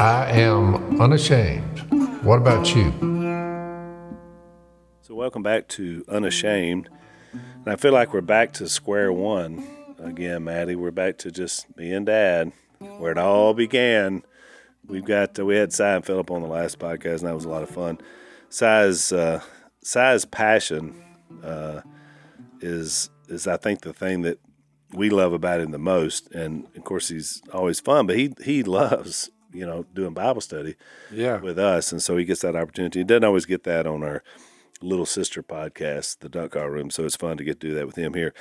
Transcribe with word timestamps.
I 0.00 0.30
am 0.30 0.98
unashamed. 0.98 1.80
What 2.24 2.38
about 2.38 2.74
you? 2.74 2.90
So, 5.02 5.14
welcome 5.14 5.42
back 5.42 5.68
to 5.68 6.06
Unashamed. 6.08 6.88
And 7.32 7.68
I 7.68 7.76
feel 7.76 7.92
like 7.92 8.14
we're 8.14 8.22
back 8.22 8.54
to 8.54 8.68
square 8.70 9.12
one 9.12 9.62
again, 9.98 10.44
Maddie. 10.44 10.74
We're 10.74 10.90
back 10.90 11.18
to 11.18 11.30
just 11.30 11.76
being 11.76 12.06
dad, 12.06 12.50
where 12.78 13.12
it 13.12 13.18
all 13.18 13.52
began. 13.52 14.24
We've 14.86 15.04
got 15.04 15.38
uh, 15.38 15.44
we 15.44 15.56
had 15.56 15.70
Cy 15.70 15.96
and 15.96 16.06
Philip 16.06 16.30
on 16.30 16.40
the 16.40 16.48
last 16.48 16.78
podcast, 16.78 17.18
and 17.18 17.28
that 17.28 17.34
was 17.34 17.44
a 17.44 17.50
lot 17.50 17.62
of 17.62 17.68
fun. 17.68 17.98
Cy's 18.48 19.12
uh, 19.12 19.42
Cy's 19.82 20.24
passion 20.24 20.98
uh, 21.44 21.82
is 22.62 23.10
is 23.28 23.46
I 23.46 23.58
think 23.58 23.82
the 23.82 23.92
thing 23.92 24.22
that 24.22 24.38
we 24.94 25.10
love 25.10 25.34
about 25.34 25.60
him 25.60 25.72
the 25.72 25.78
most, 25.78 26.30
and 26.30 26.66
of 26.74 26.84
course 26.84 27.08
he's 27.08 27.42
always 27.52 27.80
fun, 27.80 28.06
but 28.06 28.16
he 28.16 28.32
he 28.42 28.62
loves 28.62 29.30
you 29.52 29.66
know 29.66 29.84
doing 29.94 30.14
Bible 30.14 30.40
study 30.40 30.76
Yeah. 31.10 31.38
with 31.40 31.58
us, 31.58 31.92
and 31.92 32.02
so 32.02 32.16
he 32.16 32.24
gets 32.24 32.40
that 32.42 32.56
opportunity. 32.56 33.00
He 33.00 33.04
doesn't 33.04 33.24
always 33.24 33.46
get 33.46 33.64
that 33.64 33.86
on 33.86 34.02
our 34.02 34.22
little 34.82 35.06
sister 35.06 35.42
podcast, 35.42 36.20
the 36.20 36.28
Duck 36.28 36.52
Call 36.52 36.68
Room, 36.68 36.90
so 36.90 37.04
it's 37.04 37.16
fun 37.16 37.36
to 37.36 37.44
get 37.44 37.60
to 37.60 37.68
do 37.68 37.74
that 37.74 37.86
with 37.86 37.96
him 37.96 38.14
here. 38.14 38.32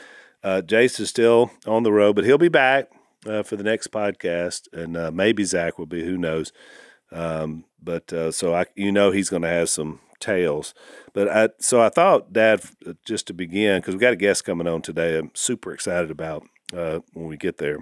Uh, 0.44 0.62
Jace 0.66 1.00
is 1.00 1.10
still 1.10 1.52
on 1.68 1.84
the 1.84 1.92
road, 1.92 2.16
but 2.16 2.24
he'll 2.26 2.38
be 2.38 2.48
back 2.48 2.90
uh, 3.26 3.44
for 3.44 3.56
the 3.58 3.64
next 3.64 3.92
podcast, 3.92 4.68
and 4.72 4.96
uh, 4.96 5.12
maybe 5.12 5.44
Zach 5.44 5.78
will 5.78 5.86
be. 5.86 6.04
Who 6.06 6.18
knows? 6.18 6.54
Um, 7.12 7.66
but 7.82 8.14
uh, 8.14 8.32
so 8.32 8.54
I, 8.56 8.66
you 8.76 8.92
know, 8.92 9.12
he's 9.12 9.30
going 9.30 9.42
to 9.42 9.48
have 9.50 9.68
some 9.70 10.00
tales. 10.20 10.74
But 11.14 11.28
I, 11.28 11.50
so 11.60 11.82
I 11.82 11.90
thought, 11.90 12.32
Dad, 12.32 12.62
uh, 12.88 12.94
just 13.06 13.28
to 13.28 13.34
begin, 13.34 13.82
because 13.82 13.96
we 13.96 14.00
got 14.00 14.14
a 14.14 14.18
guest 14.18 14.46
coming 14.46 14.68
on 14.68 14.82
today. 14.82 15.18
I'm 15.18 15.32
super 15.34 15.74
excited 15.74 16.12
about 16.12 16.44
uh, 16.74 17.00
when 17.14 17.28
we 17.28 17.36
get 17.36 17.58
there. 17.58 17.80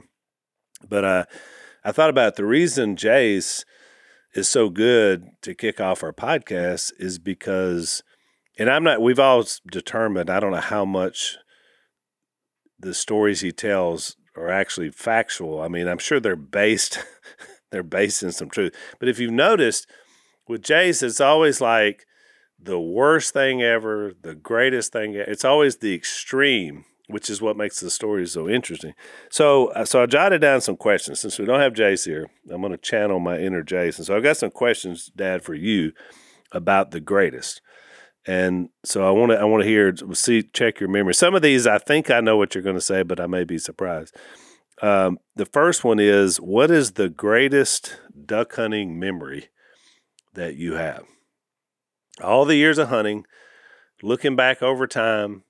But 0.87 1.03
uh, 1.03 1.25
I 1.83 1.91
thought 1.91 2.09
about 2.09 2.35
the 2.35 2.45
reason 2.45 2.95
Jace 2.95 3.63
is 4.33 4.49
so 4.49 4.69
good 4.69 5.27
to 5.41 5.55
kick 5.55 5.79
off 5.79 6.03
our 6.03 6.13
podcast 6.13 6.91
is 6.99 7.19
because, 7.19 8.03
and 8.57 8.69
I'm 8.69 8.83
not. 8.83 9.01
We've 9.01 9.19
all 9.19 9.45
determined. 9.71 10.29
I 10.29 10.39
don't 10.39 10.51
know 10.51 10.57
how 10.57 10.85
much 10.85 11.37
the 12.79 12.93
stories 12.93 13.41
he 13.41 13.51
tells 13.51 14.15
are 14.35 14.49
actually 14.49 14.91
factual. 14.91 15.61
I 15.61 15.67
mean, 15.67 15.87
I'm 15.87 15.97
sure 15.97 16.19
they're 16.19 16.35
based. 16.35 16.99
they're 17.71 17.83
based 17.83 18.23
in 18.23 18.31
some 18.31 18.49
truth. 18.49 18.75
But 18.99 19.09
if 19.09 19.19
you've 19.19 19.31
noticed, 19.31 19.87
with 20.47 20.63
Jace, 20.63 21.03
it's 21.03 21.19
always 21.19 21.59
like 21.59 22.05
the 22.59 22.79
worst 22.79 23.33
thing 23.33 23.61
ever, 23.61 24.13
the 24.21 24.35
greatest 24.35 24.93
thing. 24.93 25.13
It's 25.13 25.45
always 25.45 25.77
the 25.77 25.93
extreme, 25.93 26.85
which 27.07 27.29
is 27.29 27.41
what 27.41 27.57
makes 27.57 27.79
the 27.79 27.89
story 27.89 28.27
so 28.27 28.49
interesting. 28.49 28.93
So, 29.29 29.67
uh, 29.67 29.85
so 29.85 30.03
I 30.03 30.05
jotted 30.05 30.41
down 30.41 30.61
some 30.61 30.75
questions. 30.75 31.21
Since 31.21 31.39
we 31.39 31.45
don't 31.45 31.61
have 31.61 31.73
Jace 31.73 32.05
here, 32.05 32.29
I'm 32.51 32.61
going 32.61 32.73
to 32.73 32.77
channel 32.77 33.19
my 33.19 33.39
inner 33.39 33.63
Jason. 33.63 34.05
so 34.05 34.15
I've 34.15 34.23
got 34.23 34.37
some 34.37 34.51
questions, 34.51 35.09
Dad, 35.15 35.41
for 35.41 35.53
you 35.53 35.93
about 36.51 36.91
the 36.91 36.99
greatest. 36.99 37.61
And 38.25 38.69
so 38.83 39.07
I 39.07 39.11
want 39.11 39.31
to 39.31 39.39
I 39.39 39.45
want 39.45 39.63
to 39.63 39.69
hear 39.69 39.95
see 40.13 40.43
check 40.43 40.81
your 40.81 40.89
memory. 40.89 41.13
Some 41.13 41.33
of 41.33 41.41
these 41.41 41.65
I 41.65 41.77
think 41.77 42.11
I 42.11 42.19
know 42.19 42.35
what 42.35 42.53
you're 42.53 42.63
going 42.63 42.75
to 42.75 42.81
say, 42.81 43.03
but 43.03 43.21
I 43.21 43.27
may 43.27 43.45
be 43.45 43.57
surprised. 43.57 44.15
Um, 44.81 45.17
the 45.35 45.45
first 45.45 45.85
one 45.85 45.99
is 45.99 46.37
what 46.37 46.69
is 46.69 46.91
the 46.91 47.09
greatest 47.09 47.97
duck 48.25 48.55
hunting 48.55 48.99
memory 48.99 49.47
that 50.33 50.55
you 50.55 50.73
have? 50.73 51.05
All 52.21 52.43
the 52.43 52.55
years 52.55 52.77
of 52.77 52.89
hunting, 52.89 53.25
looking 54.03 54.35
back 54.35 54.61
over 54.61 54.87
time, 54.87 55.43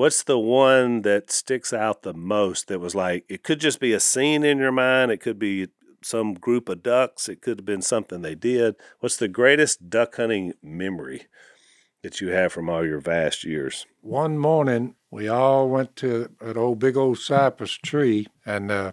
what's 0.00 0.22
the 0.22 0.38
one 0.38 1.02
that 1.02 1.30
sticks 1.30 1.74
out 1.74 2.00
the 2.00 2.14
most 2.14 2.68
that 2.68 2.80
was 2.80 2.94
like 2.94 3.22
it 3.28 3.42
could 3.42 3.60
just 3.60 3.78
be 3.78 3.92
a 3.92 4.00
scene 4.00 4.42
in 4.42 4.56
your 4.56 4.72
mind, 4.72 5.10
it 5.10 5.20
could 5.20 5.38
be 5.38 5.68
some 6.02 6.32
group 6.32 6.70
of 6.70 6.82
ducks, 6.82 7.28
it 7.28 7.42
could 7.42 7.58
have 7.58 7.66
been 7.66 7.82
something 7.82 8.22
they 8.22 8.34
did. 8.34 8.76
What's 9.00 9.18
the 9.18 9.28
greatest 9.28 9.90
duck 9.90 10.16
hunting 10.16 10.54
memory 10.62 11.26
that 12.02 12.18
you 12.18 12.28
have 12.28 12.50
from 12.50 12.70
all 12.70 12.82
your 12.82 12.98
vast 12.98 13.44
years? 13.44 13.84
One 14.00 14.38
morning, 14.38 14.94
we 15.10 15.28
all 15.28 15.68
went 15.68 15.96
to 15.96 16.30
an 16.40 16.56
old 16.56 16.78
big 16.78 16.96
old 16.96 17.18
cypress 17.18 17.72
tree, 17.72 18.26
and 18.46 18.70
uh, 18.70 18.92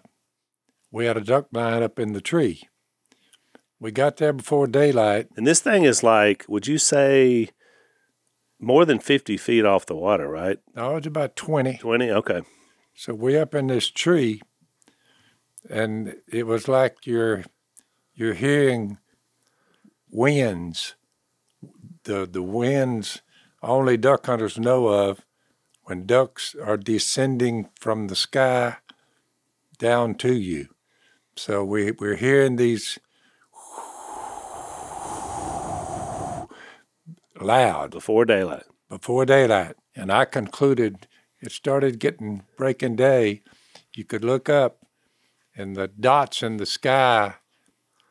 we 0.91 1.05
had 1.05 1.15
a 1.15 1.21
duck 1.21 1.51
blind 1.53 1.85
up 1.85 1.99
in 1.99 2.11
the 2.11 2.19
tree. 2.19 2.63
We 3.79 3.91
got 3.91 4.17
there 4.17 4.33
before 4.33 4.67
daylight. 4.67 5.29
And 5.37 5.47
this 5.47 5.61
thing 5.61 5.85
is 5.85 6.03
like, 6.03 6.43
would 6.49 6.67
you 6.67 6.77
say 6.77 7.51
more 8.59 8.85
than 8.85 8.99
50 8.99 9.37
feet 9.37 9.65
off 9.65 9.85
the 9.85 9.95
water, 9.95 10.27
right? 10.27 10.59
Oh, 10.75 10.81
no, 10.81 10.91
it 10.91 10.95
was 10.95 11.05
about 11.05 11.35
20. 11.35 11.77
20? 11.77 12.11
Okay. 12.11 12.41
So 12.95 13.13
we 13.13 13.37
up 13.37 13.53
in 13.53 13.67
this 13.67 13.89
tree, 13.89 14.41
and 15.69 16.15
it 16.27 16.47
was 16.47 16.67
like 16.67 17.05
you're 17.05 17.43
you're 18.15 18.33
hearing 18.33 18.97
winds. 20.09 20.95
The 22.05 22.25
the 22.25 22.41
winds 22.41 23.21
only 23.61 23.97
duck 23.97 24.25
hunters 24.25 24.57
know 24.57 24.87
of 24.87 25.21
when 25.83 26.05
ducks 26.05 26.55
are 26.55 26.77
descending 26.77 27.69
from 27.79 28.07
the 28.07 28.15
sky 28.15 28.77
down 29.77 30.15
to 30.15 30.33
you. 30.33 30.69
So 31.35 31.63
we, 31.63 31.91
we're 31.91 32.15
hearing 32.15 32.55
these 32.55 32.97
loud 37.41 37.91
Before 37.91 38.25
daylight. 38.25 38.63
before 38.89 39.25
daylight. 39.25 39.75
And 39.95 40.11
I 40.11 40.25
concluded 40.25 41.07
it 41.39 41.51
started 41.51 41.99
getting 41.99 42.43
breaking 42.57 42.95
day. 42.95 43.41
You 43.95 44.05
could 44.05 44.23
look 44.23 44.49
up, 44.49 44.85
and 45.55 45.75
the 45.75 45.87
dots 45.87 46.43
in 46.43 46.57
the 46.57 46.65
sky 46.65 47.35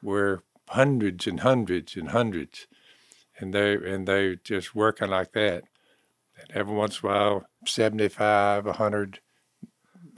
were 0.02 0.42
hundreds 0.70 1.26
and 1.26 1.40
hundreds 1.40 1.96
and 1.96 2.10
hundreds, 2.10 2.66
and 3.38 3.54
they 3.54 3.74
and 3.74 4.06
they 4.06 4.36
just 4.42 4.74
working 4.74 5.10
like 5.10 5.32
that. 5.32 5.64
And 6.38 6.50
every 6.52 6.74
once 6.74 7.00
in 7.02 7.08
a 7.08 7.12
while, 7.12 7.46
seventy-five, 7.66 8.66
a 8.66 8.74
hundred, 8.74 9.20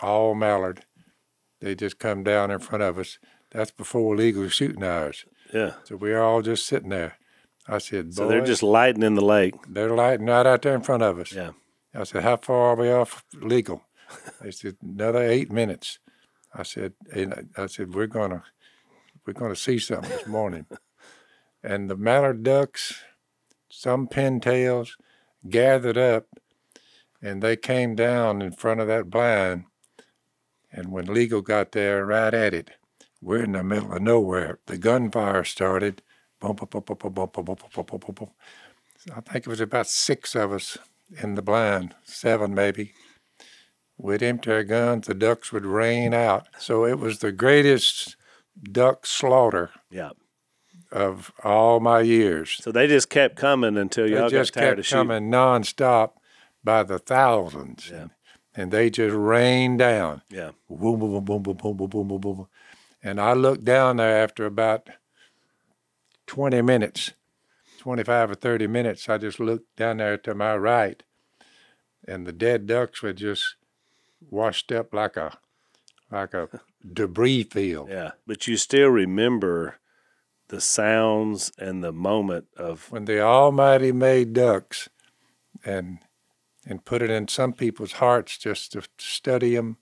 all 0.00 0.34
mallard. 0.34 0.84
They 1.60 1.74
just 1.74 1.98
come 1.98 2.22
down 2.22 2.50
in 2.50 2.60
front 2.60 2.82
of 2.82 2.98
us. 2.98 3.18
That's 3.50 3.70
before 3.70 4.16
legal 4.16 4.48
shooting 4.48 4.84
hours. 4.84 5.24
Yeah. 5.52 5.74
So 5.84 5.96
we're 5.96 6.20
all 6.20 6.42
just 6.42 6.66
sitting 6.66 6.90
there. 6.90 7.16
I 7.68 7.78
said, 7.78 8.14
So 8.14 8.26
they're 8.28 8.44
just 8.44 8.62
lighting 8.62 9.02
in 9.02 9.14
the 9.14 9.24
lake. 9.24 9.54
they're 9.68 9.94
lighting 9.94 10.26
right 10.26 10.46
out 10.46 10.62
there 10.62 10.74
in 10.74 10.82
front 10.82 11.02
of 11.02 11.18
us. 11.18 11.32
Yeah. 11.32 11.50
I 11.94 12.04
said, 12.04 12.22
How 12.22 12.36
far 12.36 12.70
are 12.70 12.76
we 12.76 12.90
off 12.90 13.24
legal? 13.34 13.82
They 14.40 14.50
said, 14.50 14.76
Another 14.82 15.22
eight 15.22 15.52
minutes. 15.52 15.98
I 16.54 16.62
said, 16.62 16.94
and 17.12 17.34
I- 17.56 17.62
I 17.62 17.66
said, 17.66 17.94
We're 17.94 18.06
gonna 18.06 18.42
we're 19.26 19.34
gonna 19.34 19.56
see 19.56 19.78
something 19.78 20.10
this 20.10 20.26
morning. 20.26 20.66
and 21.62 21.90
the 21.90 21.96
mallard 21.96 22.42
ducks, 22.42 23.02
some 23.70 24.08
pintails, 24.08 24.92
gathered 25.48 25.98
up 25.98 26.26
and 27.20 27.42
they 27.42 27.56
came 27.56 27.94
down 27.94 28.40
in 28.42 28.52
front 28.52 28.80
of 28.80 28.86
that 28.86 29.10
blind. 29.10 29.64
And 30.72 30.92
when 30.92 31.06
legal 31.06 31.40
got 31.42 31.72
there 31.72 32.04
right 32.06 32.32
at 32.32 32.54
it, 32.54 32.70
we're 33.20 33.42
in 33.44 33.52
the 33.52 33.64
middle 33.64 33.92
of 33.92 34.02
nowhere. 34.02 34.58
The 34.66 34.78
gunfire 34.78 35.44
started. 35.44 36.02
I 36.42 36.52
think 39.20 39.46
it 39.46 39.46
was 39.46 39.60
about 39.60 39.86
six 39.86 40.34
of 40.34 40.52
us 40.52 40.78
in 41.22 41.34
the 41.34 41.42
blind, 41.42 41.94
seven 42.04 42.54
maybe. 42.54 42.92
We'd 43.96 44.22
empty 44.22 44.50
our 44.52 44.62
guns, 44.64 45.06
the 45.08 45.14
ducks 45.14 45.52
would 45.52 45.64
rain 45.66 46.14
out. 46.14 46.46
So 46.58 46.84
it 46.84 46.98
was 46.98 47.18
the 47.18 47.32
greatest 47.32 48.16
duck 48.62 49.06
slaughter 49.06 49.70
Yeah. 49.90 50.10
of 50.92 51.32
all 51.42 51.80
my 51.80 52.00
years. 52.00 52.58
So 52.60 52.70
they 52.70 52.86
just 52.86 53.10
kept 53.10 53.34
coming 53.36 53.76
until 53.76 54.08
y'all 54.08 54.28
just 54.28 54.52
got 54.54 54.60
tired 54.60 54.68
kept 54.70 54.78
of 54.80 54.86
shooting. 54.86 55.08
coming 55.08 55.30
nonstop 55.30 56.12
by 56.62 56.82
the 56.84 56.98
thousands. 56.98 57.90
Yeah. 57.92 58.08
And 58.54 58.70
they 58.70 58.88
just 58.90 59.14
rained 59.16 59.78
down. 59.80 60.22
Yeah. 60.30 60.50
Boom, 60.68 60.98
boom, 61.00 61.24
boom, 61.24 61.24
boom, 61.24 61.42
boom, 61.42 61.56
boom, 61.56 61.76
boom, 61.76 61.88
boom, 61.88 62.08
boom, 62.08 62.20
boom. 62.20 62.46
And 63.02 63.20
I 63.20 63.32
looked 63.32 63.64
down 63.64 63.96
there 63.96 64.22
after 64.22 64.46
about 64.46 64.88
20 66.28 66.62
minutes, 66.62 67.12
25 67.78 68.30
or 68.30 68.34
30 68.36 68.66
minutes. 68.68 69.08
I 69.08 69.18
just 69.18 69.40
looked 69.40 69.74
down 69.76 69.96
there 69.96 70.16
to 70.18 70.34
my 70.34 70.56
right, 70.56 71.02
and 72.06 72.26
the 72.26 72.32
dead 72.32 72.66
ducks 72.66 73.02
were 73.02 73.12
just 73.12 73.56
washed 74.30 74.70
up 74.70 74.94
like 74.94 75.16
a 75.16 75.38
like 76.10 76.34
a 76.34 76.48
debris 76.92 77.44
field. 77.44 77.88
Yeah. 77.90 78.12
But 78.26 78.46
you 78.46 78.56
still 78.56 78.88
remember 78.88 79.78
the 80.48 80.60
sounds 80.60 81.52
and 81.58 81.82
the 81.82 81.92
moment 81.92 82.46
of 82.56 82.90
When 82.90 83.04
the 83.04 83.20
Almighty 83.20 83.92
made 83.92 84.32
ducks, 84.32 84.88
and 85.64 85.98
and 86.66 86.84
put 86.84 87.02
it 87.02 87.10
in 87.10 87.26
some 87.28 87.54
people's 87.54 87.92
hearts 87.92 88.36
just 88.36 88.72
to 88.72 88.82
study 88.98 89.56
them 89.56 89.78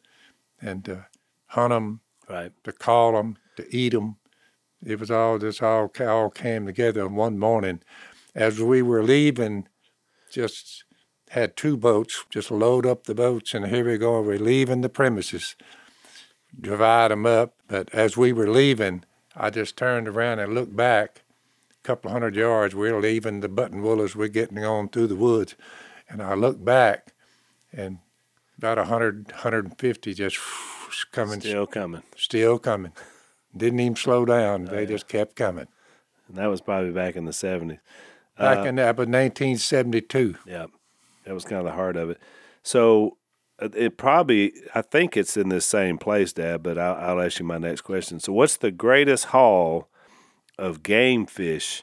and 0.61 0.85
to 0.85 1.07
hunt 1.47 1.71
them 1.71 2.01
right. 2.29 2.53
to 2.65 2.73
call 2.73 3.13
them, 3.13 3.37
to 3.57 3.77
eat 3.77 3.91
them. 3.93 4.17
It 4.85 5.01
was 5.01 5.11
all 5.11 5.39
this 5.39 5.63
all 5.63 5.91
all 6.01 6.31
came 6.31 6.67
together 6.67 7.09
one 7.09 7.39
morning, 7.39 7.81
as 8.35 8.61
we 8.61 8.83
were 8.83 9.03
leaving. 9.03 9.69
Just 10.31 10.85
had 11.31 11.57
two 11.57 11.77
boats. 11.77 12.25
Just 12.31 12.51
load 12.51 12.87
up 12.87 13.05
the 13.05 13.15
boats, 13.15 13.55
and 13.55 13.67
here 13.67 13.89
we 13.89 13.99
go. 13.99 14.21
We're 14.21 14.39
leaving 14.39 14.81
the 14.81 14.89
premises. 14.89 15.57
Divide 16.59 17.11
them 17.11 17.27
up. 17.27 17.55
But 17.69 17.93
as 17.95 18.17
we 18.17 18.33
were 18.33 18.49
leaving, 18.49 19.05
I 19.35 19.51
just 19.51 19.77
turned 19.77 20.09
around 20.09 20.39
and 20.39 20.55
looked 20.55 20.77
back 20.77 21.23
a 21.71 21.87
couple 21.87 22.11
hundred 22.11 22.37
yards. 22.37 22.75
We're 22.75 23.01
leaving 23.01 23.41
the 23.41 23.49
buttonwillows. 23.49 24.15
We're 24.15 24.29
getting 24.29 24.65
on 24.65 24.89
through 24.89 25.09
the 25.09 25.17
woods. 25.17 25.55
And 26.09 26.23
I 26.23 26.35
looked 26.35 26.65
back 26.65 27.13
and 27.73 27.99
about 28.57 28.79
100, 28.79 29.27
150 29.29 30.15
just 30.15 30.39
coming, 31.13 31.41
still, 31.41 31.67
coming. 31.67 32.03
Still 32.17 32.59
coming. 32.59 32.93
Didn't 33.57 33.81
even 33.81 33.97
slow 33.97 34.25
down. 34.25 34.67
They 34.67 34.87
just 34.87 35.09
kept 35.09 35.37
coming. 35.37 35.69
And 36.29 36.37
that 36.37 36.47
was 36.47 36.61
probably 36.61 36.91
back 36.91 37.17
in 37.17 37.25
the 37.25 37.33
70s. 37.33 37.79
Back 38.39 38.67
in 38.67 38.77
that 38.77 38.97
was 38.97 39.07
1972. 39.07 40.37
Yeah, 40.47 40.67
that 41.25 41.33
was 41.33 41.45
kind 41.45 41.57
of 41.57 41.65
the 41.65 41.73
heart 41.73 41.97
of 41.97 42.11
it. 42.11 42.19
So 42.63 43.17
uh, 43.61 43.69
it 43.75 43.97
probably, 43.97 44.53
I 44.75 44.83
think 44.83 45.17
it's 45.17 45.37
in 45.37 45.49
this 45.49 45.65
same 45.65 45.99
place, 45.99 46.33
Dad. 46.33 46.63
But 46.63 46.79
I'll, 46.79 46.97
I'll 46.97 47.25
ask 47.25 47.39
you 47.39 47.47
my 47.47 47.59
next 47.59 47.83
question. 47.83 48.21
So, 48.21 48.33
what's 48.33 48.57
the 48.57 48.71
greatest 48.71 49.27
haul 49.27 49.89
of 50.59 50.83
game 50.83 51.27
fish 51.27 51.83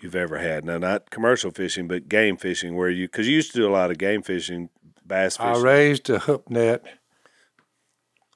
you've 0.00 0.16
ever 0.16 0.38
had? 0.38 0.64
Now, 0.64 0.78
not 0.78 1.10
commercial 1.10 1.50
fishing, 1.50 1.88
but 1.88 2.08
game 2.08 2.36
fishing, 2.36 2.76
where 2.76 2.90
you 2.90 3.08
because 3.08 3.26
you 3.26 3.34
used 3.34 3.52
to 3.52 3.58
do 3.58 3.68
a 3.68 3.72
lot 3.72 3.90
of 3.90 3.96
game 3.96 4.22
fishing, 4.22 4.68
bass 5.06 5.38
fishing. 5.38 5.54
I 5.54 5.58
raised 5.58 6.10
a 6.10 6.18
hook 6.18 6.50
net 6.50 6.84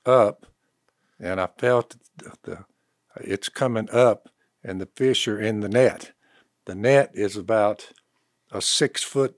up, 0.07 0.47
and 1.21 1.39
I 1.39 1.49
felt 1.59 1.97
the, 2.43 2.65
it's 3.21 3.49
coming 3.49 3.89
up, 3.91 4.29
and 4.65 4.81
the 4.81 4.89
fish 4.97 5.27
are 5.29 5.41
in 5.41 5.61
the 5.61 5.69
net. 5.69 6.13
The 6.67 6.75
net 6.75 7.11
is 7.15 7.37
about 7.37 7.89
a 8.53 8.63
six 8.63 9.03
foot, 9.03 9.37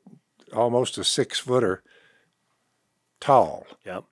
almost 0.52 0.98
a 0.98 1.04
six 1.04 1.38
footer 1.38 1.82
tall, 3.20 3.66
Yep. 3.84 4.04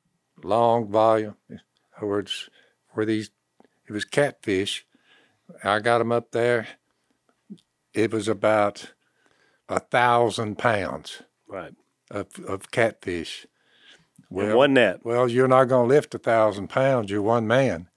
long 0.42 0.88
volume. 0.90 1.36
In 1.50 1.60
other 1.96 2.06
words, 2.06 2.48
where 2.90 3.06
these 3.06 3.30
it 3.86 3.92
was 3.92 4.04
catfish. 4.04 4.86
I 5.62 5.80
got 5.80 5.98
them 5.98 6.12
up 6.12 6.30
there. 6.30 6.66
It 7.92 8.12
was 8.12 8.28
about 8.28 8.92
a 9.68 9.80
thousand 9.80 10.56
pounds 10.56 11.22
Right. 11.46 11.74
of, 12.10 12.28
of 12.46 12.70
catfish. 12.70 13.46
In 14.30 14.54
one 14.56 14.72
net. 14.74 15.00
Well, 15.04 15.28
you're 15.28 15.48
not 15.48 15.64
going 15.64 15.88
to 15.88 15.94
lift 15.94 16.14
a 16.14 16.18
thousand 16.18 16.68
pounds. 16.68 17.10
You're 17.10 17.20
one 17.22 17.46
man. 17.46 17.88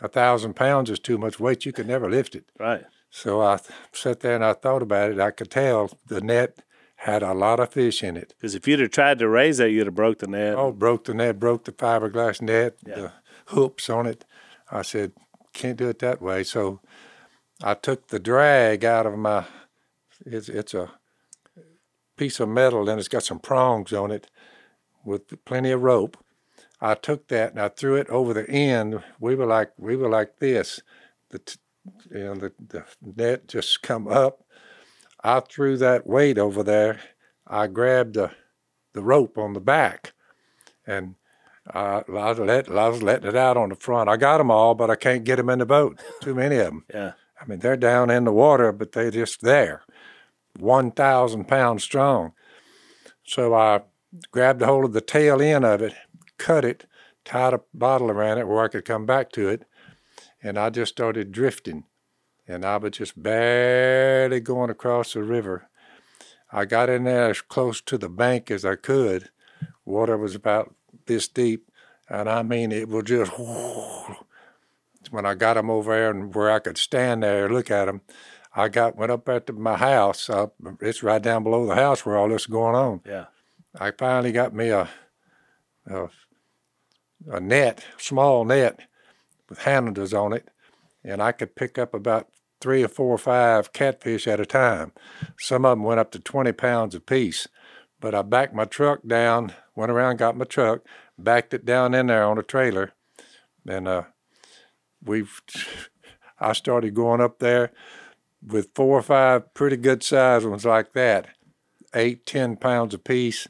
A 0.00 0.08
thousand 0.08 0.54
pounds 0.54 0.90
is 0.90 0.98
too 0.98 1.18
much 1.18 1.38
weight. 1.38 1.66
You 1.66 1.72
could 1.72 1.86
never 1.86 2.08
lift 2.10 2.34
it. 2.34 2.44
Right. 2.58 2.84
So 3.10 3.40
I 3.42 3.56
th- 3.56 3.70
sat 3.92 4.20
there 4.20 4.34
and 4.34 4.44
I 4.44 4.52
thought 4.54 4.82
about 4.82 5.10
it. 5.10 5.20
I 5.20 5.30
could 5.30 5.50
tell 5.50 5.90
the 6.06 6.20
net 6.20 6.62
had 6.96 7.22
a 7.22 7.32
lot 7.34 7.60
of 7.60 7.72
fish 7.72 8.02
in 8.02 8.16
it. 8.16 8.34
Because 8.36 8.54
if 8.54 8.68
you'd 8.68 8.80
have 8.80 8.90
tried 8.90 9.18
to 9.18 9.28
raise 9.28 9.58
that, 9.58 9.70
you'd 9.70 9.86
have 9.86 9.94
broke 9.94 10.18
the 10.18 10.26
net. 10.26 10.54
Oh, 10.56 10.70
broke 10.72 11.04
the 11.04 11.14
net, 11.14 11.38
broke 11.38 11.64
the 11.64 11.72
fiberglass 11.72 12.40
net, 12.42 12.76
Yeah. 12.86 12.94
the 12.94 13.12
hoops 13.46 13.88
on 13.90 14.06
it. 14.06 14.24
I 14.70 14.82
said, 14.82 15.12
can't 15.52 15.76
do 15.78 15.88
it 15.88 15.98
that 16.00 16.20
way. 16.22 16.44
So 16.44 16.80
I 17.62 17.74
took 17.74 18.08
the 18.08 18.18
drag 18.20 18.84
out 18.84 19.06
of 19.06 19.18
my. 19.18 19.44
It's 20.24 20.48
it's 20.48 20.74
a 20.74 20.90
piece 22.16 22.38
of 22.40 22.48
metal 22.48 22.88
and 22.88 22.98
it's 22.98 23.08
got 23.08 23.22
some 23.22 23.38
prongs 23.38 23.92
on 23.92 24.10
it, 24.10 24.28
with 25.04 25.42
plenty 25.44 25.70
of 25.70 25.82
rope. 25.82 26.16
I 26.80 26.94
took 26.94 27.28
that 27.28 27.52
and 27.52 27.60
I 27.60 27.68
threw 27.68 27.96
it 27.96 28.08
over 28.08 28.32
the 28.32 28.48
end. 28.50 29.02
We 29.18 29.34
were 29.34 29.46
like 29.46 29.72
we 29.78 29.96
were 29.96 30.08
like 30.08 30.38
this. 30.38 30.80
The 31.30 31.38
t- 31.40 31.58
you 32.10 32.24
know 32.24 32.34
the, 32.34 32.52
the 32.68 32.84
net 33.16 33.48
just 33.48 33.82
come 33.82 34.08
up. 34.08 34.44
I 35.22 35.40
threw 35.40 35.76
that 35.78 36.06
weight 36.06 36.38
over 36.38 36.62
there. 36.62 37.00
I 37.46 37.66
grabbed 37.66 38.14
the 38.14 38.30
the 38.92 39.02
rope 39.02 39.38
on 39.38 39.52
the 39.52 39.60
back, 39.60 40.12
and 40.86 41.14
I, 41.72 42.02
let, 42.08 42.68
I 42.68 42.88
was 42.88 43.02
letting 43.02 43.28
it 43.28 43.36
out 43.36 43.56
on 43.56 43.68
the 43.68 43.76
front. 43.76 44.08
I 44.08 44.16
got 44.16 44.38
them 44.38 44.50
all, 44.50 44.74
but 44.74 44.90
I 44.90 44.96
can't 44.96 45.24
get 45.24 45.36
them 45.36 45.50
in 45.50 45.60
the 45.60 45.66
boat. 45.66 46.00
Too 46.20 46.34
many 46.34 46.56
of 46.56 46.66
them. 46.66 46.84
Yeah. 46.94 47.12
I 47.40 47.46
mean, 47.46 47.60
they're 47.60 47.76
down 47.76 48.10
in 48.10 48.24
the 48.24 48.32
water, 48.32 48.70
but 48.70 48.92
they're 48.92 49.10
just 49.10 49.40
there, 49.40 49.82
1,000 50.58 51.48
pounds 51.48 51.82
strong. 51.82 52.34
So 53.24 53.54
I 53.54 53.80
grabbed 54.30 54.60
a 54.60 54.66
hold 54.66 54.84
of 54.84 54.92
the 54.92 55.00
tail 55.00 55.40
end 55.40 55.64
of 55.64 55.80
it, 55.80 55.94
cut 56.40 56.64
it, 56.64 56.86
tied 57.24 57.52
a 57.52 57.60
bottle 57.74 58.10
around 58.10 58.38
it 58.38 58.48
where 58.48 58.64
I 58.64 58.68
could 58.68 58.84
come 58.86 59.04
back 59.04 59.30
to 59.32 59.48
it, 59.48 59.66
and 60.42 60.58
I 60.58 60.70
just 60.70 60.92
started 60.92 61.30
drifting. 61.30 61.84
And 62.48 62.64
I 62.64 62.78
was 62.78 62.92
just 62.92 63.22
barely 63.22 64.40
going 64.40 64.70
across 64.70 65.12
the 65.12 65.22
river. 65.22 65.68
I 66.50 66.64
got 66.64 66.88
in 66.88 67.04
there 67.04 67.30
as 67.30 67.42
close 67.42 67.80
to 67.82 67.96
the 67.96 68.08
bank 68.08 68.50
as 68.50 68.64
I 68.64 68.74
could. 68.74 69.28
Water 69.84 70.16
was 70.16 70.34
about 70.34 70.74
this 71.06 71.28
deep, 71.28 71.70
and 72.08 72.28
I 72.28 72.42
mean, 72.42 72.72
it 72.72 72.88
was 72.88 73.04
just 73.04 73.30
when 75.10 75.26
I 75.26 75.34
got 75.34 75.54
them 75.54 75.70
over 75.70 75.94
there 75.94 76.10
and 76.10 76.34
where 76.34 76.50
I 76.50 76.58
could 76.58 76.78
stand 76.78 77.22
there 77.22 77.46
and 77.46 77.54
look 77.54 77.70
at 77.70 77.84
them, 77.84 78.00
I 78.56 78.68
got 78.68 78.96
went 78.96 79.12
up 79.12 79.28
at 79.28 79.46
the, 79.46 79.52
my 79.52 79.76
house. 79.76 80.28
Uh, 80.28 80.48
it's 80.80 81.02
right 81.02 81.22
down 81.22 81.44
below 81.44 81.66
the 81.66 81.76
house 81.76 82.04
where 82.04 82.16
all 82.16 82.28
this 82.28 82.42
is 82.42 82.46
going 82.46 82.74
on. 82.74 83.00
Yeah. 83.06 83.26
I 83.78 83.92
finally 83.92 84.32
got 84.32 84.52
me 84.52 84.70
a 84.70 84.88
a, 85.86 86.08
a 87.28 87.40
net, 87.40 87.84
small 87.98 88.44
net 88.44 88.80
with 89.48 89.60
handles 89.60 90.14
on 90.14 90.32
it, 90.32 90.48
and 91.04 91.22
I 91.22 91.32
could 91.32 91.56
pick 91.56 91.78
up 91.78 91.94
about 91.94 92.28
three 92.60 92.82
or 92.82 92.88
four 92.88 93.14
or 93.14 93.18
five 93.18 93.72
catfish 93.72 94.28
at 94.28 94.40
a 94.40 94.46
time. 94.46 94.92
Some 95.38 95.64
of 95.64 95.78
them 95.78 95.84
went 95.84 96.00
up 96.00 96.10
to 96.12 96.18
20 96.18 96.52
pounds 96.52 96.94
apiece. 96.94 97.48
But 98.00 98.14
I 98.14 98.22
backed 98.22 98.54
my 98.54 98.64
truck 98.64 99.00
down, 99.06 99.52
went 99.76 99.92
around, 99.92 100.16
got 100.16 100.36
my 100.36 100.46
truck, 100.46 100.80
backed 101.18 101.52
it 101.52 101.66
down 101.66 101.94
in 101.94 102.06
there 102.06 102.24
on 102.24 102.38
a 102.38 102.42
trailer, 102.42 102.92
and 103.68 103.86
uh, 103.86 104.02
we've. 105.04 105.40
I 106.42 106.54
started 106.54 106.94
going 106.94 107.20
up 107.20 107.38
there 107.38 107.70
with 108.42 108.70
four 108.74 108.98
or 108.98 109.02
five 109.02 109.52
pretty 109.52 109.76
good 109.76 110.02
sized 110.02 110.46
ones 110.46 110.64
like 110.64 110.94
that, 110.94 111.26
eight, 111.94 112.24
ten 112.24 112.56
pounds 112.56 112.94
apiece. 112.94 113.46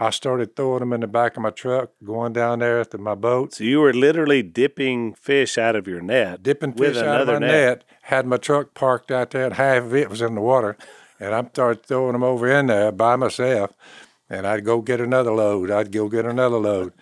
I 0.00 0.10
started 0.10 0.54
throwing 0.54 0.78
them 0.78 0.92
in 0.92 1.00
the 1.00 1.08
back 1.08 1.36
of 1.36 1.42
my 1.42 1.50
truck, 1.50 1.90
going 2.04 2.32
down 2.32 2.60
there 2.60 2.84
to 2.84 2.98
my 2.98 3.16
boat, 3.16 3.54
So 3.54 3.64
you 3.64 3.80
were 3.80 3.92
literally 3.92 4.42
dipping 4.44 5.14
fish 5.14 5.58
out 5.58 5.74
of 5.74 5.88
your 5.88 6.00
net, 6.00 6.40
dipping 6.42 6.70
with 6.70 6.94
fish 6.94 7.02
out 7.02 7.22
of 7.22 7.26
my 7.26 7.34
another 7.34 7.40
net. 7.40 7.84
Had 8.02 8.24
my 8.24 8.36
truck 8.36 8.74
parked 8.74 9.10
out 9.10 9.30
there, 9.30 9.46
and 9.46 9.54
half 9.54 9.82
of 9.82 9.94
it 9.94 10.08
was 10.08 10.22
in 10.22 10.36
the 10.36 10.40
water. 10.40 10.76
And 11.18 11.34
I 11.34 11.44
started 11.48 11.84
throwing 11.84 12.12
them 12.12 12.22
over 12.22 12.48
in 12.48 12.68
there 12.68 12.92
by 12.92 13.16
myself. 13.16 13.72
And 14.30 14.46
I'd 14.46 14.64
go 14.64 14.80
get 14.82 15.00
another 15.00 15.32
load. 15.32 15.70
I'd 15.70 15.90
go 15.90 16.08
get 16.08 16.24
another 16.24 16.58
load. 16.58 16.92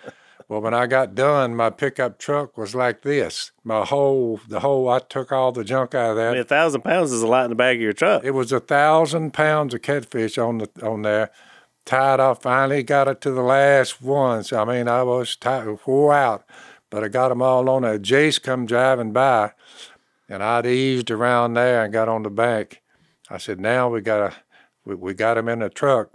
well, 0.49 0.63
when 0.63 0.73
I 0.73 0.87
got 0.87 1.15
done, 1.15 1.55
my 1.55 1.69
pickup 1.69 2.19
truck 2.19 2.57
was 2.57 2.75
like 2.75 3.03
this. 3.03 3.51
My 3.63 3.85
whole, 3.85 4.41
the 4.49 4.61
whole, 4.61 4.89
I 4.89 5.01
took 5.01 5.33
all 5.33 5.53
the 5.53 5.65
junk 5.65 5.95
out 5.95 6.13
of 6.13 6.17
that. 6.17 6.29
I 6.29 6.33
mean, 6.33 6.41
a 6.41 6.45
thousand 6.45 6.81
pounds 6.81 7.13
is 7.13 7.21
a 7.21 7.27
lot 7.27 7.45
in 7.45 7.51
the 7.51 7.57
back 7.57 7.75
of 7.75 7.83
your 7.83 7.93
truck. 7.93 8.25
It 8.25 8.31
was 8.31 8.53
a 8.53 8.61
thousand 8.61 9.35
pounds 9.35 9.75
of 9.75 9.83
catfish 9.83 10.39
on 10.39 10.59
the 10.59 10.71
on 10.83 11.03
there. 11.03 11.31
Tied 11.87 12.19
off. 12.19 12.43
Finally 12.43 12.83
got 12.83 13.07
it 13.07 13.21
to 13.23 13.31
the 13.31 13.43
last 13.43 14.03
ones. 14.03 14.53
I 14.53 14.65
mean, 14.65 14.89
I 14.89 15.05
was 15.05 15.37
tired, 15.37 15.79
wore 15.87 16.13
out, 16.13 16.45
but 16.91 17.05
I 17.05 17.09
got 17.09 17.29
them 17.29 17.41
all 17.41 17.71
on 17.71 17.83
there. 17.83 17.99
Jace 17.99 18.43
come 18.43 18.67
driving 18.67 19.13
by, 19.13 19.53
and 20.29 20.43
I'd 20.43 20.67
eased 20.67 21.13
around 21.13 21.55
there 21.55 21.85
and 21.85 21.93
got 21.93 22.09
on 22.09 22.25
the 22.25 22.31
bank. 22.31 22.83
I 23.31 23.39
said, 23.39 23.61
"Now 23.61 23.89
we 23.89 24.01
got 24.01 24.31
to, 24.31 24.37
we, 24.85 24.97
we 24.97 25.15
got 25.15 25.39
him 25.39 25.49
in 25.49 25.61
the 25.61 25.71
truck." 25.71 26.11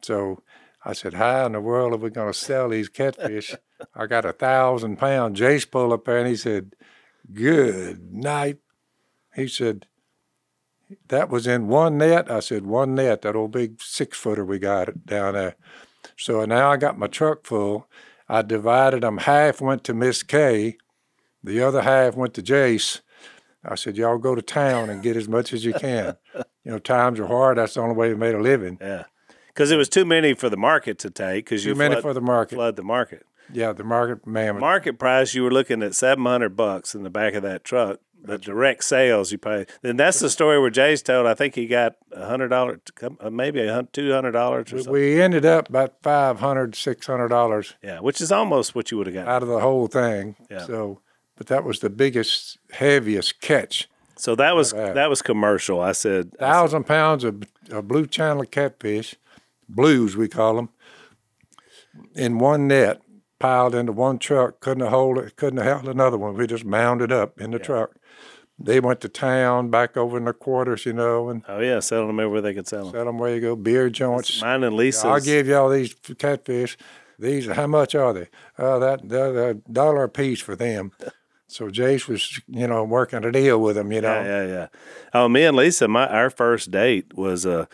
So 0.00 0.42
I 0.84 0.92
said, 0.92 1.14
"How 1.14 1.46
in 1.46 1.52
the 1.52 1.60
world 1.60 1.92
are 1.92 1.96
we 1.96 2.10
going 2.10 2.32
to 2.32 2.38
sell 2.38 2.68
these 2.68 2.88
catfish?" 2.88 3.56
I 3.94 4.06
got 4.06 4.24
a 4.24 4.32
thousand 4.32 4.96
pounds. 4.96 5.40
Jace 5.40 5.68
pulled 5.68 5.92
up 5.92 6.04
there 6.04 6.18
and 6.18 6.28
he 6.28 6.36
said, 6.36 6.76
"Good 7.32 8.12
night." 8.12 8.58
He 9.34 9.48
said, 9.48 9.86
that 11.08 11.28
was 11.28 11.46
in 11.46 11.68
one 11.68 11.98
net. 11.98 12.30
I 12.30 12.40
said, 12.40 12.66
one 12.66 12.94
net, 12.94 13.22
that 13.22 13.36
old 13.36 13.52
big 13.52 13.80
six 13.82 14.16
footer 14.18 14.44
we 14.44 14.58
got 14.58 14.88
it 14.88 15.06
down 15.06 15.34
there. 15.34 15.56
So 16.16 16.44
now 16.44 16.70
I 16.70 16.76
got 16.76 16.98
my 16.98 17.06
truck 17.06 17.44
full. 17.44 17.88
I 18.28 18.42
divided 18.42 19.02
them. 19.02 19.18
Half 19.18 19.60
went 19.60 19.84
to 19.84 19.94
Miss 19.94 20.22
Kay, 20.22 20.76
the 21.42 21.62
other 21.62 21.82
half 21.82 22.16
went 22.16 22.34
to 22.34 22.42
Jace. 22.42 23.00
I 23.64 23.74
said, 23.74 23.96
y'all 23.96 24.18
go 24.18 24.34
to 24.34 24.42
town 24.42 24.90
and 24.90 25.02
get 25.02 25.16
as 25.16 25.28
much 25.28 25.52
as 25.52 25.64
you 25.64 25.72
can. 25.74 26.16
you 26.34 26.70
know, 26.70 26.78
times 26.78 27.18
are 27.18 27.26
hard. 27.26 27.58
That's 27.58 27.74
the 27.74 27.80
only 27.80 27.96
way 27.96 28.08
we 28.08 28.14
made 28.14 28.34
a 28.34 28.40
living. 28.40 28.78
Yeah. 28.80 29.04
Because 29.48 29.70
it 29.70 29.76
was 29.76 29.88
too 29.88 30.04
many 30.04 30.34
for 30.34 30.48
the 30.48 30.56
market 30.56 30.98
to 31.00 31.10
take. 31.10 31.46
Because 31.46 31.64
you 31.64 31.72
Too 31.72 31.78
many 31.78 31.94
flood, 31.94 32.02
for 32.02 32.14
the 32.14 32.20
market. 32.20 32.54
flood 32.54 32.76
the 32.76 32.84
market. 32.84 33.24
Yeah, 33.52 33.72
the 33.72 33.84
market 33.84 34.26
man. 34.26 34.58
Market 34.58 34.98
price, 34.98 35.34
you 35.34 35.42
were 35.42 35.50
looking 35.50 35.82
at 35.82 35.94
seven 35.94 36.24
hundred 36.24 36.56
bucks 36.56 36.94
in 36.94 37.04
the 37.04 37.10
back 37.10 37.34
of 37.34 37.42
that 37.42 37.64
truck. 37.64 38.00
The 38.26 38.38
direct 38.38 38.84
sales 38.84 39.30
you 39.30 39.38
pay. 39.38 39.66
Then 39.82 39.96
that's 39.96 40.18
the 40.18 40.28
story 40.28 40.58
where 40.60 40.70
Jace 40.70 41.02
told. 41.02 41.26
I 41.26 41.34
think 41.34 41.54
he 41.54 41.66
got 41.66 41.96
a 42.12 42.26
hundred 42.26 42.48
dollars, 42.48 42.80
uh, 43.20 43.30
maybe 43.30 43.60
a 43.60 43.82
two 43.92 44.12
hundred 44.12 44.32
dollars 44.32 44.72
or 44.72 44.78
something. 44.78 44.92
we 44.92 45.20
ended 45.22 45.44
up 45.44 45.68
about 45.68 45.94
five 46.02 46.40
hundred, 46.40 46.74
six 46.74 47.06
hundred 47.06 47.28
dollars 47.28 47.74
yeah, 47.82 48.00
which 48.00 48.20
is 48.20 48.32
almost 48.32 48.74
what 48.74 48.90
you 48.90 48.98
would 48.98 49.06
have 49.06 49.14
got. 49.14 49.28
out 49.28 49.42
of 49.42 49.48
the 49.48 49.60
whole 49.60 49.86
thing. 49.86 50.36
Yeah. 50.50 50.66
So, 50.66 51.00
but 51.36 51.46
that 51.46 51.64
was 51.64 51.80
the 51.80 51.90
biggest, 51.90 52.58
heaviest 52.72 53.40
catch. 53.40 53.88
So 54.16 54.34
that 54.34 54.56
was 54.56 54.72
that 54.72 55.08
was 55.10 55.22
commercial. 55.22 55.80
I 55.80 55.92
said, 55.92 56.10
I 56.10 56.28
said, 56.30 56.38
thousand 56.38 56.84
pounds 56.84 57.22
of, 57.22 57.42
of 57.70 57.86
blue 57.86 58.06
channel 58.06 58.44
catfish, 58.44 59.14
blues 59.68 60.16
we 60.16 60.26
call 60.26 60.56
them, 60.56 60.70
in 62.14 62.38
one 62.38 62.66
net, 62.66 63.02
piled 63.38 63.74
into 63.74 63.92
one 63.92 64.18
truck. 64.18 64.60
Couldn't 64.60 64.82
have 64.82 64.90
hold 64.90 65.18
it. 65.18 65.36
Couldn't 65.36 65.58
have 65.58 65.82
held 65.82 65.88
another 65.88 66.16
one. 66.16 66.34
We 66.34 66.46
just 66.46 66.64
mounded 66.64 67.12
up 67.12 67.40
in 67.40 67.50
the 67.50 67.58
truck. 67.58 67.96
They 68.58 68.80
went 68.80 69.00
to 69.02 69.08
town 69.08 69.70
back 69.70 69.96
over 69.96 70.16
in 70.16 70.24
the 70.24 70.32
quarters, 70.32 70.86
you 70.86 70.92
know, 70.92 71.28
and 71.28 71.42
Oh 71.48 71.60
yeah, 71.60 71.80
selling 71.80 72.08
them 72.08 72.20
everywhere 72.20 72.40
they 72.40 72.54
could 72.54 72.66
sell 72.66 72.84
them. 72.84 72.92
tell 72.92 73.04
them 73.04 73.18
where 73.18 73.34
you 73.34 73.40
go, 73.40 73.56
beer 73.56 73.90
joints. 73.90 74.40
Mine 74.40 74.64
and 74.64 74.76
Lisa's. 74.76 75.04
I'll 75.04 75.20
give 75.20 75.46
y'all 75.46 75.68
these 75.68 75.94
catfish. 76.18 76.76
These, 77.18 77.46
how 77.46 77.66
much 77.66 77.94
are 77.94 78.12
they? 78.12 78.28
Uh, 78.58 78.78
that, 78.78 79.00
a 79.10 79.54
dollar 79.72 80.04
a 80.04 80.08
piece 80.08 80.40
for 80.40 80.56
them. 80.56 80.92
So 81.48 81.68
Jace 81.68 82.08
was, 82.08 82.40
you 82.48 82.66
know, 82.66 82.82
working 82.82 83.24
a 83.24 83.30
deal 83.30 83.60
with 83.60 83.76
them, 83.76 83.92
you 83.92 84.00
know. 84.00 84.20
Yeah, 84.20 84.42
yeah, 84.42 84.46
yeah. 84.46 84.66
Oh, 85.14 85.28
me 85.28 85.44
and 85.44 85.56
Lisa, 85.56 85.86
my 85.86 86.08
our 86.08 86.28
first 86.28 86.72
date 86.72 87.14
was 87.14 87.46
a 87.46 87.68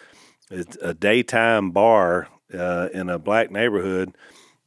a 0.83 0.93
daytime 0.93 1.71
bar 1.71 2.29
uh, 2.53 2.89
in 2.93 3.09
a 3.09 3.19
black 3.19 3.51
neighborhood, 3.51 4.15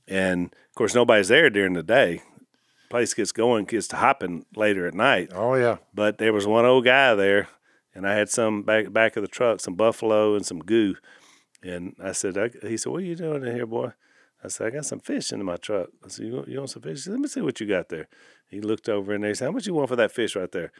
and 0.07 0.45
of 0.45 0.75
course 0.75 0.95
nobody's 0.95 1.27
there 1.27 1.51
during 1.51 1.73
the 1.73 1.83
day. 1.83 2.23
Place 2.89 3.13
gets 3.13 3.31
going, 3.31 3.65
gets 3.65 3.87
to 3.89 3.97
hopping 3.97 4.45
later 4.55 4.87
at 4.87 4.93
night. 4.93 5.31
Oh 5.33 5.55
yeah. 5.55 5.77
But 5.93 6.17
there 6.17 6.33
was 6.33 6.47
one 6.47 6.65
old 6.65 6.85
guy 6.85 7.15
there, 7.15 7.47
and 7.93 8.07
I 8.07 8.13
had 8.13 8.29
some 8.29 8.63
back 8.63 8.91
back 8.93 9.15
of 9.15 9.21
the 9.21 9.27
truck, 9.27 9.59
some 9.59 9.75
buffalo 9.75 10.35
and 10.35 10.45
some 10.45 10.59
goo. 10.59 10.95
And 11.63 11.95
I 12.01 12.11
said, 12.11 12.37
I, 12.37 12.49
he 12.67 12.77
said, 12.77 12.91
"What 12.91 13.01
are 13.01 13.05
you 13.05 13.15
doing 13.15 13.45
in 13.45 13.55
here, 13.55 13.65
boy?" 13.65 13.93
I 14.43 14.49
said, 14.49 14.67
"I 14.67 14.69
got 14.69 14.85
some 14.85 14.99
fish 14.99 15.31
in 15.31 15.43
my 15.43 15.57
truck." 15.57 15.89
I 16.03 16.09
said, 16.09 16.27
"You 16.27 16.33
want, 16.35 16.47
you 16.47 16.57
want 16.59 16.69
some 16.69 16.83
fish?" 16.83 16.97
He 16.97 17.01
said, 17.01 17.13
Let 17.13 17.19
me 17.19 17.27
see 17.27 17.41
what 17.41 17.59
you 17.59 17.67
got 17.67 17.89
there. 17.89 18.07
He 18.49 18.61
looked 18.61 18.87
over 18.87 19.13
and 19.13 19.23
there. 19.23 19.31
He 19.31 19.35
said, 19.35 19.45
"How 19.45 19.51
much 19.51 19.65
you 19.65 19.73
want 19.73 19.89
for 19.89 19.95
that 19.95 20.11
fish 20.11 20.35
right 20.35 20.51
there?" 20.51 20.71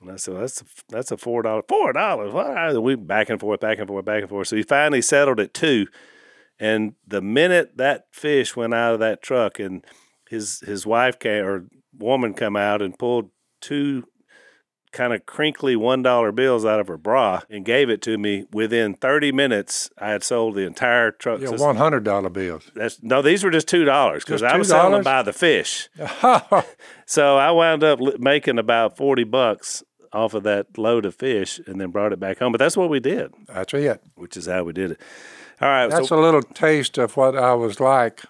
And 0.00 0.10
I 0.10 0.16
said, 0.16 0.34
well, 0.34 0.42
"That's 0.42 0.62
a, 0.62 0.64
that's 0.88 1.10
a 1.10 1.16
four 1.16 1.42
dollar 1.42 1.62
four 1.68 1.92
dollars." 1.92 2.32
What? 2.32 2.82
We 2.82 2.94
back 2.94 3.28
and 3.28 3.40
forth, 3.40 3.60
back 3.60 3.78
and 3.78 3.88
forth, 3.88 4.04
back 4.04 4.20
and 4.20 4.30
forth. 4.30 4.48
So 4.48 4.56
he 4.56 4.62
finally 4.62 5.02
settled 5.02 5.40
at 5.40 5.52
two. 5.52 5.86
And 6.58 6.94
the 7.06 7.22
minute 7.22 7.78
that 7.78 8.06
fish 8.12 8.54
went 8.54 8.74
out 8.74 8.94
of 8.94 9.00
that 9.00 9.22
truck, 9.22 9.58
and 9.58 9.84
his 10.30 10.60
his 10.60 10.86
wife 10.86 11.18
came 11.18 11.44
or 11.44 11.66
woman 11.98 12.32
come 12.32 12.56
out 12.56 12.80
and 12.80 12.98
pulled 12.98 13.28
two 13.60 14.04
kind 14.92 15.12
of 15.12 15.24
crinkly 15.26 15.76
one 15.76 16.02
dollar 16.02 16.32
bills 16.32 16.64
out 16.64 16.80
of 16.80 16.88
her 16.88 16.96
bra 16.96 17.40
and 17.48 17.64
gave 17.64 17.88
it 17.88 18.02
to 18.02 18.18
me 18.18 18.44
within 18.52 18.92
30 18.94 19.30
minutes 19.30 19.88
i 19.98 20.08
had 20.10 20.24
sold 20.24 20.54
the 20.56 20.62
entire 20.62 21.12
truck 21.12 21.40
Yeah, 21.40 21.48
So 21.54 21.62
one 21.64 21.76
hundred 21.76 22.02
dollar 22.02 22.28
bills. 22.28 22.70
that's 22.74 23.00
no 23.02 23.22
these 23.22 23.44
were 23.44 23.50
just 23.52 23.68
two 23.68 23.84
dollars 23.84 24.24
because 24.24 24.42
i 24.42 24.56
was 24.56 24.68
selling 24.68 24.92
them 24.92 25.02
by 25.04 25.22
the 25.22 25.32
fish. 25.32 25.88
So 27.06 27.36
i 27.36 27.50
wound 27.50 27.82
up 27.84 27.98
making 28.18 28.58
about 28.58 28.96
40 28.96 29.24
bucks 29.24 29.82
off 30.12 30.34
of 30.34 30.42
that 30.44 30.76
load 30.78 31.04
of 31.04 31.14
fish 31.14 31.60
and 31.66 31.80
then 31.80 31.90
brought 31.90 32.12
it 32.12 32.20
back 32.20 32.38
home 32.38 32.52
but 32.52 32.58
that's 32.58 32.76
what 32.76 32.88
we 32.90 32.98
did. 33.00 33.32
That's 33.46 33.72
it. 33.74 34.00
which 34.16 34.36
is 34.36 34.46
how 34.46 34.64
we 34.64 34.72
did 34.72 34.92
it. 34.92 35.00
All 35.60 35.68
right 35.68 35.88
That's 35.90 36.08
so 36.08 36.18
a 36.18 36.22
little 36.22 36.42
taste 36.42 36.98
of 36.98 37.16
what 37.16 37.36
I 37.36 37.54
was 37.54 37.78
like 37.80 38.22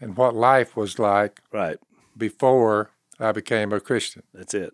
and 0.00 0.16
what 0.16 0.34
life 0.34 0.76
was 0.76 0.98
like 0.98 1.40
right 1.52 1.78
before 2.16 2.90
I 3.20 3.32
became 3.32 3.72
a 3.72 3.80
Christian. 3.80 4.22
that's 4.32 4.54
it 4.54 4.72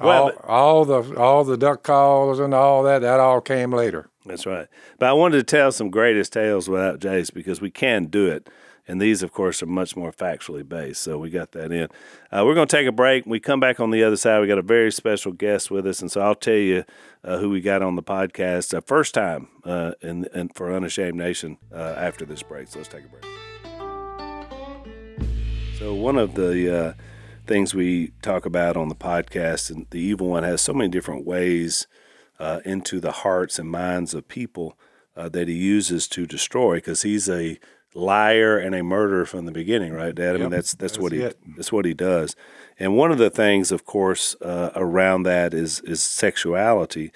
Well, 0.00 0.22
all, 0.24 0.32
but- 0.32 0.44
all 0.44 0.84
the 0.84 1.16
all 1.18 1.44
the 1.44 1.56
duck 1.56 1.82
calls 1.82 2.38
and 2.38 2.52
all 2.54 2.82
that 2.84 3.00
that 3.00 3.20
all 3.20 3.40
came 3.40 3.72
later. 3.72 4.08
That's 4.24 4.44
right. 4.46 4.66
But 4.98 5.08
I 5.08 5.12
wanted 5.12 5.36
to 5.38 5.44
tell 5.44 5.70
some 5.70 5.88
greatest 5.90 6.32
tales 6.32 6.68
without 6.68 6.98
Jace 6.98 7.32
because 7.32 7.60
we 7.60 7.70
can 7.70 8.06
do 8.06 8.26
it. 8.26 8.48
And 8.88 9.00
these, 9.00 9.22
of 9.22 9.32
course, 9.32 9.62
are 9.62 9.66
much 9.66 9.96
more 9.96 10.10
factually 10.12 10.68
based. 10.68 11.02
So 11.02 11.16
we 11.18 11.30
got 11.30 11.52
that 11.52 11.70
in. 11.72 11.88
Uh, 12.32 12.42
we're 12.44 12.54
going 12.54 12.66
to 12.68 12.76
take 12.76 12.86
a 12.88 12.92
break. 12.92 13.24
We 13.26 13.38
come 13.40 13.60
back 13.60 13.78
on 13.80 13.90
the 13.92 14.02
other 14.04 14.16
side. 14.16 14.40
We 14.40 14.46
got 14.48 14.58
a 14.58 14.62
very 14.62 14.90
special 14.92 15.30
guest 15.32 15.70
with 15.72 15.86
us. 15.86 16.00
And 16.00 16.10
so 16.10 16.20
I'll 16.22 16.34
tell 16.36 16.54
you 16.54 16.84
uh, 17.24 17.38
who 17.38 17.50
we 17.50 17.60
got 17.60 17.82
on 17.82 17.94
the 17.96 18.02
podcast 18.02 18.74
uh, 18.76 18.80
first 18.80 19.14
time 19.14 19.46
uh, 19.64 19.92
in, 20.02 20.26
in, 20.34 20.48
for 20.50 20.72
Unashamed 20.74 21.14
Nation 21.16 21.58
uh, 21.72 21.94
after 21.96 22.24
this 22.24 22.42
break. 22.42 22.66
So 22.68 22.78
let's 22.80 22.88
take 22.88 23.04
a 23.04 23.08
break. 23.08 23.24
So 25.86 25.94
one 25.94 26.18
of 26.18 26.34
the 26.34 26.76
uh, 26.76 26.92
things 27.46 27.72
we 27.72 28.08
talk 28.20 28.44
about 28.44 28.76
on 28.76 28.88
the 28.88 28.96
podcast, 28.96 29.70
and 29.70 29.86
the 29.90 30.00
evil 30.00 30.26
one 30.26 30.42
has 30.42 30.60
so 30.60 30.72
many 30.72 30.90
different 30.90 31.24
ways 31.24 31.86
uh, 32.40 32.58
into 32.64 32.98
the 32.98 33.12
hearts 33.12 33.56
and 33.60 33.70
minds 33.70 34.12
of 34.12 34.26
people 34.26 34.76
uh, 35.16 35.28
that 35.28 35.46
he 35.46 35.54
uses 35.54 36.08
to 36.08 36.26
destroy, 36.26 36.78
because 36.78 37.02
he's 37.02 37.28
a 37.28 37.60
liar 37.94 38.58
and 38.58 38.74
a 38.74 38.82
murderer 38.82 39.24
from 39.24 39.46
the 39.46 39.52
beginning, 39.52 39.92
right, 39.92 40.12
Dad? 40.12 40.34
I 40.34 40.38
mean, 40.40 40.50
that's 40.50 40.74
that's, 40.74 40.94
that's 40.94 40.98
what 41.00 41.12
he 41.12 41.20
it. 41.20 41.38
that's 41.54 41.70
what 41.70 41.84
he 41.84 41.94
does. 41.94 42.34
And 42.80 42.96
one 42.96 43.12
of 43.12 43.18
the 43.18 43.30
things, 43.30 43.70
of 43.70 43.84
course, 43.84 44.34
uh, 44.42 44.72
around 44.74 45.22
that 45.22 45.54
is 45.54 45.78
is 45.82 46.02
sexuality, 46.02 47.12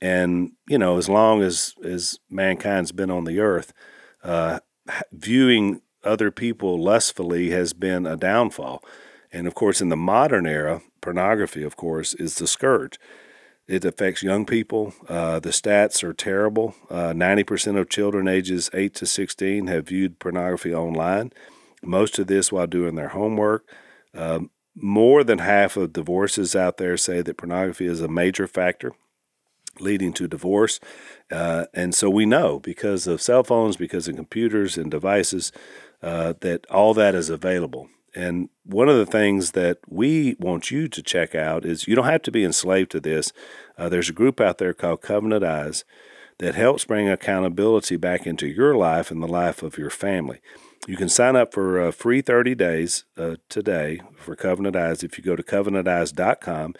and 0.00 0.52
you 0.68 0.78
know, 0.78 0.98
as 0.98 1.08
long 1.08 1.42
as 1.42 1.74
as 1.82 2.20
mankind's 2.30 2.92
been 2.92 3.10
on 3.10 3.24
the 3.24 3.40
earth, 3.40 3.72
uh, 4.22 4.60
viewing 5.10 5.80
other 6.04 6.30
people 6.30 6.82
lustfully 6.82 7.50
has 7.50 7.72
been 7.72 8.06
a 8.06 8.16
downfall. 8.16 8.82
And 9.32 9.46
of 9.46 9.54
course, 9.54 9.80
in 9.80 9.88
the 9.88 9.96
modern 9.96 10.46
era, 10.46 10.82
pornography, 11.00 11.62
of 11.62 11.76
course, 11.76 12.14
is 12.14 12.36
the 12.36 12.46
scourge. 12.46 12.98
It 13.66 13.84
affects 13.84 14.22
young 14.22 14.44
people. 14.44 14.94
Uh, 15.08 15.40
the 15.40 15.50
stats 15.50 16.04
are 16.04 16.12
terrible. 16.12 16.74
Uh, 16.90 17.12
90% 17.12 17.78
of 17.78 17.88
children 17.88 18.28
ages 18.28 18.68
8 18.72 18.94
to 18.94 19.06
16 19.06 19.66
have 19.68 19.88
viewed 19.88 20.18
pornography 20.18 20.74
online, 20.74 21.32
most 21.82 22.18
of 22.18 22.26
this 22.26 22.52
while 22.52 22.66
doing 22.66 22.94
their 22.94 23.08
homework. 23.08 23.66
Um, 24.14 24.50
more 24.76 25.24
than 25.24 25.38
half 25.38 25.76
of 25.76 25.92
divorces 25.92 26.54
out 26.54 26.76
there 26.76 26.96
say 26.96 27.22
that 27.22 27.38
pornography 27.38 27.86
is 27.86 28.00
a 28.00 28.08
major 28.08 28.46
factor 28.46 28.92
leading 29.80 30.12
to 30.12 30.28
divorce. 30.28 30.78
Uh, 31.30 31.66
and 31.74 31.94
so 31.94 32.10
we 32.10 32.26
know 32.26 32.58
because 32.60 33.06
of 33.06 33.22
cell 33.22 33.44
phones, 33.44 33.76
because 33.76 34.08
of 34.08 34.16
computers 34.16 34.76
and 34.76 34.90
devices, 34.90 35.52
uh, 36.04 36.34
that 36.40 36.66
all 36.70 36.92
that 36.92 37.14
is 37.14 37.30
available. 37.30 37.88
And 38.14 38.50
one 38.62 38.90
of 38.90 38.96
the 38.96 39.06
things 39.06 39.52
that 39.52 39.78
we 39.88 40.36
want 40.38 40.70
you 40.70 40.86
to 40.86 41.02
check 41.02 41.34
out 41.34 41.64
is 41.64 41.88
you 41.88 41.96
don't 41.96 42.04
have 42.04 42.22
to 42.22 42.30
be 42.30 42.44
enslaved 42.44 42.90
to 42.92 43.00
this. 43.00 43.32
Uh, 43.78 43.88
there's 43.88 44.10
a 44.10 44.12
group 44.12 44.38
out 44.38 44.58
there 44.58 44.74
called 44.74 45.00
Covenant 45.00 45.42
Eyes 45.42 45.84
that 46.38 46.54
helps 46.54 46.84
bring 46.84 47.08
accountability 47.08 47.96
back 47.96 48.26
into 48.26 48.46
your 48.46 48.76
life 48.76 49.10
and 49.10 49.22
the 49.22 49.26
life 49.26 49.62
of 49.62 49.78
your 49.78 49.90
family. 49.90 50.40
You 50.86 50.98
can 50.98 51.08
sign 51.08 51.36
up 51.36 51.54
for 51.54 51.80
a 51.80 51.90
free 51.90 52.20
30 52.20 52.54
days 52.54 53.04
uh, 53.16 53.36
today 53.48 54.02
for 54.16 54.36
Covenant 54.36 54.76
Eyes 54.76 55.02
if 55.02 55.16
you 55.16 55.24
go 55.24 55.36
to 55.36 55.42
covenanteyes.com, 55.42 56.74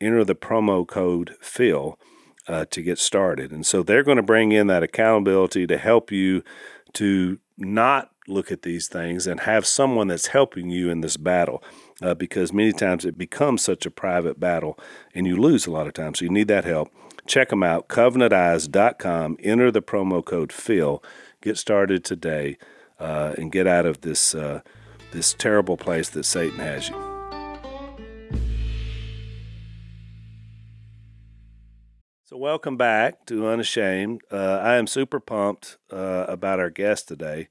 enter 0.00 0.24
the 0.24 0.36
promo 0.36 0.86
code 0.86 1.34
PHIL 1.40 1.98
uh, 2.46 2.64
to 2.66 2.80
get 2.80 3.00
started. 3.00 3.50
And 3.50 3.66
so 3.66 3.82
they're 3.82 4.04
going 4.04 4.18
to 4.18 4.22
bring 4.22 4.52
in 4.52 4.68
that 4.68 4.84
accountability 4.84 5.66
to 5.66 5.76
help 5.76 6.12
you 6.12 6.44
to 6.94 7.40
not 7.58 8.12
look 8.28 8.52
at 8.52 8.62
these 8.62 8.88
things 8.88 9.26
and 9.26 9.40
have 9.40 9.66
someone 9.66 10.08
that's 10.08 10.28
helping 10.28 10.70
you 10.70 10.90
in 10.90 11.00
this 11.00 11.16
battle. 11.16 11.62
Uh, 12.00 12.14
because 12.14 12.52
many 12.52 12.72
times 12.72 13.04
it 13.04 13.18
becomes 13.18 13.62
such 13.62 13.84
a 13.84 13.90
private 13.90 14.38
battle 14.38 14.78
and 15.14 15.26
you 15.26 15.36
lose 15.36 15.66
a 15.66 15.70
lot 15.70 15.86
of 15.86 15.94
times. 15.94 16.18
So 16.18 16.26
you 16.26 16.30
need 16.30 16.48
that 16.48 16.64
help. 16.64 16.92
Check 17.26 17.50
them 17.50 17.62
out, 17.62 17.88
covenanteyes.com. 17.88 19.36
Enter 19.42 19.70
the 19.70 19.82
promo 19.82 20.24
code 20.24 20.52
PHIL. 20.52 21.02
Get 21.42 21.58
started 21.58 22.04
today 22.04 22.56
uh, 22.98 23.34
and 23.36 23.52
get 23.52 23.66
out 23.66 23.84
of 23.84 24.00
this, 24.00 24.34
uh, 24.34 24.60
this 25.12 25.34
terrible 25.34 25.76
place 25.76 26.08
that 26.10 26.24
Satan 26.24 26.58
has 26.58 26.88
you. 26.88 27.18
So, 32.24 32.36
welcome 32.36 32.76
back 32.76 33.24
to 33.26 33.48
Unashamed. 33.48 34.20
Uh, 34.30 34.60
I 34.62 34.76
am 34.76 34.86
super 34.86 35.18
pumped 35.18 35.78
uh, 35.90 36.26
about 36.28 36.60
our 36.60 36.68
guest 36.68 37.08
today. 37.08 37.48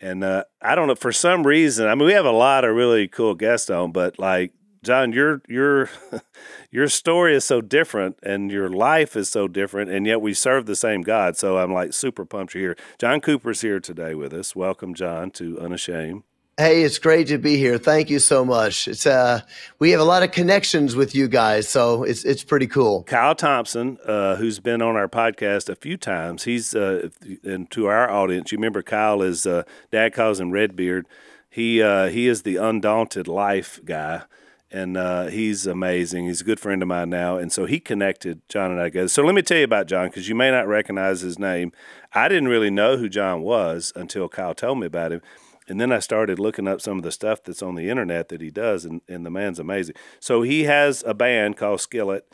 And 0.00 0.22
uh, 0.22 0.44
I 0.60 0.74
don't 0.74 0.88
know, 0.88 0.94
for 0.94 1.12
some 1.12 1.46
reason, 1.46 1.86
I 1.86 1.94
mean, 1.94 2.06
we 2.06 2.12
have 2.12 2.26
a 2.26 2.30
lot 2.30 2.64
of 2.64 2.74
really 2.74 3.08
cool 3.08 3.34
guests 3.34 3.70
on, 3.70 3.92
but 3.92 4.18
like, 4.18 4.52
John, 4.82 5.12
your 5.12 5.42
your 5.48 5.90
your 6.70 6.86
story 6.88 7.34
is 7.34 7.44
so 7.44 7.60
different, 7.60 8.18
and 8.22 8.52
your 8.52 8.68
life 8.68 9.16
is 9.16 9.28
so 9.28 9.48
different, 9.48 9.90
and 9.90 10.06
yet 10.06 10.20
we 10.20 10.32
serve 10.32 10.66
the 10.66 10.76
same 10.76 11.02
God. 11.02 11.36
So 11.36 11.58
I'm 11.58 11.72
like 11.72 11.92
super 11.92 12.24
pumped 12.24 12.54
you're 12.54 12.62
here. 12.62 12.76
John 12.98 13.20
Cooper's 13.20 13.62
here 13.62 13.80
today 13.80 14.14
with 14.14 14.32
us. 14.32 14.54
Welcome, 14.54 14.94
John, 14.94 15.32
to 15.32 15.58
Unashamed. 15.58 16.22
Hey, 16.58 16.84
it's 16.84 16.98
great 16.98 17.26
to 17.26 17.36
be 17.36 17.58
here. 17.58 17.76
Thank 17.76 18.08
you 18.08 18.18
so 18.18 18.42
much. 18.42 18.88
It's 18.88 19.06
uh, 19.06 19.42
we 19.78 19.90
have 19.90 20.00
a 20.00 20.04
lot 20.04 20.22
of 20.22 20.30
connections 20.32 20.96
with 20.96 21.14
you 21.14 21.28
guys, 21.28 21.68
so 21.68 22.02
it's 22.02 22.24
it's 22.24 22.42
pretty 22.42 22.66
cool. 22.66 23.02
Kyle 23.02 23.34
Thompson, 23.34 23.98
uh, 24.06 24.36
who's 24.36 24.58
been 24.58 24.80
on 24.80 24.96
our 24.96 25.06
podcast 25.06 25.68
a 25.68 25.76
few 25.76 25.98
times, 25.98 26.44
he's 26.44 26.74
uh, 26.74 27.10
and 27.44 27.70
to 27.72 27.88
our 27.88 28.10
audience, 28.10 28.52
you 28.52 28.56
remember 28.56 28.82
Kyle 28.82 29.20
is 29.20 29.46
uh, 29.46 29.64
Dad 29.92 30.14
calls 30.14 30.40
him 30.40 30.50
Redbeard. 30.50 31.06
He 31.50 31.82
uh, 31.82 32.08
he 32.08 32.26
is 32.26 32.40
the 32.40 32.56
undaunted 32.56 33.28
life 33.28 33.78
guy, 33.84 34.22
and 34.70 34.96
uh, 34.96 35.26
he's 35.26 35.66
amazing. 35.66 36.24
He's 36.24 36.40
a 36.40 36.44
good 36.44 36.58
friend 36.58 36.80
of 36.80 36.88
mine 36.88 37.10
now, 37.10 37.36
and 37.36 37.52
so 37.52 37.66
he 37.66 37.80
connected 37.80 38.40
John 38.48 38.70
and 38.70 38.80
I 38.80 38.84
together. 38.84 39.08
So 39.08 39.22
let 39.22 39.34
me 39.34 39.42
tell 39.42 39.58
you 39.58 39.64
about 39.64 39.88
John 39.88 40.08
because 40.08 40.26
you 40.26 40.34
may 40.34 40.50
not 40.50 40.66
recognize 40.66 41.20
his 41.20 41.38
name. 41.38 41.72
I 42.14 42.28
didn't 42.28 42.48
really 42.48 42.70
know 42.70 42.96
who 42.96 43.10
John 43.10 43.42
was 43.42 43.92
until 43.94 44.26
Kyle 44.30 44.54
told 44.54 44.80
me 44.80 44.86
about 44.86 45.12
him. 45.12 45.20
And 45.68 45.80
then 45.80 45.90
I 45.92 45.98
started 45.98 46.38
looking 46.38 46.68
up 46.68 46.80
some 46.80 46.96
of 46.98 47.02
the 47.02 47.10
stuff 47.10 47.42
that's 47.42 47.62
on 47.62 47.74
the 47.74 47.88
internet 47.90 48.28
that 48.28 48.40
he 48.40 48.50
does, 48.50 48.84
and, 48.84 49.00
and 49.08 49.26
the 49.26 49.30
man's 49.30 49.58
amazing. 49.58 49.96
So 50.20 50.42
he 50.42 50.64
has 50.64 51.02
a 51.06 51.12
band 51.14 51.56
called 51.56 51.80
Skillet, 51.80 52.24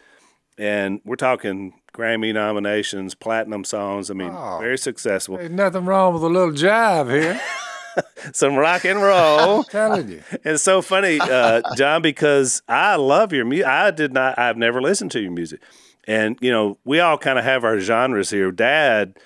and 0.58 1.00
we're 1.04 1.16
talking 1.16 1.72
Grammy 1.94 2.34
nominations, 2.34 3.14
platinum 3.14 3.64
songs. 3.64 4.10
I 4.10 4.14
mean, 4.14 4.32
Oh. 4.34 4.58
very 4.60 4.76
successful. 4.78 5.38
There's 5.38 5.50
nothing 5.50 5.84
wrong 5.86 6.12
with 6.14 6.22
a 6.22 6.28
little 6.28 6.52
jive 6.52 7.10
here. 7.10 7.40
some 8.32 8.56
rock 8.56 8.84
and 8.84 9.00
roll. 9.02 9.58
I'm 9.60 9.64
telling 9.64 10.08
you. 10.08 10.22
It's 10.44 10.62
so 10.62 10.80
funny, 10.82 11.18
uh, 11.20 11.62
John, 11.76 12.02
because 12.02 12.62
I 12.68 12.96
love 12.96 13.32
your 13.32 13.44
music. 13.44 13.66
I 13.66 13.90
did 13.90 14.12
not. 14.12 14.38
I've 14.38 14.56
never 14.56 14.80
listened 14.80 15.10
to 15.12 15.20
your 15.20 15.32
music, 15.32 15.60
and 16.06 16.36
you 16.40 16.50
know, 16.50 16.78
we 16.84 17.00
all 17.00 17.18
kind 17.18 17.38
of 17.38 17.44
have 17.44 17.64
our 17.64 17.78
genres 17.80 18.30
here. 18.30 18.50
Dad, 18.50 19.18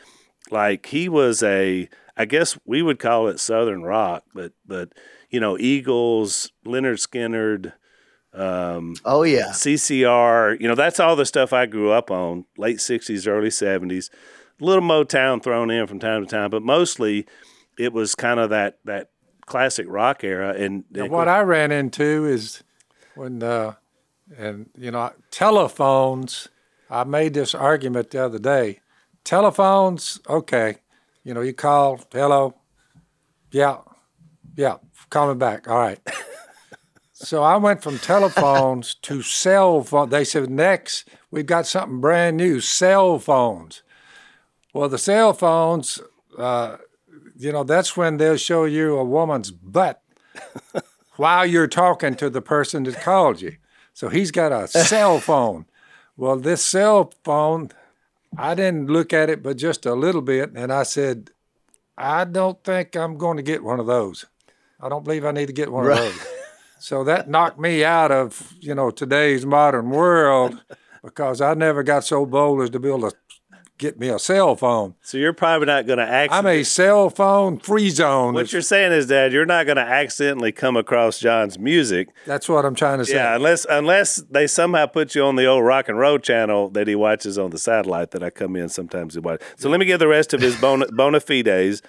like 0.50 0.86
he 0.86 1.08
was 1.08 1.42
a, 1.42 1.88
I 2.16 2.24
guess 2.24 2.58
we 2.64 2.82
would 2.82 2.98
call 2.98 3.28
it 3.28 3.40
Southern 3.40 3.82
rock, 3.82 4.24
but 4.34 4.52
but 4.66 4.92
you 5.30 5.40
know, 5.40 5.58
Eagles, 5.58 6.50
Lynyrd 6.64 6.98
Skynyrd. 6.98 7.72
Um, 8.32 8.94
Oh 9.04 9.22
yeah. 9.22 9.50
CCR, 9.50 10.60
you 10.60 10.68
know, 10.68 10.74
that's 10.74 11.00
all 11.00 11.16
the 11.16 11.24
stuff 11.24 11.52
I 11.52 11.66
grew 11.66 11.90
up 11.90 12.10
on, 12.10 12.44
late 12.58 12.78
60s, 12.78 13.26
early 13.26 13.48
70s. 13.48 14.10
A 14.60 14.64
little 14.64 14.84
Motown 14.84 15.42
thrown 15.42 15.70
in 15.70 15.86
from 15.86 15.98
time 15.98 16.24
to 16.24 16.30
time, 16.30 16.50
but 16.50 16.62
mostly 16.62 17.26
it 17.78 17.92
was 17.92 18.14
kind 18.14 18.38
of 18.40 18.50
that 18.50 18.78
that 18.84 19.10
classic 19.46 19.86
rock 19.88 20.24
era. 20.24 20.54
And, 20.56 20.84
And 20.94 21.10
what 21.10 21.28
I 21.28 21.40
ran 21.40 21.72
into 21.72 22.26
is 22.26 22.62
when, 23.14 23.42
uh, 23.42 23.74
and 24.36 24.70
you 24.76 24.90
know, 24.90 25.12
telephones. 25.30 26.48
I 26.88 27.04
made 27.04 27.34
this 27.34 27.54
argument 27.54 28.10
the 28.10 28.24
other 28.24 28.38
day. 28.38 28.80
Telephones, 29.24 30.20
okay, 30.28 30.76
you 31.26 31.34
know, 31.34 31.40
you 31.40 31.52
call, 31.52 32.00
hello, 32.12 32.54
yeah, 33.50 33.78
yeah, 34.54 34.76
call 35.10 35.26
me 35.26 35.34
back. 35.34 35.66
All 35.66 35.76
right. 35.76 35.98
so 37.12 37.42
I 37.42 37.56
went 37.56 37.82
from 37.82 37.98
telephones 37.98 38.94
to 39.02 39.22
cell 39.22 39.82
phone. 39.82 40.10
They 40.10 40.22
said 40.22 40.48
next 40.48 41.08
we've 41.32 41.44
got 41.44 41.66
something 41.66 42.00
brand 42.00 42.36
new, 42.36 42.60
cell 42.60 43.18
phones. 43.18 43.82
Well, 44.72 44.88
the 44.88 44.98
cell 44.98 45.32
phones, 45.32 46.00
uh, 46.38 46.76
you 47.36 47.50
know, 47.50 47.64
that's 47.64 47.96
when 47.96 48.18
they'll 48.18 48.36
show 48.36 48.64
you 48.64 48.96
a 48.96 49.04
woman's 49.04 49.50
butt 49.50 50.00
while 51.16 51.44
you're 51.44 51.66
talking 51.66 52.14
to 52.14 52.30
the 52.30 52.40
person 52.40 52.84
that 52.84 53.00
called 53.00 53.40
you. 53.40 53.56
So 53.94 54.10
he's 54.10 54.30
got 54.30 54.52
a 54.52 54.68
cell 54.68 55.18
phone. 55.28 55.66
Well, 56.16 56.36
this 56.36 56.64
cell 56.64 57.12
phone, 57.24 57.70
I 58.36 58.54
didn't 58.54 58.88
look 58.88 59.12
at 59.12 59.30
it 59.30 59.42
but 59.42 59.56
just 59.56 59.86
a 59.86 59.94
little 59.94 60.22
bit, 60.22 60.52
and 60.54 60.72
I 60.72 60.82
said, 60.82 61.30
I 61.96 62.24
don't 62.24 62.62
think 62.64 62.96
I'm 62.96 63.16
going 63.16 63.36
to 63.38 63.42
get 63.42 63.62
one 63.64 63.80
of 63.80 63.86
those. 63.86 64.26
I 64.80 64.88
don't 64.88 65.04
believe 65.04 65.24
I 65.24 65.32
need 65.32 65.46
to 65.46 65.52
get 65.54 65.72
one 65.72 65.86
Right. 65.86 65.98
of 65.98 66.04
those. 66.14 66.26
So 66.78 67.04
that 67.04 67.28
knocked 67.28 67.58
me 67.58 67.84
out 67.84 68.12
of, 68.12 68.52
you 68.60 68.74
know, 68.74 68.90
today's 68.90 69.46
modern 69.46 69.88
world 69.90 70.60
because 71.02 71.40
I 71.40 71.54
never 71.54 71.82
got 71.82 72.04
so 72.04 72.26
bold 72.26 72.60
as 72.62 72.70
to 72.70 72.78
able 72.86 73.10
to 73.10 73.16
get 73.78 73.98
me 73.98 74.08
a 74.08 74.18
cell 74.18 74.56
phone. 74.56 74.94
so 75.02 75.18
you're 75.18 75.32
probably 75.32 75.66
not 75.66 75.86
going 75.86 75.98
to 75.98 76.04
I'm 76.04 76.12
accidentally. 76.14 76.60
a 76.60 76.64
cell 76.64 77.10
phone 77.10 77.58
free 77.58 77.90
zone. 77.90 78.34
what 78.34 78.52
you're 78.52 78.62
saying 78.62 78.92
is, 78.92 79.06
Dad, 79.08 79.32
you're 79.32 79.44
not 79.46 79.66
going 79.66 79.76
to 79.76 79.82
accidentally 79.82 80.52
come 80.52 80.76
across 80.76 81.18
John's 81.18 81.58
music. 81.58 82.08
That's 82.26 82.48
what 82.48 82.64
I'm 82.64 82.74
trying 82.74 82.98
to 82.98 83.04
say. 83.04 83.14
Yeah, 83.14 83.34
unless 83.36 83.66
unless 83.68 84.16
they 84.30 84.46
somehow 84.46 84.86
put 84.86 85.14
you 85.14 85.22
on 85.24 85.36
the 85.36 85.46
old 85.46 85.64
rock 85.64 85.88
and 85.88 85.98
roll 85.98 86.18
channel 86.18 86.68
that 86.70 86.88
he 86.88 86.94
watches 86.94 87.38
on 87.38 87.50
the 87.50 87.58
satellite 87.58 88.12
that 88.12 88.22
I 88.22 88.30
come 88.30 88.56
in 88.56 88.68
sometimes 88.68 89.14
to 89.14 89.20
watch. 89.20 89.42
So 89.56 89.68
let 89.68 89.78
me 89.80 89.86
get 89.86 89.98
the 89.98 90.08
rest 90.08 90.32
of 90.34 90.40
his 90.40 90.56
bona, 90.60 90.86
bona 90.92 91.20
fides. 91.20 91.82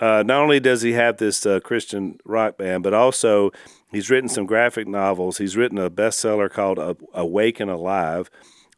Uh, 0.00 0.22
not 0.24 0.40
only 0.42 0.60
does 0.60 0.82
he 0.82 0.92
have 0.92 1.16
this 1.16 1.44
uh, 1.44 1.58
Christian 1.60 2.18
rock 2.24 2.56
band, 2.56 2.84
but 2.84 2.94
also 2.94 3.50
he's 3.90 4.08
written 4.08 4.28
some 4.28 4.46
graphic 4.46 4.86
novels. 4.86 5.38
He's 5.38 5.56
written 5.56 5.76
a 5.78 5.90
bestseller 5.90 6.48
called 6.50 6.78
"Awake 7.14 7.58
and 7.60 7.70
Alive." 7.70 8.30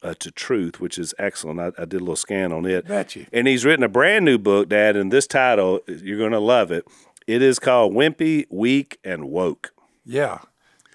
Uh, 0.03 0.15
to 0.19 0.31
truth, 0.31 0.81
which 0.81 0.99
is 0.99 1.13
excellent. 1.19 1.61
I, 1.61 1.73
I 1.83 1.85
did 1.85 1.97
a 1.97 2.05
little 2.05 2.17
scan 2.17 2.53
on 2.53 2.65
it. 2.65 2.89
You. 3.15 3.27
And 3.35 3.47
he's 3.47 3.67
written 3.67 3.85
a 3.85 3.89
brand 3.89 4.25
new 4.25 4.39
book, 4.39 4.71
Dad, 4.71 4.97
and 4.97 5.13
this 5.13 5.27
title, 5.27 5.81
you're 5.87 6.17
going 6.17 6.33
to 6.33 6.39
love 6.41 6.73
it. 6.73 6.87
It 7.27 7.43
is 7.43 7.59
called 7.59 7.93
Wimpy, 7.93 8.47
Weak, 8.51 8.99
and 9.05 9.27
Woke. 9.29 9.75
Yeah. 10.07 10.39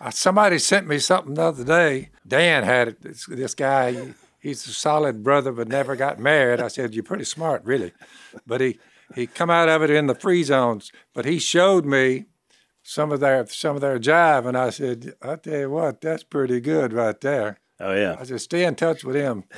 Uh, 0.02 0.10
somebody 0.10 0.58
sent 0.58 0.88
me 0.88 0.98
something 0.98 1.36
the 1.36 1.44
other 1.44 1.64
day. 1.64 2.10
Dan 2.28 2.64
had 2.64 2.88
it. 2.88 3.02
This, 3.04 3.28
this 3.28 3.54
guy, 3.54 3.92
he- 3.92 4.14
he's 4.40 4.66
a 4.68 4.72
solid 4.74 5.24
brother, 5.24 5.52
but 5.52 5.68
never 5.68 5.96
got 5.96 6.18
married. 6.20 6.60
I 6.60 6.68
said, 6.68 6.96
"You're 6.96 7.04
pretty 7.04 7.26
smart, 7.26 7.64
really," 7.64 7.94
but 8.48 8.60
he 8.60 8.80
he 9.14 9.28
come 9.28 9.52
out 9.52 9.70
of 9.70 9.84
it 9.84 9.92
in 9.92 10.08
the 10.08 10.16
free 10.16 10.42
zones. 10.44 10.92
But 11.14 11.26
he 11.26 11.38
showed 11.38 11.86
me 11.86 12.26
some 12.82 13.12
of 13.12 13.20
their 13.20 13.46
some 13.46 13.76
of 13.76 13.82
their 13.82 14.00
jive, 14.00 14.48
and 14.48 14.58
I 14.58 14.72
said, 14.72 15.14
"I 15.22 15.36
tell 15.36 15.60
you 15.60 15.70
what, 15.70 16.02
that's 16.02 16.24
pretty 16.24 16.60
good 16.60 16.92
right 16.92 17.22
there." 17.22 17.60
Oh, 17.80 17.94
yeah. 17.94 18.16
I 18.20 18.24
said, 18.24 18.42
"Stay 18.42 18.64
in 18.66 18.76
touch 18.76 19.04
with 19.04 19.16
him." 19.16 19.44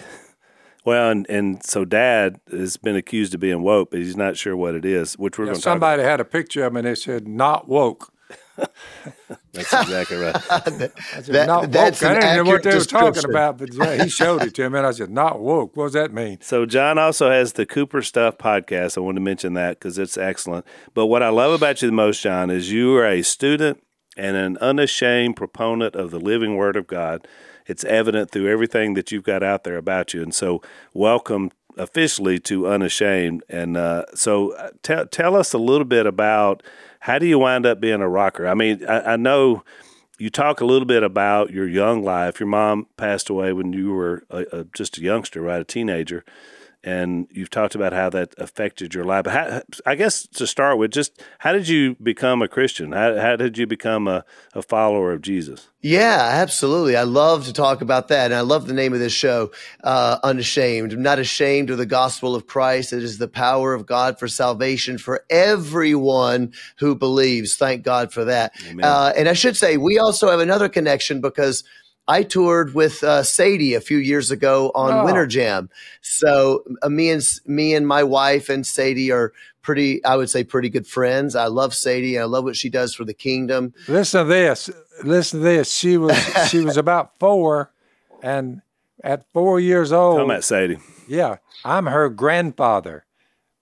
Well, 0.85 1.09
and, 1.09 1.25
and 1.29 1.61
so 1.65 1.83
dad 1.83 2.39
has 2.49 2.77
been 2.77 2.95
accused 2.95 3.33
of 3.33 3.41
being 3.41 3.61
woke, 3.61 3.91
but 3.91 3.99
he's 3.99 4.15
not 4.15 4.37
sure 4.37 4.55
what 4.55 4.73
it 4.73 4.85
is, 4.85 5.17
which 5.17 5.37
we're 5.37 5.43
Yeah, 5.43 5.49
going 5.49 5.59
to 5.59 5.61
talk 5.61 5.75
about. 5.75 5.85
somebody 5.87 6.03
had 6.03 6.21
a 6.21 6.23
picture 6.23 6.63
of 6.63 6.71
him, 6.71 6.77
and 6.77 6.87
they 6.87 6.95
said, 6.95 7.27
"Not 7.27 7.67
woke." 7.67 8.09
That's 9.51 9.73
exactly 9.73 10.15
right. 10.15 10.35
I 10.49 10.59
said, 10.65 10.91
That- 11.27 11.47
"Not 11.47 11.71
that's 11.73 12.01
woke." 12.01 12.11
I 12.11 12.13
didn't 12.21 12.37
know 12.37 12.51
what 12.53 12.63
they 12.63 12.73
were 12.77 12.85
talking 12.85 13.25
about, 13.25 13.57
but 13.57 13.73
yeah, 13.73 13.95
he 14.01 14.07
showed 14.07 14.43
it 14.43 14.53
to 14.55 14.69
me, 14.69 14.77
and 14.77 14.87
I 14.87 14.91
said, 14.91 15.09
"Not 15.09 15.41
woke." 15.41 15.75
What 15.75 15.85
does 15.87 15.93
that 15.93 16.13
mean? 16.13 16.37
So 16.39 16.65
John 16.65 16.97
also 16.97 17.29
has 17.29 17.53
the 17.53 17.65
Cooper 17.65 18.01
Stuff 18.01 18.37
podcast. 18.37 18.97
I 18.97 19.01
wanted 19.01 19.15
to 19.15 19.21
mention 19.25 19.55
that 19.55 19.79
because 19.79 19.97
it's 19.97 20.17
excellent. 20.17 20.65
But 20.93 21.07
what 21.07 21.21
I 21.21 21.29
love 21.29 21.51
about 21.51 21.81
you 21.81 21.89
the 21.89 21.91
most, 21.91 22.21
John, 22.21 22.49
is 22.49 22.71
you 22.71 22.95
are 22.95 23.05
a 23.05 23.23
student 23.23 23.83
and 24.15 24.37
an 24.37 24.57
unashamed 24.59 25.35
proponent 25.35 25.95
of 25.97 26.11
the 26.11 26.19
living 26.19 26.55
Word 26.55 26.77
of 26.77 26.87
God. 26.87 27.27
It's 27.67 27.83
evident 27.83 28.31
through 28.31 28.51
everything 28.51 28.93
that 28.95 29.11
you've 29.11 29.23
got 29.23 29.43
out 29.43 29.63
there 29.63 29.77
about 29.77 30.13
you. 30.13 30.21
And 30.21 30.33
so, 30.33 30.61
welcome 30.93 31.51
officially 31.77 32.39
to 32.39 32.67
Unashamed. 32.67 33.43
And 33.49 33.77
uh, 33.77 34.05
so, 34.15 34.53
uh, 34.53 34.71
tell 34.81 35.05
tell 35.05 35.35
us 35.35 35.53
a 35.53 35.59
little 35.59 35.85
bit 35.85 36.05
about 36.05 36.63
how 37.01 37.19
do 37.19 37.25
you 37.25 37.39
wind 37.39 37.65
up 37.65 37.79
being 37.79 38.01
a 38.01 38.09
rocker? 38.09 38.47
I 38.47 38.53
mean, 38.53 38.85
I, 38.85 39.13
I 39.13 39.15
know 39.15 39.63
you 40.17 40.29
talk 40.29 40.61
a 40.61 40.65
little 40.65 40.85
bit 40.85 41.03
about 41.03 41.51
your 41.51 41.67
young 41.67 42.03
life. 42.03 42.39
Your 42.39 42.47
mom 42.47 42.87
passed 42.97 43.29
away 43.29 43.53
when 43.53 43.73
you 43.73 43.93
were 43.93 44.23
a, 44.29 44.45
a, 44.51 44.63
just 44.75 44.97
a 44.97 45.01
youngster, 45.01 45.41
right, 45.41 45.61
a 45.61 45.63
teenager, 45.63 46.25
and 46.87 47.27
you've 47.31 47.49
talked 47.49 47.75
about 47.75 47.91
how 47.91 48.09
that 48.09 48.33
affected 48.37 48.93
your 48.93 49.03
life. 49.03 49.25
How, 49.25 49.61
I 49.85 49.95
guess 49.95 50.25
to 50.27 50.47
start 50.47 50.77
with, 50.77 50.91
just 50.91 51.21
how 51.39 51.51
did 51.51 51.67
you 51.67 51.97
become 52.01 52.41
a 52.41 52.47
Christian? 52.47 52.93
How, 52.93 53.17
how 53.17 53.35
did 53.35 53.57
you 53.57 53.67
become 53.67 54.07
a, 54.07 54.23
a 54.53 54.61
follower 54.61 55.11
of 55.11 55.21
Jesus? 55.21 55.67
Yeah, 55.81 56.17
absolutely. 56.17 56.95
I 56.95 57.03
love 57.03 57.43
to 57.47 57.51
talk 57.51 57.81
about 57.81 58.07
that. 58.07 58.31
And 58.31 58.33
I 58.33 58.39
love 58.39 58.67
the 58.67 58.73
name 58.73 58.93
of 58.93 58.99
this 58.99 59.11
show, 59.11 59.51
uh, 59.83 60.19
Unashamed. 60.23 60.93
I'm 60.93 61.01
not 61.01 61.19
ashamed 61.19 61.71
of 61.71 61.77
the 61.77 61.85
gospel 61.85 62.35
of 62.35 62.47
Christ. 62.47 62.93
It 62.93 63.03
is 63.03 63.17
the 63.17 63.27
power 63.27 63.73
of 63.73 63.85
God 63.85 64.17
for 64.17 64.29
salvation 64.29 64.97
for 64.97 65.25
everyone 65.29 66.53
who 66.77 66.95
believes. 66.95 67.57
Thank 67.57 67.83
God 67.83 68.13
for 68.13 68.23
that. 68.23 68.53
Uh, 68.81 69.11
and 69.17 69.27
I 69.27 69.33
should 69.33 69.57
say, 69.57 69.75
we 69.75 69.99
also 69.99 70.29
have 70.31 70.39
another 70.39 70.69
connection 70.69 71.19
because 71.19 71.65
I 72.07 72.23
toured 72.23 72.73
with 72.73 73.03
uh, 73.03 73.23
Sadie 73.23 73.73
a 73.73 73.81
few 73.81 73.97
years 73.97 74.31
ago 74.31 74.71
on 74.75 74.91
Oh. 74.93 75.05
Winter 75.05 75.27
Jam. 75.27 75.69
So 76.01 76.63
uh, 76.81 76.89
me 76.89 77.09
and 77.11 77.21
me 77.45 77.73
and 77.75 77.85
my 77.87 78.03
wife 78.03 78.49
and 78.49 78.65
Sadie 78.65 79.11
are 79.11 79.33
pretty, 79.61 80.03
I 80.05 80.15
would 80.15 80.29
say, 80.29 80.43
pretty 80.45 80.69
good 80.69 80.87
friends. 80.87 81.35
I 81.35 81.47
love 81.47 81.73
Sadie. 81.75 82.17
I 82.17 82.23
love 82.23 82.45
what 82.45 82.55
she 82.55 82.69
does 82.69 82.93
for 82.95 83.03
the 83.03 83.13
kingdom. 83.13 83.73
Listen 83.89 84.23
to 84.25 84.29
this. 84.33 84.69
Listen 85.03 85.39
to 85.39 85.43
this. 85.43 85.73
She 85.73 85.97
was 85.97 86.17
she 86.49 86.59
was 86.59 86.77
about 86.77 87.19
four, 87.19 87.71
and 88.23 88.61
at 89.03 89.25
four 89.33 89.59
years 89.59 89.91
old, 89.91 90.19
Talking 90.19 90.31
at 90.31 90.43
Sadie. 90.43 90.77
yeah, 91.07 91.37
I'm 91.65 91.87
her 91.87 92.07
grandfather. 92.09 93.05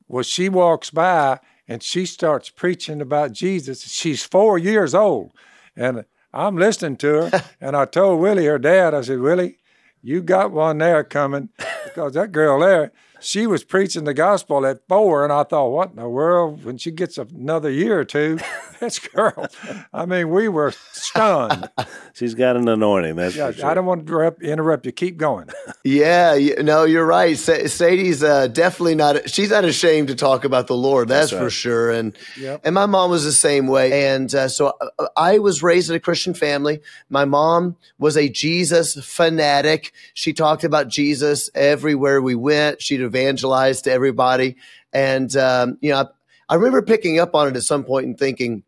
Well, 0.08 0.23
she 0.23 0.49
walks 0.49 0.91
by 0.91 1.39
and 1.67 1.81
she 1.81 2.05
starts 2.05 2.51
preaching 2.51 3.01
about 3.01 3.31
Jesus. 3.31 3.81
She's 3.81 4.23
four 4.23 4.60
years 4.60 4.93
old, 4.93 5.31
and 5.75 6.05
I'm 6.36 6.58
listening 6.58 6.98
to 6.98 7.30
her. 7.30 7.43
and 7.62 7.76
I 7.76 7.86
told 7.86 8.19
Willie, 8.19 8.45
her 8.45 8.60
dad, 8.60 8.93
I 8.93 9.02
said, 9.02 9.19
Willie, 9.19 9.58
you 10.04 10.21
got 10.21 10.52
one 10.52 10.78
there 10.78 11.04
coming 11.04 11.50
because 11.86 12.13
that 12.13 12.32
girl 12.32 12.60
there, 12.60 12.91
she 13.25 13.47
was 13.47 13.63
preaching 13.63 14.03
the 14.03 14.13
gospel 14.13 14.65
at 14.67 14.88
four, 14.88 15.23
and 15.23 15.33
I 15.33 15.43
thought, 15.43 15.69
what 15.69 15.89
in 15.89 15.95
the 15.95 16.07
world? 16.07 16.63
When 16.63 16.77
she 16.77 16.91
gets 16.91 17.17
another 17.17 17.71
year 17.71 17.99
or 17.99 18.05
two, 18.05 18.38
this 18.79 18.99
girl. 18.99 19.47
I 19.91 20.05
mean, 20.05 20.29
we 20.29 20.47
were 20.47 20.71
stunned. 20.91 21.67
She's 22.13 22.35
got 22.35 22.55
an 22.55 22.67
anointing. 22.67 23.15
That's 23.15 23.35
Yeah, 23.35 23.47
for 23.51 23.57
sure. 23.57 23.65
I 23.65 23.73
don't 23.73 23.85
want 23.88 24.05
to 24.05 24.13
interrupt, 24.13 24.43
interrupt 24.43 24.85
you. 24.85 24.91
Keep 24.91 25.17
going. 25.17 25.49
Yeah, 25.88 26.35
no, 26.61 26.83
you're 26.83 27.05
right. 27.05 27.38
Sadie's 27.38 28.23
uh, 28.23 28.47
definitely 28.47 28.95
not. 28.95 29.29
She's 29.29 29.51
not 29.51 29.65
ashamed 29.65 30.07
to 30.07 30.15
talk 30.15 30.43
about 30.43 30.65
the 30.65 30.75
Lord. 30.75 31.07
That's, 31.07 31.29
That's 31.29 31.43
for 31.43 31.51
sure. 31.51 31.91
And 31.91 32.17
Yep. 32.39 32.61
and 32.63 32.73
my 32.73 32.88
mom 32.88 33.11
was 33.11 33.23
the 33.23 33.31
same 33.31 33.67
way. 33.67 34.07
And 34.07 34.33
uh, 34.33 34.47
so 34.47 34.73
uh, 34.81 35.07
I 35.15 35.38
was 35.38 35.61
raised 35.61 35.91
in 35.91 35.95
a 35.95 35.99
Christian 35.99 36.33
family. 36.33 36.81
My 37.07 37.25
mom 37.25 37.75
was 37.99 38.17
a 38.17 38.29
Jesus 38.29 38.95
fanatic. 39.05 39.91
She 40.15 40.33
talked 40.33 40.63
about 40.63 40.88
Jesus 40.88 41.51
everywhere 41.53 42.19
we 42.19 42.33
went. 42.33 42.81
She'd 42.81 43.01
evangelize 43.15 43.82
to 43.84 43.91
everybody. 43.91 44.58
And 44.93 45.36
um, 45.36 45.78
you 45.82 45.91
know, 45.91 46.01
I, 46.01 46.06
I 46.49 46.56
remember 46.56 46.82
picking 46.82 47.19
up 47.19 47.36
on 47.36 47.47
it 47.47 47.56
at 47.56 47.63
some 47.63 47.84
point 47.84 48.06
and 48.06 48.17
thinking, 48.17 48.63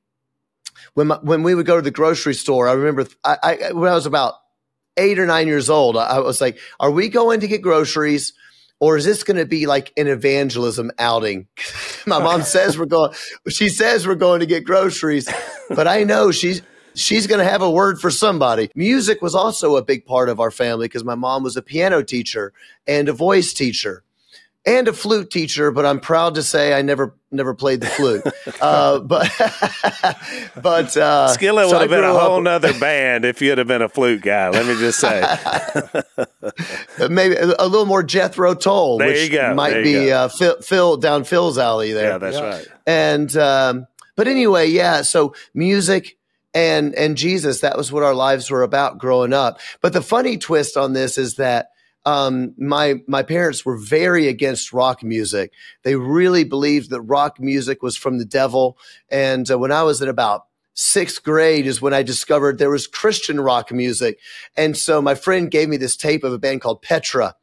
when 0.93 1.07
my, 1.07 1.19
when 1.21 1.43
we 1.43 1.55
would 1.55 1.65
go 1.65 1.75
to 1.75 1.81
the 1.81 1.91
grocery 1.91 2.33
store, 2.33 2.67
I 2.67 2.73
remember 2.73 3.07
I, 3.23 3.37
I 3.43 3.71
when 3.73 3.91
I 3.91 3.95
was 3.95 4.05
about 4.05 4.35
eight 4.97 5.19
or 5.19 5.25
nine 5.25 5.47
years 5.47 5.69
old, 5.69 5.97
I, 5.97 6.05
I 6.05 6.19
was 6.19 6.41
like, 6.41 6.57
"Are 6.79 6.91
we 6.91 7.09
going 7.09 7.41
to 7.41 7.47
get 7.47 7.61
groceries, 7.61 8.33
or 8.79 8.97
is 8.97 9.05
this 9.05 9.23
going 9.23 9.37
to 9.37 9.45
be 9.45 9.65
like 9.65 9.91
an 9.97 10.07
evangelism 10.07 10.91
outing? 10.99 11.47
My 12.07 12.19
mom 12.19 12.43
says 12.43 12.77
we're 12.77 12.85
going, 12.85 13.13
she 13.49 13.69
says 13.69 14.07
we're 14.07 14.15
going 14.15 14.39
to 14.39 14.45
get 14.45 14.63
groceries, 14.63 15.29
but 15.69 15.87
I 15.87 16.03
know 16.03 16.31
she's, 16.31 16.61
she's 16.95 17.27
going 17.27 17.39
to 17.39 17.49
have 17.49 17.61
a 17.61 17.69
word 17.69 17.99
for 17.99 18.11
somebody. 18.11 18.69
Music 18.75 19.21
was 19.21 19.35
also 19.35 19.75
a 19.75 19.83
big 19.83 20.05
part 20.05 20.29
of 20.29 20.39
our 20.39 20.51
family 20.51 20.87
because 20.87 21.03
my 21.03 21.15
mom 21.15 21.43
was 21.43 21.57
a 21.57 21.61
piano 21.61 22.03
teacher 22.03 22.53
and 22.87 23.09
a 23.09 23.13
voice 23.13 23.53
teacher 23.53 24.03
and 24.67 24.87
a 24.89 24.93
flute 24.93 25.31
teacher, 25.31 25.71
but 25.71 25.85
I'm 25.85 26.01
proud 26.01 26.35
to 26.35 26.43
say 26.43 26.73
I 26.73 26.81
never 26.81 27.15
never 27.31 27.53
played 27.53 27.79
the 27.79 27.87
flute. 27.87 28.21
uh, 28.61 28.99
but 28.99 29.31
but 30.61 30.97
uh, 30.97 31.29
Skillet 31.29 31.67
would 31.67 31.81
have 31.81 31.89
been 31.89 32.03
a 32.03 32.13
whole 32.13 32.41
nother 32.41 32.77
band 32.77 33.23
if 33.23 33.41
you'd 33.41 33.57
have 33.57 33.67
been 33.67 33.81
a 33.81 33.89
flute 33.89 34.21
guy. 34.21 34.49
Let 34.49 34.65
me 34.65 34.75
just 34.77 34.99
say, 34.99 35.21
maybe 37.09 37.35
a, 37.35 37.65
little 37.65 37.85
more 37.85 38.03
Jethro 38.03 38.53
Tull, 38.53 38.97
there 38.97 39.07
which 39.07 39.31
might 39.55 39.81
be 39.83 40.11
uh, 40.11 40.27
Phil, 40.27 40.61
Phil, 40.61 40.97
down 40.97 41.23
Phil's 41.23 41.57
alley 41.57 41.93
there. 41.93 42.11
Yeah, 42.11 42.17
that's 42.17 42.37
yeah. 42.37 42.43
right. 42.43 42.67
And 42.85 43.37
um, 43.37 43.87
but 44.17 44.27
anyway, 44.27 44.67
yeah. 44.67 45.01
So 45.01 45.33
music 45.53 46.17
and 46.53 46.93
and 46.95 47.15
Jesus, 47.15 47.61
that 47.61 47.77
was 47.77 47.89
what 47.89 48.03
our 48.03 48.13
lives 48.13 48.51
were 48.51 48.63
about 48.63 48.97
growing 48.97 49.31
up. 49.31 49.61
But 49.81 49.93
the 49.93 50.01
funny 50.01 50.37
twist 50.37 50.75
on 50.75 50.91
this 50.91 51.17
is 51.17 51.35
that 51.35 51.69
um, 52.07 52.53
my 52.57 53.01
my 53.05 53.21
parents 53.21 53.65
were 53.65 53.75
very 53.75 54.29
against 54.29 54.71
rock 54.71 55.03
music. 55.03 55.51
They 55.83 55.95
really 55.97 56.45
believed 56.45 56.89
that 56.89 57.01
rock 57.01 57.37
music 57.37 57.83
was 57.83 57.97
from 57.97 58.17
the 58.17 58.23
devil. 58.23 58.77
And 59.11 59.51
uh, 59.51 59.59
when 59.59 59.73
I 59.73 59.83
was 59.83 60.01
in 60.01 60.07
about 60.07 60.45
sixth 60.73 61.21
grade 61.21 61.67
is 61.67 61.81
when 61.81 61.93
I 61.93 62.03
discovered 62.03 62.59
there 62.59 62.69
was 62.69 62.87
Christian 62.87 63.41
rock 63.41 63.73
music. 63.73 64.19
And 64.55 64.77
so 64.77 65.01
my 65.01 65.15
friend 65.15 65.51
gave 65.51 65.67
me 65.67 65.75
this 65.75 65.97
tape 65.97 66.23
of 66.23 66.31
a 66.31 66.39
band 66.39 66.61
called 66.61 66.81
Petra, 66.81 67.35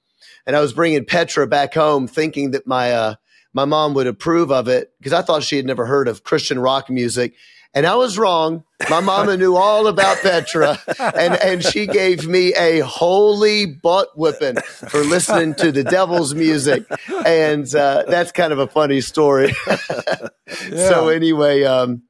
and 0.47 0.57
I 0.57 0.61
was 0.61 0.73
bringing 0.73 1.05
Petra 1.05 1.47
back 1.47 1.75
home, 1.75 2.07
thinking 2.09 2.53
that 2.53 2.67
my 2.67 2.91
uh, 2.93 3.15
my 3.53 3.67
mom 3.67 3.93
would 3.93 4.07
approve 4.07 4.51
of 4.51 4.67
it 4.67 4.95
because 4.99 5.13
I 5.13 5.21
thought 5.21 5.43
she 5.43 5.59
had 5.59 5.67
never 5.67 5.85
heard 5.85 6.09
of 6.09 6.25
Christian 6.25 6.59
rock 6.59 6.89
music. 6.89 7.35
And 7.75 7.87
I 7.87 7.97
was 7.97 8.17
wrong. 8.17 8.65
My 8.89 9.01
mama 9.01 9.37
knew 9.37 9.57
all 9.57 9.89
about 9.89 10.19
Petra, 10.19 10.79
and, 10.99 11.35
and 11.35 11.65
she 11.65 11.87
gave 11.87 12.27
me 12.27 12.55
a 12.55 12.81
holy 12.81 13.67
butt 13.67 14.17
whipping 14.17 14.57
for 14.57 15.01
listening 15.01 15.55
to 15.57 15.73
the 15.73 15.83
devil's 15.83 16.35
music. 16.35 16.85
And 17.27 17.73
uh, 17.75 18.05
that's 18.07 18.31
kind 18.31 18.53
of 18.53 18.59
a 18.61 18.69
funny 18.69 19.01
story. 19.01 19.53
yeah. 19.67 20.29
So, 20.71 21.09
anyway, 21.09 21.65
um, 21.65 22.03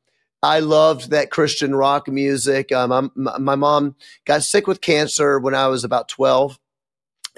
I 0.43 0.61
loved 0.61 1.11
that 1.11 1.31
Christian 1.31 1.75
rock 1.75 2.09
music. 2.09 2.71
Um, 2.71 3.11
my 3.15 3.55
mom 3.55 3.97
got 4.27 4.43
sick 4.43 4.67
with 4.67 4.83
cancer 4.83 5.39
when 5.39 5.55
I 5.55 5.69
was 5.69 5.85
about 5.85 6.09
12 6.09 6.59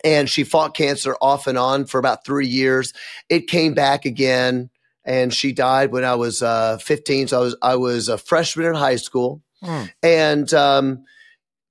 and 0.04 0.28
she 0.28 0.44
fought 0.44 0.74
cancer 0.74 1.16
off 1.20 1.46
and 1.46 1.56
on 1.56 1.86
for 1.86 1.98
about 1.98 2.24
three 2.24 2.46
years. 2.46 2.92
It 3.28 3.48
came 3.48 3.74
back 3.74 4.04
again 4.04 4.70
and 5.06 5.32
she 5.32 5.52
died 5.52 5.92
when 5.92 6.04
I 6.04 6.16
was 6.16 6.42
uh, 6.42 6.78
15. 6.78 7.28
So 7.28 7.38
I 7.38 7.40
was 7.40 7.56
I 7.62 7.76
was 7.76 8.08
a 8.08 8.18
freshman 8.18 8.66
in 8.66 8.74
high 8.74 8.96
school, 8.96 9.42
mm. 9.62 9.90
and 10.02 10.52
um, 10.52 11.04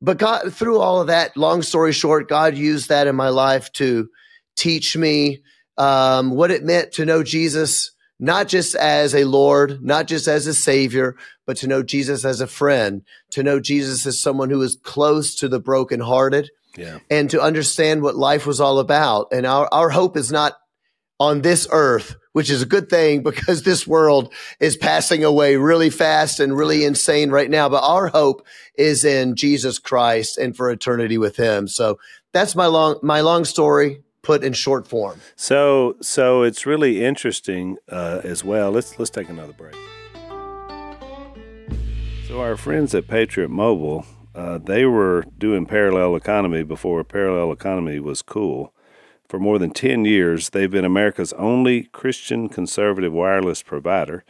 but 0.01 0.17
God 0.17 0.53
through 0.53 0.79
all 0.79 1.01
of 1.01 1.07
that. 1.07 1.35
Long 1.37 1.61
story 1.61 1.91
short, 1.91 2.29
God 2.29 2.57
used 2.57 2.89
that 2.89 3.07
in 3.07 3.15
my 3.15 3.29
life 3.29 3.71
to 3.73 4.09
teach 4.55 4.95
me 4.95 5.41
um, 5.77 6.31
what 6.31 6.51
it 6.51 6.63
meant 6.63 6.93
to 6.93 7.05
know 7.05 7.23
Jesus, 7.23 7.91
not 8.19 8.47
just 8.47 8.75
as 8.75 9.13
a 9.13 9.25
Lord, 9.25 9.83
not 9.83 10.07
just 10.07 10.27
as 10.27 10.47
a 10.47 10.53
Savior, 10.53 11.17
but 11.45 11.57
to 11.57 11.67
know 11.67 11.83
Jesus 11.83 12.23
as 12.23 12.39
a 12.39 12.47
friend, 12.47 13.03
to 13.31 13.43
know 13.43 13.59
Jesus 13.59 14.05
as 14.05 14.21
someone 14.21 14.49
who 14.49 14.61
is 14.61 14.77
close 14.81 15.35
to 15.35 15.49
the 15.49 15.59
brokenhearted. 15.59 16.49
Yeah. 16.77 16.99
And 17.09 17.29
to 17.29 17.39
understand 17.39 18.01
what 18.01 18.17
life 18.17 18.45
was 18.45 18.59
all 18.59 18.79
about. 18.79 19.27
And 19.31 19.45
our, 19.45 19.69
our 19.71 19.89
hope 19.89 20.17
is 20.17 20.29
not 20.29 20.57
on 21.19 21.41
this 21.41 21.67
earth, 21.71 22.15
which 22.33 22.49
is 22.49 22.61
a 22.61 22.65
good 22.65 22.89
thing 22.89 23.23
because 23.23 23.63
this 23.63 23.87
world 23.87 24.33
is 24.59 24.75
passing 24.75 25.23
away 25.23 25.55
really 25.55 25.89
fast 25.89 26.39
and 26.39 26.57
really 26.57 26.83
insane 26.83 27.29
right 27.31 27.49
now. 27.49 27.69
But 27.69 27.83
our 27.83 28.07
hope 28.07 28.45
is 28.77 29.05
in 29.05 29.35
Jesus 29.35 29.79
Christ 29.79 30.37
and 30.37 30.55
for 30.55 30.69
eternity 30.69 31.17
with 31.17 31.37
him. 31.37 31.67
So 31.67 31.99
that's 32.33 32.55
my 32.55 32.65
long, 32.65 32.99
my 33.01 33.21
long 33.21 33.45
story 33.45 34.03
put 34.21 34.43
in 34.43 34.53
short 34.53 34.87
form. 34.87 35.21
So, 35.35 35.95
so 36.01 36.41
it's 36.41 36.65
really 36.65 37.03
interesting 37.03 37.77
uh, 37.89 38.21
as 38.23 38.43
well. 38.43 38.71
Let's, 38.71 38.97
let's 38.99 39.11
take 39.11 39.29
another 39.29 39.53
break. 39.53 39.75
So 42.27 42.41
our 42.41 42.57
friends 42.57 42.93
at 42.95 43.07
Patriot 43.07 43.49
Mobile, 43.49 44.05
uh, 44.33 44.57
they 44.57 44.83
were 44.85 45.25
doing 45.37 45.65
parallel 45.65 46.15
economy 46.15 46.63
before 46.63 47.03
parallel 47.05 47.53
economy 47.53 47.99
was 47.99 48.21
cool. 48.21 48.73
For 49.27 49.39
more 49.39 49.57
than 49.57 49.71
10 49.71 50.05
years, 50.05 50.49
they've 50.49 50.69
been 50.69 50.85
America's 50.85 51.33
only 51.33 51.83
Christian 51.85 52.47
conservative 52.47 53.11
wireless 53.11 53.63
provider. 53.63 54.23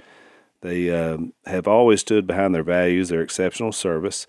They 0.61 0.89
um, 0.89 1.33
have 1.45 1.67
always 1.67 2.01
stood 2.01 2.25
behind 2.25 2.55
their 2.55 2.63
values, 2.63 3.09
their 3.09 3.21
exceptional 3.21 3.71
service. 3.71 4.25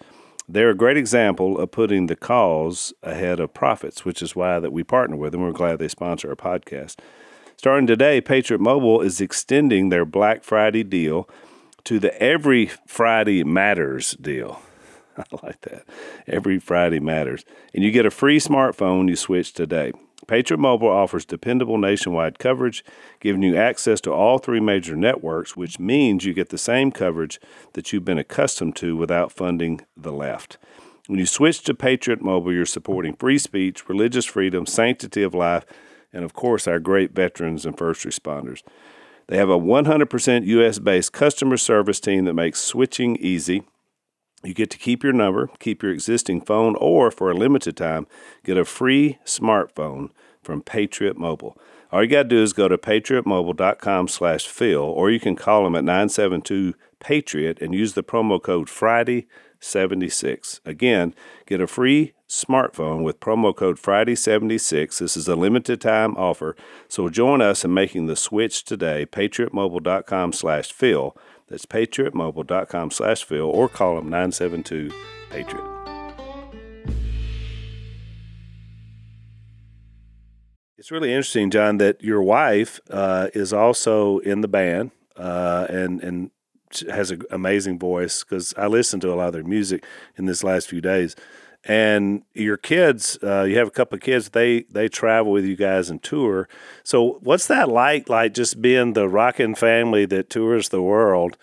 They're 0.49 0.71
a 0.71 0.77
great 0.77 0.97
example 0.97 1.59
of 1.59 1.71
putting 1.71 2.07
the 2.07 2.17
cause 2.17 2.93
ahead 3.03 3.41
of 3.41 3.55
profits, 3.55 4.05
which 4.05 4.23
is 4.23 4.37
why 4.37 4.59
that 4.61 4.73
we 4.73 4.85
partner 4.85 5.17
with 5.17 5.33
them. 5.33 5.43
We're 5.43 5.53
glad 5.53 5.79
they 5.79 5.89
sponsor 5.89 6.31
our 6.31 6.37
podcast. 6.37 6.97
Starting 7.57 7.87
today, 7.87 8.21
Patriot 8.21 8.61
Mobile 8.61 9.01
is 9.01 9.21
extending 9.21 9.89
their 9.89 10.05
Black 10.05 10.45
Friday 10.45 10.85
deal 10.85 11.29
to 11.85 11.99
the 11.99 12.21
Every 12.21 12.71
Friday 12.87 13.45
Matters 13.45 14.13
deal. 14.21 14.61
I 15.17 15.25
like 15.43 15.63
that. 15.63 15.85
Every 16.27 16.59
Friday 16.59 17.01
Matters. 17.01 17.45
And 17.73 17.83
you 17.83 17.91
get 17.91 18.05
a 18.05 18.11
free 18.11 18.39
smartphone 18.39 19.09
you 19.09 19.17
switch 19.17 19.53
today. 19.53 19.93
Patriot 20.27 20.59
Mobile 20.59 20.89
offers 20.89 21.25
dependable 21.25 21.79
nationwide 21.79 22.39
coverage, 22.39 22.85
giving 23.21 23.43
you 23.43 23.57
access 23.57 24.01
to 24.03 24.13
all 24.13 24.39
three 24.39 24.61
major 24.61 24.97
networks, 24.97 25.57
which 25.57 25.79
means 25.79 26.25
you 26.25 26.35
get 26.35 26.49
the 26.49 26.59
same 26.59 26.91
coverage 26.91 27.41
that 27.75 27.93
you've 27.93 28.05
been 28.05 28.19
accustomed 28.19 28.75
to 28.77 28.97
without 28.97 29.31
funding 29.31 29.81
the 29.97 30.13
left. 30.13 30.59
When 31.07 31.21
you 31.21 31.27
switch 31.27 31.63
to 31.63 31.75
Patriot 31.75 32.21
Mobile, 32.21 32.53
you're 32.53 32.67
supporting 32.67 33.15
free 33.15 33.39
speech, 33.39 33.89
religious 33.89 34.25
freedom, 34.25 34.67
sanctity 34.67 35.23
of 35.23 35.35
life, 35.35 35.65
and 36.13 36.25
of 36.25 36.33
course, 36.33 36.67
our 36.67 36.81
great 36.81 37.13
veterans 37.13 37.65
and 37.65 37.79
first 37.79 38.05
responders. 38.05 38.63
They 39.29 39.37
have 39.37 39.51
a 39.51 39.59
100% 39.59 40.47
US 40.47 40.79
based 40.79 41.13
customer 41.13 41.57
service 41.57 42.01
team 42.01 42.25
that 42.25 42.35
makes 42.35 42.61
switching 42.61 43.17
easy. 43.17 43.63
You 44.43 44.55
get 44.55 44.71
to 44.71 44.79
keep 44.79 45.03
your 45.03 45.13
number, 45.13 45.51
keep 45.59 45.83
your 45.83 45.93
existing 45.93 46.43
phone, 46.43 46.77
or 46.77 47.11
for 47.11 47.31
a 47.31 47.35
limited 47.35 47.77
time, 47.77 48.07
get 48.45 48.57
a 48.57 48.65
free 48.65 49.19
smartphone 49.25 50.11
from 50.43 50.63
Patriot 50.63 51.17
Mobile. 51.17 51.59
All 51.91 52.03
you 52.03 52.11
got 52.11 52.25
to 52.25 52.29
do 52.29 52.43
is 52.43 52.53
go 52.53 52.69
to 52.69 52.77
patriotmobile.com 52.77 54.09
slash 54.09 54.47
Phil, 54.47 54.83
or 54.83 55.11
you 55.11 55.21
can 55.21 55.37
call 55.37 55.65
them 55.65 55.77
at 55.77 55.85
972-PATRIOT 55.85 57.63
and 57.63 57.75
use 57.75 57.95
the 57.95 58.03
promo 58.03 58.43
code 58.43 58.69
FRIDAY76. 58.69 60.61
Again, 60.65 61.15
get 61.47 61.61
a 61.61 61.67
free 61.67 62.13
smartphone 62.29 63.03
with 63.03 63.21
promo 63.21 63.55
code 63.55 63.79
FRIDAY76. 63.79 64.99
This 64.99 65.17
is 65.17 65.29
a 65.29 65.37
limited 65.37 65.81
time 65.81 66.17
offer, 66.17 66.57
so 66.89 67.09
join 67.09 67.41
us 67.41 67.65
in 67.65 67.73
making 67.73 68.07
the 68.07 68.17
switch 68.17 68.65
today, 68.65 69.07
patriotmobile.com 69.07 70.33
slash 70.33 70.73
Phil. 70.73 71.17
That's 71.49 71.67
patriotmobile.com 71.67 72.91
slash 72.91 73.25
Phil 73.25 73.49
or 73.49 73.69
call 73.69 73.97
them 73.97 74.09
972 74.09 74.91
Patriot. 75.31 75.65
It's 80.79 80.91
really 80.91 81.11
interesting, 81.11 81.51
John, 81.51 81.79
that 81.79 82.03
your 82.03 82.23
wife 82.23 82.81
uh, 82.91 83.29
is 83.35 83.53
also 83.53 84.19
in 84.19 84.41
the 84.41 84.49
band 84.49 84.91
uh, 85.17 85.67
and 85.69 86.03
and 86.03 86.31
has 86.91 87.11
an 87.11 87.23
amazing 87.31 87.79
voice 87.79 88.25
because 88.25 88.53
I 88.57 88.67
listened 88.67 89.03
to 89.03 89.13
a 89.13 89.15
lot 89.15 89.29
of 89.29 89.33
their 89.33 89.45
music 89.45 89.85
in 90.17 90.27
this 90.27 90.45
last 90.45 90.69
few 90.69 90.81
days 90.81 91.17
and 91.67 92.23
your 92.35 92.57
kids 92.57 93.19
uh, 93.23 93.43
you 93.43 93.59
have 93.59 93.69
a 93.69 93.73
couple 93.73 93.97
of 93.97 94.03
kids 94.03 94.31
they 94.31 94.63
they 94.71 94.89
travel 94.89 95.33
with 95.33 95.45
you 95.45 95.57
guys 95.57 95.91
and 95.91 96.03
tour 96.03 96.49
so 96.83 97.19
what's 97.23 97.47
that 97.47 97.69
like 97.69 98.09
like 98.09 98.33
just 98.33 98.63
being 98.63 98.93
the 98.93 99.09
rockin' 99.09 99.55
family 99.55 100.07
that 100.07 100.31
tours 100.31 100.69
the 100.71 100.83
world 100.83 101.37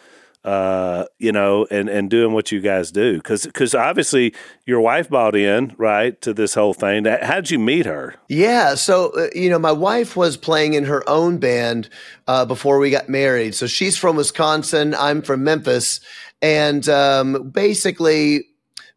uh, 0.44 1.06
you 1.20 1.32
know, 1.32 1.66
and, 1.72 1.88
and 1.88 2.10
doing 2.10 2.34
what 2.34 2.52
you 2.52 2.60
guys 2.60 2.92
do. 2.92 3.22
Cause, 3.22 3.48
cause 3.54 3.74
obviously 3.74 4.34
your 4.66 4.82
wife 4.82 5.10
bought 5.10 5.36
in, 5.36 5.74
right, 5.78 6.20
to 6.22 6.34
this 6.34 6.54
whole 6.54 6.74
thing. 6.74 7.06
How 7.06 7.36
did 7.36 7.52
you 7.52 7.60
meet 7.60 7.86
her? 7.86 8.16
Yeah. 8.28 8.76
So, 8.76 9.12
uh, 9.12 9.28
you 9.34 9.50
know, 9.50 9.60
my 9.60 9.72
wife 9.72 10.16
was 10.18 10.36
playing 10.36 10.74
in 10.74 10.84
her 10.86 11.08
own 11.10 11.38
band 11.38 11.90
uh, 12.28 12.46
before 12.46 12.80
we 12.80 12.90
got 12.90 13.08
married. 13.08 13.56
So 13.56 13.68
she's 13.68 13.98
from 13.98 14.18
Wisconsin. 14.18 14.94
I'm 14.96 15.22
from 15.22 15.44
Memphis. 15.46 16.02
And 16.42 16.88
um, 16.90 17.50
basically, 17.52 18.48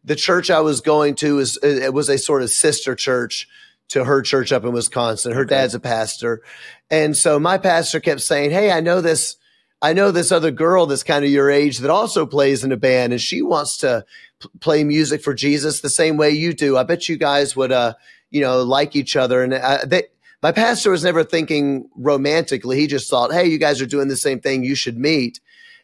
the 0.07 0.15
church 0.15 0.49
I 0.49 0.61
was 0.61 0.79
going 0.81 1.15
to 1.15 1.35
was 1.35 1.57
it 1.61 1.93
was 1.93 2.09
a 2.09 2.17
sort 2.17 2.41
of 2.41 2.49
sister 2.49 2.95
church 2.95 3.47
to 3.89 4.05
her 4.05 4.21
church 4.21 4.51
up 4.51 4.63
in 4.63 4.71
Wisconsin. 4.71 5.33
Her 5.33 5.41
okay. 5.41 5.55
dad's 5.55 5.75
a 5.75 5.79
pastor, 5.79 6.41
and 6.89 7.15
so 7.15 7.39
my 7.39 7.57
pastor 7.57 7.99
kept 7.99 8.21
saying, 8.21 8.51
"Hey, 8.51 8.71
I 8.71 8.79
know 8.79 9.01
this." 9.01 9.35
I 9.79 9.93
know 9.93 10.09
this 10.09 10.31
other 10.31 10.49
girl 10.49 10.87
that's 10.87 11.03
kind 11.03 11.23
of 11.23 11.29
your 11.29 11.51
age 11.51 11.77
that 11.79 11.91
also 11.91 12.25
plays 12.25 12.63
in 12.63 12.71
a 12.71 12.77
band 12.77 13.13
and 13.13 13.21
she 13.21 13.43
wants 13.43 13.77
to 13.77 14.05
p- 14.41 14.49
play 14.59 14.83
music 14.83 15.21
for 15.21 15.35
Jesus 15.35 15.81
the 15.81 15.89
same 15.91 16.17
way 16.17 16.31
you 16.31 16.53
do. 16.53 16.75
I 16.75 16.81
bet 16.81 17.07
you 17.07 17.15
guys 17.15 17.55
would, 17.55 17.71
uh, 17.71 17.93
you 18.31 18.41
know, 18.41 18.63
like 18.63 18.95
each 18.95 19.15
other. 19.15 19.43
And 19.43 19.53
uh, 19.53 19.85
they, 19.85 20.05
my 20.41 20.51
pastor 20.51 20.89
was 20.89 21.03
never 21.03 21.23
thinking 21.23 21.91
romantically. 21.95 22.79
He 22.79 22.87
just 22.87 23.07
thought, 23.07 23.31
hey, 23.31 23.45
you 23.45 23.59
guys 23.59 23.79
are 23.79 23.85
doing 23.85 24.07
the 24.07 24.17
same 24.17 24.39
thing. 24.39 24.63
You 24.63 24.73
should 24.73 24.97
meet. 24.97 25.39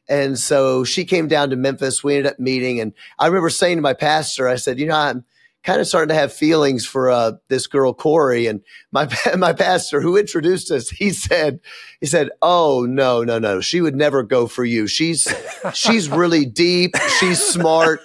And 0.09 0.37
so 0.37 0.83
she 0.83 1.05
came 1.05 1.27
down 1.27 1.49
to 1.51 1.55
Memphis. 1.55 2.03
We 2.03 2.15
ended 2.15 2.33
up 2.33 2.39
meeting. 2.39 2.79
And 2.79 2.93
I 3.19 3.27
remember 3.27 3.49
saying 3.49 3.77
to 3.77 3.81
my 3.81 3.93
pastor, 3.93 4.47
I 4.47 4.55
said, 4.55 4.79
you 4.79 4.87
know, 4.87 4.95
I'm 4.95 5.25
kind 5.63 5.79
of 5.79 5.87
starting 5.87 6.09
to 6.09 6.15
have 6.15 6.33
feelings 6.33 6.85
for 6.85 7.09
uh, 7.09 7.33
this 7.47 7.67
girl, 7.67 7.93
Korey. 7.93 8.49
And 8.49 8.61
my, 8.91 9.07
my 9.37 9.53
pastor 9.53 10.01
who 10.01 10.17
introduced 10.17 10.71
us, 10.71 10.89
he 10.89 11.11
said, 11.11 11.59
he 11.99 12.05
said, 12.05 12.29
Oh, 12.41 12.85
no, 12.87 13.23
no, 13.23 13.39
no. 13.39 13.61
She 13.61 13.81
would 13.81 13.95
never 13.95 14.23
go 14.23 14.47
for 14.47 14.65
you. 14.65 14.87
She's, 14.87 15.27
she's 15.73 16.09
really 16.09 16.45
deep. 16.45 16.95
She's 17.19 17.41
smart. 17.41 18.01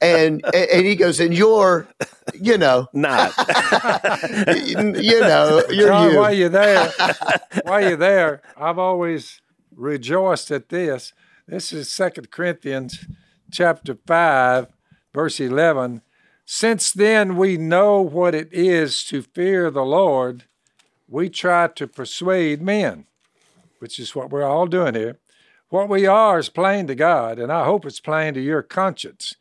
And, 0.00 0.44
and 0.52 0.86
he 0.86 0.96
goes, 0.96 1.20
and 1.20 1.32
you're, 1.32 1.86
you 2.34 2.58
know, 2.58 2.88
Not. 2.92 3.32
you 4.66 5.20
know, 5.20 5.62
you're 5.70 5.88
John, 5.88 6.10
you. 6.10 6.16
while 6.16 6.32
you're 6.32 6.48
there, 6.48 6.92
while 7.62 7.80
you're 7.80 7.96
there, 7.96 8.42
I've 8.56 8.78
always 8.78 9.40
rejoiced 9.76 10.50
at 10.50 10.68
this. 10.68 11.12
This 11.50 11.72
is 11.72 11.88
Second 11.88 12.30
Corinthians 12.30 13.06
chapter 13.50 13.96
five, 14.06 14.66
verse 15.14 15.40
eleven. 15.40 16.02
Since 16.44 16.92
then 16.92 17.38
we 17.38 17.56
know 17.56 18.02
what 18.02 18.34
it 18.34 18.50
is 18.52 19.02
to 19.04 19.22
fear 19.22 19.70
the 19.70 19.82
Lord, 19.82 20.44
we 21.08 21.30
try 21.30 21.68
to 21.68 21.86
persuade 21.86 22.60
men, 22.60 23.06
which 23.78 23.98
is 23.98 24.14
what 24.14 24.28
we're 24.28 24.44
all 24.44 24.66
doing 24.66 24.94
here. 24.94 25.20
What 25.70 25.88
we 25.88 26.04
are 26.04 26.38
is 26.38 26.50
plain 26.50 26.86
to 26.88 26.94
God, 26.94 27.38
and 27.38 27.50
I 27.50 27.64
hope 27.64 27.86
it's 27.86 27.98
plain 27.98 28.34
to 28.34 28.42
your 28.42 28.60
conscience. 28.60 29.34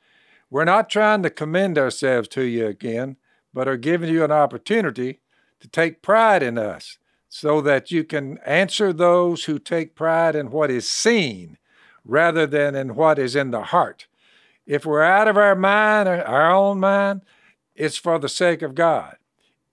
We're 0.50 0.64
not 0.64 0.90
trying 0.90 1.24
to 1.24 1.30
commend 1.30 1.78
ourselves 1.78 2.30
to 2.30 2.44
you 2.44 2.68
again, 2.68 3.18
but 3.54 3.68
are 3.68 3.76
giving 3.76 4.10
you 4.10 4.24
an 4.24 4.32
opportunity 4.32 5.20
to 5.60 5.68
take 5.68 6.02
pride 6.02 6.42
in 6.42 6.58
us 6.58 7.00
so 7.28 7.60
that 7.60 7.92
you 7.92 8.06
can 8.06 8.38
answer 8.46 8.94
those 8.94 9.44
who 9.44 9.60
take 9.60 9.94
pride 9.94 10.38
in 10.38 10.52
what 10.52 10.72
is 10.72 10.88
seen 10.88 11.58
rather 12.08 12.48
than 12.48 12.76
in 12.76 12.96
what 12.96 13.20
is 13.20 13.36
in 13.36 13.52
the 13.52 13.64
heart. 13.64 14.08
If 14.66 14.86
we're 14.86 15.04
out 15.04 15.28
of 15.28 15.38
our 15.38 15.56
mind, 15.56 16.10
our 16.10 16.52
own 16.52 16.80
mind, 16.80 17.22
it's 17.76 17.98
for 17.98 18.18
the 18.18 18.30
sake 18.30 18.62
of 18.62 18.76
God. 18.76 19.18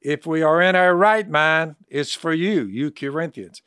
If 0.00 0.26
we 0.26 0.42
are 0.42 0.60
in 0.60 0.76
our 0.76 0.94
right 0.94 1.28
mind, 1.28 1.76
it's 1.88 2.14
for 2.14 2.34
you, 2.34 2.64
you 2.64 2.90
Corinthians. 2.90 3.62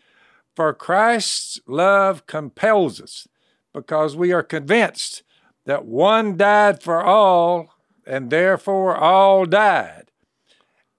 For 0.55 0.73
Christ's 0.73 1.59
love 1.67 2.27
compels 2.27 3.01
us 3.01 3.27
because 3.73 4.15
we 4.15 4.31
are 4.31 4.43
convinced 4.43 5.23
that 5.65 5.85
one 5.85 6.37
died 6.37 6.81
for 6.81 7.03
all, 7.03 7.69
and 8.05 8.29
therefore 8.29 8.95
all 8.95 9.45
died. 9.45 10.11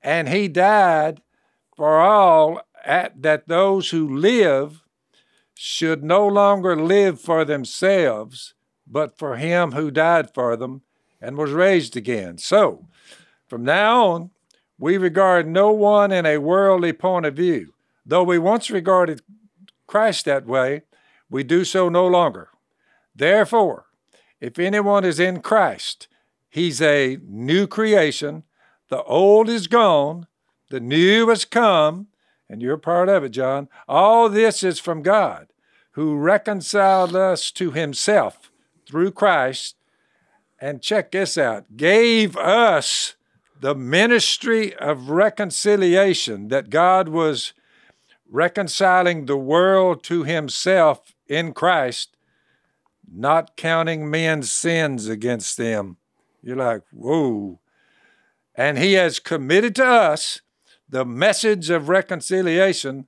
And 0.03 0.29
he 0.29 0.49
died 0.49 1.23
for 1.77 2.01
all, 2.01 2.61
at, 2.85 3.23
that 3.23 3.49
those 3.49 3.91
who 3.91 4.17
live 4.17 4.83
should 5.61 6.05
no 6.05 6.25
longer 6.25 6.77
live 6.77 7.21
for 7.21 7.45
themselves, 7.45 8.55
but 8.87 9.19
for 9.19 9.39
him 9.39 9.73
who 9.73 9.91
died 9.91 10.33
for 10.33 10.57
them 10.57 10.83
and 11.21 11.37
was 11.37 11.51
raised 11.51 11.97
again. 11.97 12.39
So, 12.39 12.87
from 13.49 13.65
now 13.65 14.07
on, 14.07 14.31
we 14.79 14.97
regard 14.97 15.49
no 15.49 15.73
one 15.73 16.13
in 16.13 16.25
a 16.25 16.39
worldly 16.39 16.93
point 16.93 17.27
of 17.27 17.35
view. 17.35 17.75
Though 18.07 18.23
we 18.23 18.39
once 18.39 18.71
regarded 18.71 19.23
Christ 19.89 20.27
that 20.27 20.47
way, 20.47 20.83
we 21.29 21.43
do 21.43 21.65
so 21.65 21.89
no 21.89 22.07
longer. 22.07 22.51
Therefore, 23.13 23.87
if 24.41 24.61
anyone 24.61 25.05
is 25.05 25.19
in 25.19 25.41
Christ, 25.41 26.07
he's 26.49 26.81
a 26.81 27.19
new 27.27 27.67
creation. 27.67 28.45
The 28.91 29.03
old 29.03 29.49
is 29.49 29.67
gone, 29.67 30.29
the 30.71 30.79
new 30.79 31.31
has 31.31 31.45
come, 31.45 32.07
and 32.49 32.63
you're 32.63 32.79
part 32.79 33.09
of 33.09 33.25
it, 33.25 33.31
John. 33.31 33.69
All 33.87 34.29
this 34.29 34.63
is 34.63 34.79
from 34.79 35.03
God, 35.03 35.49
who 35.93 36.17
reconciled 36.17 37.15
us 37.15 37.51
to 37.53 37.73
himself 37.73 38.51
through 38.87 39.13
Christ. 39.13 39.77
And 40.61 40.83
check 40.83 41.13
this 41.13 41.39
out 41.39 41.77
gave 41.77 42.37
us 42.37 43.15
the 43.61 43.75
ministry 43.75 44.75
of 44.77 45.11
reconciliation, 45.11 46.49
that 46.49 46.71
God 46.71 47.09
was 47.09 47.53
reconciling 48.31 49.27
the 49.27 49.37
world 49.37 50.03
to 50.05 50.25
himself 50.25 51.15
in 51.27 51.53
Christ, 51.53 52.17
not 53.11 53.57
counting 53.57 54.11
men's 54.11 54.51
sins 54.51 55.09
against 55.09 55.57
them. 55.57 55.97
You're 56.43 56.57
like, 56.57 56.83
whoa. 56.93 57.59
And 58.55 58.79
he 58.79 58.95
has 58.95 59.19
committed 59.19 59.75
to 59.77 59.87
us 59.87 60.41
the 60.89 61.05
message 61.05 61.71
of 61.71 61.89
reconciliation. 61.89 63.07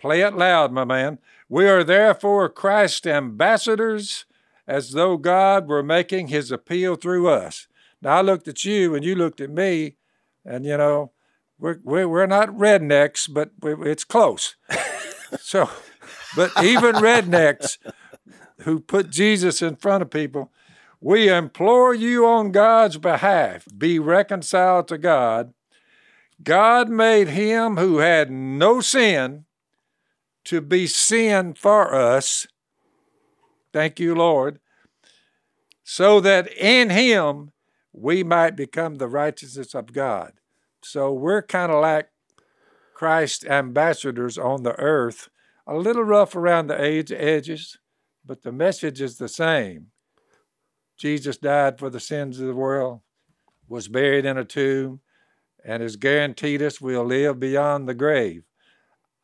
Play 0.00 0.22
it 0.22 0.34
loud, 0.34 0.72
my 0.72 0.84
man. 0.84 1.18
We 1.48 1.68
are 1.68 1.84
therefore 1.84 2.48
Christ's 2.48 3.06
ambassadors, 3.06 4.24
as 4.66 4.92
though 4.92 5.16
God 5.16 5.68
were 5.68 5.82
making 5.82 6.28
his 6.28 6.50
appeal 6.50 6.96
through 6.96 7.28
us. 7.28 7.68
Now, 8.00 8.18
I 8.18 8.20
looked 8.22 8.48
at 8.48 8.64
you 8.64 8.94
and 8.94 9.04
you 9.04 9.14
looked 9.14 9.40
at 9.40 9.50
me, 9.50 9.96
and 10.44 10.64
you 10.64 10.76
know, 10.76 11.12
we're, 11.58 11.78
we're, 11.84 12.26
not 12.26 12.48
rednecks, 12.48 13.32
but 13.32 13.50
it's 13.62 14.02
close. 14.02 14.56
so, 15.40 15.70
but 16.34 16.50
even 16.62 16.96
rednecks 16.96 17.78
who 18.62 18.80
put 18.80 19.10
Jesus 19.10 19.62
in 19.62 19.76
front 19.76 20.02
of 20.02 20.10
people, 20.10 20.50
we 21.00 21.28
implore 21.28 21.94
you 21.94 22.26
on 22.26 22.50
God's 22.52 22.96
behalf 22.96 23.66
be 23.76 23.98
reconciled 23.98 24.88
to 24.88 24.98
God. 24.98 25.52
God 26.42 26.88
made 26.88 27.28
him 27.28 27.76
who 27.76 27.98
had 27.98 28.30
no 28.30 28.80
sin 28.80 29.44
to 30.44 30.60
be 30.60 30.86
sin 30.86 31.54
for 31.54 31.94
us. 31.94 32.46
Thank 33.72 34.00
you, 34.00 34.14
Lord. 34.14 34.58
So 35.84 36.20
that 36.20 36.52
in 36.52 36.90
him 36.90 37.52
we 37.92 38.22
might 38.22 38.56
become 38.56 38.96
the 38.96 39.08
righteousness 39.08 39.74
of 39.74 39.92
God. 39.92 40.32
So 40.82 41.12
we're 41.12 41.42
kind 41.42 41.70
of 41.70 41.80
like 41.80 42.08
Christ 42.94 43.44
ambassadors 43.44 44.38
on 44.38 44.62
the 44.62 44.78
earth, 44.78 45.28
a 45.66 45.76
little 45.76 46.04
rough 46.04 46.34
around 46.34 46.66
the 46.66 46.80
ed- 46.80 47.12
edges, 47.12 47.78
but 48.24 48.42
the 48.42 48.52
message 48.52 49.00
is 49.00 49.18
the 49.18 49.28
same. 49.28 49.88
Jesus 50.96 51.36
died 51.36 51.78
for 51.78 51.90
the 51.90 52.00
sins 52.00 52.40
of 52.40 52.46
the 52.46 52.54
world, 52.54 53.00
was 53.68 53.88
buried 53.88 54.24
in 54.24 54.38
a 54.38 54.44
tomb, 54.44 55.00
and 55.64 55.82
has 55.82 55.96
guaranteed 55.96 56.62
us 56.62 56.80
we'll 56.80 57.04
live 57.04 57.38
beyond 57.40 57.88
the 57.88 57.94
grave. 57.94 58.42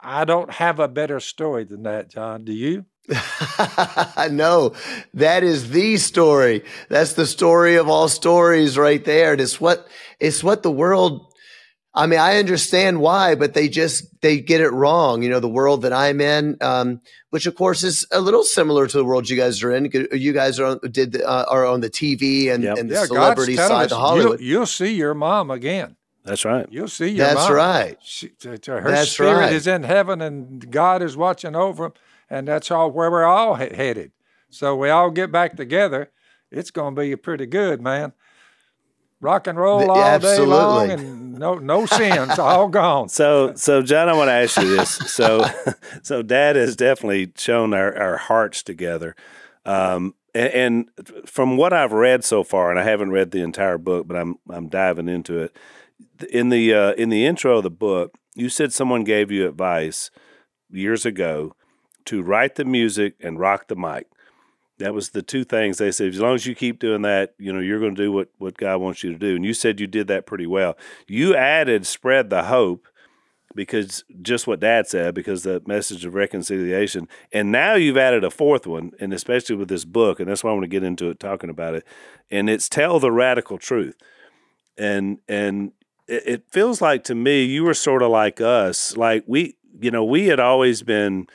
I 0.00 0.24
don't 0.24 0.52
have 0.54 0.78
a 0.78 0.88
better 0.88 1.18
story 1.20 1.64
than 1.64 1.82
that, 1.82 2.08
John. 2.08 2.44
Do 2.44 2.52
you? 2.52 2.84
no, 4.30 4.74
that 5.14 5.42
is 5.42 5.70
the 5.70 5.96
story. 5.96 6.64
That's 6.88 7.14
the 7.14 7.26
story 7.26 7.76
of 7.76 7.88
all 7.88 8.08
stories 8.08 8.78
right 8.78 9.04
there. 9.04 9.32
And 9.32 9.40
it's 9.40 9.60
what, 9.60 9.86
it's 10.20 10.44
what 10.44 10.62
the 10.62 10.70
world, 10.70 11.32
I 11.94 12.06
mean, 12.06 12.20
I 12.20 12.38
understand 12.38 13.00
why, 13.00 13.34
but 13.34 13.54
they 13.54 13.68
just, 13.68 14.04
they 14.20 14.40
get 14.40 14.60
it 14.60 14.70
wrong. 14.70 15.22
You 15.22 15.30
know, 15.30 15.40
the 15.40 15.48
world 15.48 15.82
that 15.82 15.92
I'm 15.92 16.20
in, 16.20 16.58
um, 16.60 17.00
which 17.30 17.46
of 17.46 17.56
course 17.56 17.82
is 17.82 18.06
a 18.12 18.20
little 18.20 18.44
similar 18.44 18.86
to 18.86 18.96
the 18.96 19.04
world 19.04 19.28
you 19.28 19.36
guys 19.36 19.62
are 19.62 19.72
in. 19.74 19.90
You 20.12 20.32
guys 20.32 20.60
are 20.60 20.66
on, 20.66 20.80
did, 20.90 21.20
uh, 21.20 21.46
are 21.48 21.66
on 21.66 21.80
the 21.80 21.90
TV 21.90 22.52
and, 22.52 22.62
Yep. 22.62 22.78
and 22.78 22.90
the 22.90 22.94
Yeah, 22.94 23.04
celebrity 23.06 23.56
God's 23.56 23.68
side 23.68 23.86
us, 23.86 23.92
of 23.92 23.98
Hollywood. 23.98 24.40
You'll, 24.40 24.48
you'll 24.48 24.66
see 24.66 24.94
your 24.94 25.14
mom 25.14 25.50
again. 25.50 25.96
That's 26.24 26.44
right. 26.44 26.66
You'll 26.70 26.88
see 26.88 27.08
your 27.08 27.26
That's 27.26 27.48
mom. 27.48 27.52
right. 27.52 27.96
She, 28.02 28.28
to- 28.40 28.58
to- 28.58 28.80
her 28.80 28.90
That's 28.90 29.10
spirit 29.10 29.38
right. 29.38 29.52
is 29.52 29.66
in 29.66 29.82
heaven, 29.84 30.20
and 30.20 30.70
God 30.70 31.02
is 31.02 31.16
watching 31.16 31.56
over 31.56 31.84
them, 31.84 31.92
and 32.28 32.46
that's 32.48 32.70
all 32.70 32.90
where 32.90 33.10
we're 33.10 33.24
all 33.24 33.54
he- 33.54 33.74
headed. 33.74 34.12
So 34.50 34.76
we 34.76 34.90
all 34.90 35.10
get 35.10 35.30
back 35.32 35.56
together. 35.56 36.10
It's 36.50 36.70
going 36.70 36.94
to 36.94 37.00
be 37.00 37.14
pretty 37.16 37.46
good, 37.46 37.80
man. 37.80 38.12
Rock 39.20 39.46
and 39.46 39.58
roll 39.58 39.80
The- 39.80 39.90
all 39.90 40.18
day 40.18 40.38
long, 40.38 40.90
and 40.90 41.38
no 41.38 41.54
no 41.54 41.86
sins, 41.98 42.38
all 42.38 42.68
gone. 42.68 43.08
So, 43.08 43.54
so 43.54 43.82
John, 43.82 44.08
I 44.08 44.12
want 44.12 44.28
to 44.28 44.32
ask 44.32 44.56
you 44.58 44.76
this. 44.76 44.90
So, 44.90 45.44
so 46.02 46.22
Dad 46.22 46.56
has 46.56 46.76
definitely 46.76 47.32
shown 47.36 47.74
our, 47.74 47.96
our 47.96 48.16
hearts 48.16 48.62
together. 48.62 49.16
Um, 49.64 50.14
and, 50.34 50.52
and 50.98 51.26
from 51.28 51.56
what 51.56 51.72
I've 51.72 51.92
read 51.92 52.22
so 52.22 52.44
far, 52.44 52.70
and 52.70 52.78
I 52.78 52.84
haven't 52.84 53.10
read 53.10 53.30
the 53.32 53.42
entire 53.42 53.78
book, 53.78 54.06
but 54.06 54.16
I'm 54.16 54.36
I'm 54.50 54.68
diving 54.68 55.08
into 55.08 55.38
it. 55.38 55.56
In 56.30 56.48
the 56.48 56.74
uh, 56.74 56.92
in 56.92 57.08
the 57.08 57.26
intro 57.26 57.58
of 57.58 57.62
the 57.62 57.70
book, 57.70 58.14
you 58.34 58.48
said 58.48 58.72
someone 58.72 59.04
gave 59.04 59.30
you 59.30 59.48
advice 59.48 60.10
years 60.70 61.06
ago 61.06 61.54
to 62.04 62.22
write 62.22 62.54
the 62.54 62.64
music 62.64 63.14
and 63.20 63.38
rock 63.38 63.68
the 63.68 63.76
mic. 63.76 64.06
That 64.78 64.94
was 64.94 65.10
the 65.10 65.22
two 65.22 65.44
things 65.44 65.78
they 65.78 65.90
said. 65.90 66.08
As 66.08 66.20
long 66.20 66.36
as 66.36 66.46
you 66.46 66.54
keep 66.54 66.78
doing 66.78 67.02
that, 67.02 67.34
you 67.38 67.52
know 67.52 67.60
you're 67.60 67.80
going 67.80 67.96
to 67.96 68.02
do 68.02 68.12
what 68.12 68.28
what 68.38 68.56
God 68.56 68.78
wants 68.78 69.02
you 69.02 69.12
to 69.12 69.18
do. 69.18 69.36
And 69.36 69.44
you 69.44 69.54
said 69.54 69.80
you 69.80 69.86
did 69.86 70.06
that 70.08 70.26
pretty 70.26 70.46
well. 70.46 70.76
You 71.06 71.34
added 71.34 71.86
spread 71.86 72.30
the 72.30 72.44
hope 72.44 72.86
because 73.54 74.04
just 74.22 74.46
what 74.46 74.60
dad 74.60 74.86
said 74.86 75.14
because 75.14 75.42
the 75.42 75.62
message 75.66 76.04
of 76.04 76.14
reconciliation 76.14 77.08
and 77.32 77.50
now 77.50 77.74
you've 77.74 77.96
added 77.96 78.22
a 78.22 78.30
fourth 78.30 78.66
one 78.66 78.92
and 79.00 79.12
especially 79.12 79.56
with 79.56 79.68
this 79.68 79.84
book 79.84 80.20
and 80.20 80.28
that's 80.28 80.44
why 80.44 80.50
i 80.50 80.52
want 80.52 80.64
to 80.64 80.68
get 80.68 80.84
into 80.84 81.08
it 81.08 81.18
talking 81.18 81.50
about 81.50 81.74
it 81.74 81.84
and 82.30 82.50
it's 82.50 82.68
tell 82.68 83.00
the 83.00 83.10
radical 83.10 83.58
truth 83.58 83.96
and 84.76 85.18
and 85.28 85.72
it, 86.08 86.22
it 86.26 86.44
feels 86.50 86.80
like 86.80 87.04
to 87.04 87.14
me 87.14 87.44
you 87.44 87.64
were 87.64 87.74
sort 87.74 88.02
of 88.02 88.10
like 88.10 88.40
us. 88.40 88.96
Like 88.96 89.24
we, 89.26 89.56
you 89.80 89.90
know, 89.90 90.04
we 90.04 90.26
had 90.26 90.40
always 90.40 90.82
been 90.82 91.26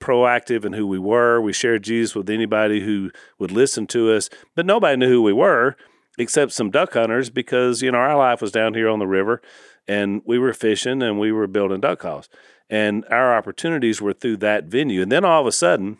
proactive 0.00 0.64
in 0.64 0.72
who 0.72 0.86
we 0.86 0.98
were. 0.98 1.40
We 1.40 1.52
shared 1.52 1.82
Jesus 1.82 2.14
with 2.14 2.30
anybody 2.30 2.80
who 2.80 3.10
would 3.38 3.50
listen 3.50 3.86
to 3.88 4.12
us, 4.12 4.30
but 4.54 4.64
nobody 4.64 4.96
knew 4.96 5.08
who 5.08 5.22
we 5.22 5.32
were 5.32 5.76
except 6.18 6.52
some 6.52 6.70
duck 6.70 6.92
hunters 6.92 7.30
because 7.30 7.82
you 7.82 7.90
know 7.90 7.98
our 7.98 8.16
life 8.16 8.42
was 8.42 8.52
down 8.52 8.74
here 8.74 8.88
on 8.88 8.98
the 8.98 9.06
river 9.06 9.40
and 9.88 10.22
we 10.26 10.38
were 10.38 10.52
fishing 10.52 11.02
and 11.02 11.18
we 11.18 11.32
were 11.32 11.46
building 11.46 11.80
duck 11.80 12.00
calls 12.00 12.28
and 12.68 13.04
our 13.10 13.36
opportunities 13.36 14.02
were 14.02 14.12
through 14.12 14.36
that 14.36 14.64
venue 14.64 15.02
and 15.02 15.10
then 15.10 15.24
all 15.24 15.40
of 15.40 15.46
a 15.46 15.52
sudden 15.52 15.98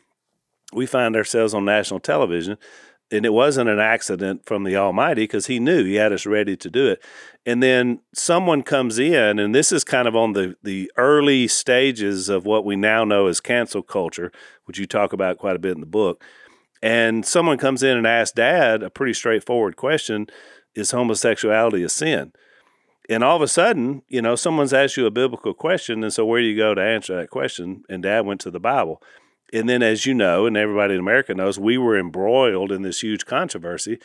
we 0.72 0.85
find 0.85 1.16
ourselves 1.16 1.54
on 1.54 1.64
national 1.64 2.00
television 2.00 2.59
and 3.11 3.27
it 3.27 3.33
wasn't 3.33 3.68
an 3.68 3.81
accident 3.81 4.46
from 4.46 4.64
the 4.64 4.77
almighty 4.77 5.23
because 5.23 5.46
he 5.46 5.59
knew 5.59 5.85
he 5.85 5.96
had 5.96 6.12
us 6.12 6.27
ready 6.27 6.57
to 6.57 6.70
do 6.70 6.88
it. 6.88 7.03
And 7.44 7.62
then 7.62 8.01
someone 8.14 8.62
comes 8.62 8.99
in 8.99 9.38
and 9.38 9.55
this 9.55 9.73
is 9.73 9.85
kind 9.85 10.07
of 10.07 10.14
on 10.14 10.33
the 10.33 10.57
the 10.62 10.90
early 10.96 11.49
stages 11.49 12.29
of 12.29 12.44
what 12.44 12.64
we 12.64 12.77
now 12.77 13.05
know 13.05 13.27
as 13.27 13.40
cancel 13.40 13.83
culture 13.83 14.31
which 14.64 14.79
you 14.79 14.87
talk 14.87 15.12
about 15.12 15.38
quite 15.38 15.57
a 15.57 15.61
bit 15.61 15.75
in 15.75 15.81
the 15.81 15.87
book. 15.87 16.23
And 16.83 17.27
someone 17.27 17.59
comes 17.59 17.83
in 17.83 17.96
and 17.96 18.07
asks 18.07 18.35
dad 18.35 18.83
a 18.83 18.90
pretty 18.90 19.14
straightforward 19.14 19.77
question 19.77 20.29
is 20.75 20.92
homosexuality 20.92 21.83
a 21.83 21.88
sin? 21.88 22.33
And 23.09 23.25
all 23.25 23.37
of 23.37 23.42
a 23.42 23.49
sudden 23.49 24.03
you 24.09 24.23
know 24.23 24.37
someone's 24.37 24.73
asked 24.73 24.96
you 24.96 25.07
a 25.07 25.11
biblical 25.11 25.55
question 25.55 26.05
and 26.05 26.12
so 26.12 26.25
where 26.25 26.40
do 26.40 26.46
you 26.46 26.57
go 26.57 26.75
to 26.75 26.83
answer 26.83 27.16
that 27.16 27.31
question? 27.31 27.83
And 27.88 28.05
dad 28.05 28.25
went 28.25 28.40
to 28.42 28.51
the 28.51 28.61
bible 28.61 29.03
and 29.53 29.69
then 29.69 29.83
as 29.83 30.07
you 30.07 30.15
know 30.15 30.47
and 30.47 30.57
everybody 30.57 30.95
in 30.95 31.01
america 31.01 31.35
knows 31.35 31.59
we 31.59 31.77
were 31.77 31.99
embroiled 31.99 32.73
in 32.73 32.83
this 32.83 33.01
huge 33.03 33.27
controversy 33.27 33.99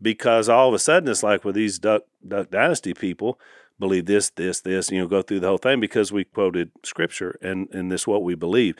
because 0.00 0.48
all 0.48 0.68
of 0.68 0.74
a 0.74 0.78
sudden 0.78 1.08
it's 1.08 1.22
like 1.22 1.44
with 1.44 1.54
these 1.54 1.78
duck 1.78 2.02
duck 2.26 2.50
dynasty 2.50 2.94
people 2.94 3.38
believe 3.80 4.06
this 4.06 4.30
this 4.30 4.60
this 4.60 4.92
you 4.92 5.00
know 5.00 5.08
go 5.08 5.22
through 5.22 5.40
the 5.40 5.48
whole 5.48 5.58
thing 5.58 5.80
because 5.80 6.12
we 6.12 6.22
quoted 6.22 6.70
scripture 6.84 7.36
and 7.42 7.68
and 7.72 7.90
this 7.90 8.06
what 8.06 8.22
we 8.22 8.36
believe. 8.36 8.76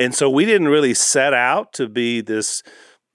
And 0.00 0.14
so 0.14 0.30
we 0.30 0.44
didn't 0.44 0.68
really 0.68 0.94
set 0.94 1.34
out 1.34 1.72
to 1.74 1.88
be 1.88 2.20
this 2.20 2.62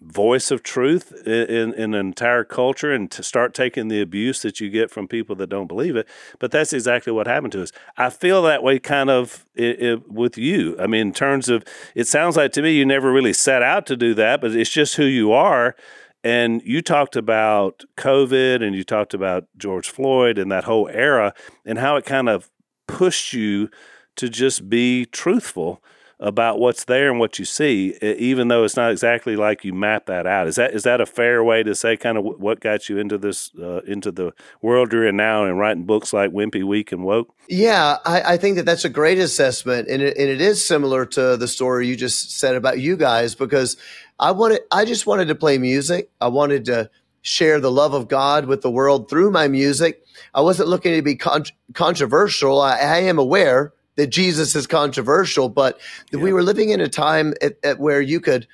voice 0.06 0.52
of 0.52 0.63
truth 0.63 1.13
in, 1.26 1.74
in, 1.74 1.94
an 1.94 2.08
entire 2.08 2.44
culture 2.44 2.92
and 2.92 3.10
to 3.12 3.24
start 3.24 3.54
taking 3.54 3.88
the 3.88 4.02
abuse 4.02 4.42
that 4.42 4.60
you 4.60 4.70
get 4.70 4.92
from 4.92 5.08
people 5.08 5.36
that 5.36 5.50
don't 5.50 5.68
believe 5.68 5.96
it. 5.96 6.08
But 6.39 6.52
that's 6.52 6.74
exactly 6.74 7.13
what 7.13 7.28
happened 7.28 7.54
to 7.54 7.63
us. 7.63 7.72
I 7.98 8.10
feel 8.10 8.42
that 8.44 8.63
way 8.63 8.80
kind 8.80 9.10
of 9.10 9.46
it, 9.56 9.82
it, 9.82 10.12
with 10.12 10.38
you. 10.38 10.76
I 10.80 10.88
mean, 10.88 11.08
in 11.08 11.13
terms 11.13 11.50
of, 11.50 11.63
it 11.96 12.08
sounds 12.08 12.36
like 12.36 12.52
to 12.54 12.62
me 12.62 12.72
you 12.74 12.86
never 12.86 13.12
really 13.12 13.34
set 13.34 13.63
out 13.63 13.86
to 13.88 13.96
do 13.96 14.13
that, 14.16 14.42
but 14.42 14.52
it's 14.56 14.70
just 14.70 14.96
who 14.96 15.06
you 15.06 15.32
are. 15.32 15.76
And 16.24 16.62
you 16.63 16.82
talked 16.82 17.16
about 17.16 17.84
COVID 17.98 18.63
and 18.63 18.76
you 18.76 18.84
talked 18.84 19.13
about 19.13 19.46
George 19.58 19.89
Floyd 19.89 20.38
and 20.38 20.52
that 20.52 20.63
whole 20.63 20.88
era 20.88 21.34
and 21.66 21.80
how 21.80 21.98
it 21.98 22.06
kind 22.06 22.30
of 22.30 22.50
pushed 22.88 23.34
you 23.34 23.70
to 24.16 24.30
just 24.30 24.70
be 24.70 25.06
truthful 25.06 25.84
about 26.23 26.57
what's 26.57 26.86
there 26.86 27.12
and 27.12 27.19
what 27.19 27.38
you 27.38 27.43
see, 27.43 27.97
even 28.01 28.47
though 28.47 28.63
it's 28.63 28.77
not 28.77 28.91
exactly 28.91 29.36
like 29.36 29.65
you 29.65 29.73
map 29.73 30.05
that 30.05 30.25
out. 30.25 30.47
Is 30.47 30.55
that 30.55 30.73
is 30.73 30.83
that 30.83 31.01
a 31.01 31.05
fair 31.05 31.43
way 31.43 31.63
to 31.63 31.75
say 31.75 31.97
kind 31.97 32.17
of 32.17 32.23
what 32.23 32.62
got 32.62 32.88
you 32.88 32.97
into 32.97 33.17
this 33.17 33.51
uh, 33.62 33.81
into 33.81 34.09
the 34.09 34.31
world 34.62 34.93
you're 34.93 35.05
in 35.05 35.17
now 35.17 35.43
and 35.43 35.59
writing 35.59 35.83
books 35.83 36.13
like 36.13 36.31
Wimpy 36.31 36.63
Weak 36.63 36.93
and 36.93 37.03
Woke? 37.03 37.36
Yeah, 37.49 37.97
I, 38.05 38.21
I 38.33 38.38
think 38.38 38.55
that 38.55 38.65
that's 38.65 38.86
a 38.86 38.89
great 38.89 39.19
assessment, 39.19 39.89
and 39.89 40.01
it, 40.01 40.17
and 40.17 40.29
it 40.29 40.39
is 40.39 40.65
similar 40.65 41.05
to 41.07 41.36
the 41.36 41.47
story 41.47 41.88
you 41.88 41.97
just 41.97 42.39
said 42.39 42.55
about 42.55 42.79
you 42.79 42.95
guys 42.95 43.36
because 43.36 43.75
I 44.17 44.31
wanted 44.31 44.62
I 44.71 44.86
just 44.86 45.05
wanted 45.05 45.27
to 45.27 45.36
play 45.36 45.57
music. 45.57 46.09
I 46.21 46.29
wanted 46.29 46.63
to 46.65 46.89
share 47.21 47.59
the 47.59 47.71
love 47.71 47.93
of 47.93 48.07
God 48.07 48.45
with 48.45 48.62
the 48.62 48.71
world 48.71 49.09
through 49.09 49.31
my 49.31 49.49
music. 49.49 50.05
I 50.33 50.39
wasn't 50.39 50.69
looking 50.69 50.95
to 50.95 51.01
be 51.01 51.17
con- 51.17 51.45
controversial. 51.73 52.62
I, 52.62 52.77
I 52.77 52.97
am 52.99 53.19
aware 53.19 53.73
that 53.95 54.08
Jesus 54.08 54.56
is 54.56 54.67
controversial, 54.67 55.49
but 55.49 55.79
yeah. 56.12 56.19
we 56.19 56.34
were 56.34 56.43
living 56.43 56.69
in 56.69 56.82
a 56.82 56.89
time 56.89 57.34
at, 57.41 57.58
at 57.63 57.79
where 57.79 58.01
you 58.01 58.19
could, 58.19 58.47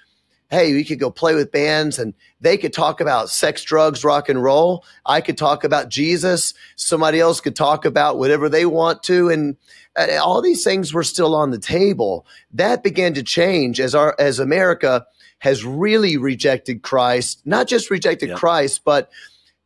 hey, 0.50 0.72
you 0.72 0.84
could 0.84 1.00
go 1.00 1.12
play 1.12 1.36
with 1.36 1.52
bands 1.52 2.00
and 2.00 2.14
they 2.42 2.58
could 2.58 2.74
talk 2.74 3.00
about 3.00 3.30
sex, 3.30 3.64
drugs, 3.64 4.04
rock 4.04 4.30
and 4.30 4.44
roll. 4.44 4.84
I 5.06 5.22
could 5.22 5.38
talk 5.38 5.64
about 5.64 5.90
Jesus. 5.90 6.54
Somebody 6.76 7.20
else 7.20 7.40
could 7.40 7.56
talk 7.56 7.86
about 7.86 8.18
whatever 8.18 8.50
they 8.50 8.66
want 8.66 9.04
to. 9.04 9.30
And 9.30 9.58
uh, 9.96 10.18
all 10.22 10.42
these 10.42 10.64
things 10.64 10.94
were 10.94 11.04
still 11.04 11.36
on 11.36 11.52
the 11.52 11.60
table. 11.60 12.26
That 12.52 12.84
began 12.84 13.14
to 13.14 13.24
change 13.24 13.80
as 13.80 13.96
our, 13.96 14.16
as 14.20 14.40
America 14.40 15.06
has 15.40 15.64
really 15.64 16.18
rejected 16.18 16.82
Christ, 16.82 17.42
not 17.46 17.68
just 17.68 17.90
rejected 17.90 18.30
yeah. 18.30 18.36
Christ, 18.36 18.82
but 18.84 19.10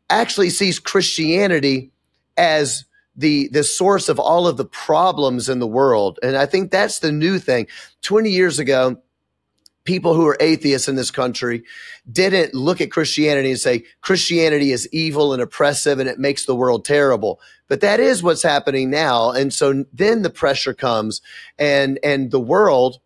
actually 0.10 0.50
sees 0.52 0.80
Christianity 0.80 1.92
as 2.38 2.86
the 3.16 3.48
the 3.50 3.64
source 3.64 4.10
of 4.10 4.20
all 4.20 4.48
of 4.48 4.58
the 4.58 4.66
problems 4.66 5.50
in 5.50 5.60
the 5.60 5.68
world. 5.68 6.20
And 6.24 6.36
I 6.36 6.46
think 6.46 6.72
that's 6.72 7.00
the 7.00 7.12
new 7.12 7.40
thing. 7.40 7.68
20 8.02 8.30
years 8.30 8.60
ago, 8.60 8.98
people 9.84 10.14
who 10.14 10.26
are 10.28 10.38
atheists 10.40 10.88
in 10.88 10.96
this 10.96 11.12
country 11.12 11.64
didn't 12.12 12.54
look 12.54 12.82
at 12.82 12.92
Christianity 12.92 13.52
and 13.52 13.60
say 13.60 13.84
Christianity 14.02 14.72
is 14.72 14.88
evil 14.92 15.34
and 15.34 15.42
oppressive 15.42 16.00
and 16.00 16.10
it 16.10 16.20
makes 16.20 16.46
the 16.46 16.56
world 16.56 16.86
terrible. 16.86 17.40
But 17.68 17.82
that 17.82 18.00
is 18.00 18.24
what's 18.24 18.44
happening 18.44 18.90
now. 18.90 19.32
And 19.32 19.54
so 19.54 19.86
then 19.94 20.22
the 20.22 20.30
pressure 20.30 20.74
comes 20.74 21.22
and 21.58 22.00
and 22.04 22.32
the 22.32 22.40
world 22.40 23.00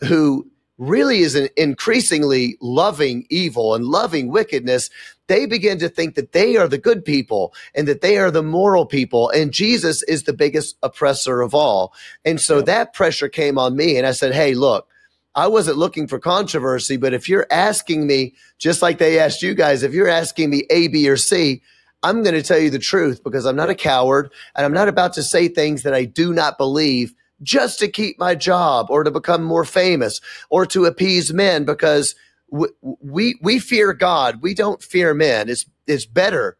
who 0.00 0.50
really 0.78 1.18
is 1.18 1.34
increasingly 1.34 2.56
loving 2.60 3.26
evil 3.28 3.74
and 3.74 3.84
loving 3.84 4.28
wickedness, 4.28 4.88
they 5.30 5.46
begin 5.46 5.78
to 5.78 5.88
think 5.88 6.16
that 6.16 6.32
they 6.32 6.56
are 6.56 6.66
the 6.66 6.76
good 6.76 7.04
people 7.04 7.54
and 7.72 7.86
that 7.86 8.00
they 8.00 8.18
are 8.18 8.32
the 8.32 8.42
moral 8.42 8.84
people. 8.84 9.30
And 9.30 9.52
Jesus 9.52 10.02
is 10.02 10.24
the 10.24 10.32
biggest 10.32 10.76
oppressor 10.82 11.40
of 11.40 11.54
all. 11.54 11.94
And 12.24 12.40
so 12.40 12.56
yeah. 12.56 12.64
that 12.64 12.94
pressure 12.94 13.28
came 13.28 13.56
on 13.56 13.76
me. 13.76 13.96
And 13.96 14.08
I 14.08 14.10
said, 14.10 14.34
Hey, 14.34 14.54
look, 14.54 14.88
I 15.36 15.46
wasn't 15.46 15.78
looking 15.78 16.08
for 16.08 16.18
controversy, 16.18 16.96
but 16.96 17.14
if 17.14 17.28
you're 17.28 17.46
asking 17.48 18.08
me, 18.08 18.34
just 18.58 18.82
like 18.82 18.98
they 18.98 19.20
asked 19.20 19.40
you 19.40 19.54
guys, 19.54 19.84
if 19.84 19.94
you're 19.94 20.08
asking 20.08 20.50
me 20.50 20.64
A, 20.68 20.88
B, 20.88 21.08
or 21.08 21.16
C, 21.16 21.62
I'm 22.02 22.24
going 22.24 22.34
to 22.34 22.42
tell 22.42 22.58
you 22.58 22.70
the 22.70 22.80
truth 22.80 23.22
because 23.22 23.46
I'm 23.46 23.54
not 23.54 23.70
a 23.70 23.74
coward 23.76 24.32
and 24.56 24.66
I'm 24.66 24.72
not 24.72 24.88
about 24.88 25.12
to 25.12 25.22
say 25.22 25.46
things 25.46 25.84
that 25.84 25.94
I 25.94 26.06
do 26.06 26.32
not 26.32 26.58
believe 26.58 27.14
just 27.40 27.78
to 27.78 27.88
keep 27.88 28.18
my 28.18 28.34
job 28.34 28.86
or 28.90 29.04
to 29.04 29.10
become 29.12 29.44
more 29.44 29.64
famous 29.64 30.20
or 30.50 30.66
to 30.66 30.86
appease 30.86 31.32
men 31.32 31.64
because 31.64 32.16
we, 32.50 32.68
we, 32.82 33.38
we 33.40 33.58
fear 33.58 33.92
God. 33.92 34.42
We 34.42 34.54
don't 34.54 34.82
fear 34.82 35.14
men. 35.14 35.48
It's, 35.48 35.66
it's 35.86 36.06
better 36.06 36.56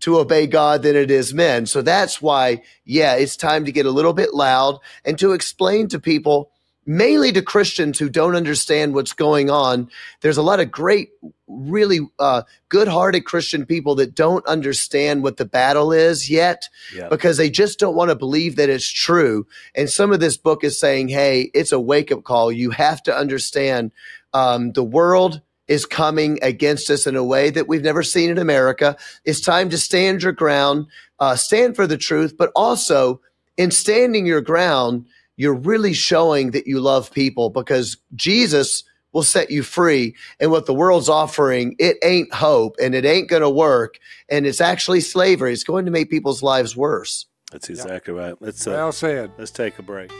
to 0.00 0.18
obey 0.18 0.46
God 0.46 0.82
than 0.82 0.96
it 0.96 1.10
is 1.10 1.34
men. 1.34 1.66
So 1.66 1.82
that's 1.82 2.22
why, 2.22 2.62
yeah, 2.84 3.14
it's 3.14 3.36
time 3.36 3.64
to 3.66 3.72
get 3.72 3.86
a 3.86 3.90
little 3.90 4.12
bit 4.14 4.34
loud 4.34 4.78
and 5.04 5.18
to 5.18 5.32
explain 5.32 5.88
to 5.88 5.98
people 5.98 6.50
mainly 6.86 7.30
to 7.30 7.42
Christians 7.42 7.98
who 7.98 8.08
don't 8.08 8.34
understand 8.34 8.94
what's 8.94 9.12
going 9.12 9.50
on. 9.50 9.90
There's 10.22 10.38
a 10.38 10.42
lot 10.42 10.60
of 10.60 10.72
great, 10.72 11.10
really 11.46 12.00
uh, 12.18 12.42
good 12.68 12.88
hearted 12.88 13.20
Christian 13.20 13.66
people 13.66 13.94
that 13.96 14.14
don't 14.14 14.44
understand 14.46 15.22
what 15.22 15.36
the 15.36 15.44
battle 15.44 15.92
is 15.92 16.30
yet 16.30 16.68
yeah. 16.94 17.08
because 17.08 17.36
they 17.36 17.50
just 17.50 17.78
don't 17.78 17.94
want 17.94 18.08
to 18.08 18.16
believe 18.16 18.56
that 18.56 18.70
it's 18.70 18.90
true. 18.90 19.46
And 19.74 19.90
some 19.90 20.10
of 20.10 20.20
this 20.20 20.36
book 20.36 20.64
is 20.64 20.80
saying, 20.80 21.08
hey, 21.08 21.50
it's 21.54 21.72
a 21.72 21.78
wake 21.78 22.10
up 22.10 22.24
call. 22.24 22.50
You 22.50 22.70
have 22.70 23.02
to 23.04 23.14
understand 23.14 23.92
um, 24.32 24.72
the 24.72 24.84
world 24.84 25.40
is 25.68 25.86
coming 25.86 26.38
against 26.42 26.90
us 26.90 27.06
in 27.06 27.14
a 27.14 27.24
way 27.24 27.48
that 27.50 27.68
we've 27.68 27.82
never 27.82 28.02
seen 28.02 28.28
in 28.28 28.38
America. 28.38 28.96
It's 29.24 29.40
time 29.40 29.70
to 29.70 29.78
stand 29.78 30.22
your 30.22 30.32
ground, 30.32 30.86
uh, 31.20 31.36
stand 31.36 31.76
for 31.76 31.86
the 31.86 31.96
truth, 31.96 32.36
but 32.36 32.50
also 32.56 33.20
in 33.56 33.70
standing 33.70 34.26
your 34.26 34.40
ground, 34.40 35.06
you're 35.36 35.54
really 35.54 35.92
showing 35.92 36.50
that 36.50 36.66
you 36.66 36.80
love 36.80 37.12
people 37.12 37.50
because 37.50 37.96
Jesus 38.16 38.82
will 39.12 39.22
set 39.22 39.50
you 39.50 39.62
free. 39.62 40.16
And 40.40 40.50
what 40.50 40.66
the 40.66 40.74
world's 40.74 41.08
offering, 41.08 41.76
it 41.78 41.98
ain't 42.02 42.32
hope 42.32 42.76
and 42.82 42.94
it 42.94 43.04
ain't 43.04 43.28
going 43.28 43.42
to 43.42 43.50
work. 43.50 43.98
And 44.28 44.46
it's 44.46 44.60
actually 44.60 45.00
slavery. 45.00 45.52
It's 45.52 45.64
going 45.64 45.84
to 45.84 45.90
make 45.90 46.10
people's 46.10 46.42
lives 46.42 46.76
worse. 46.76 47.26
That's 47.52 47.68
exactly 47.68 48.14
right. 48.14 48.34
Let's, 48.40 48.66
uh, 48.66 48.72
well 48.72 48.92
said. 48.92 49.32
Let's 49.38 49.50
take 49.50 49.78
a 49.78 49.82
break. 49.82 50.12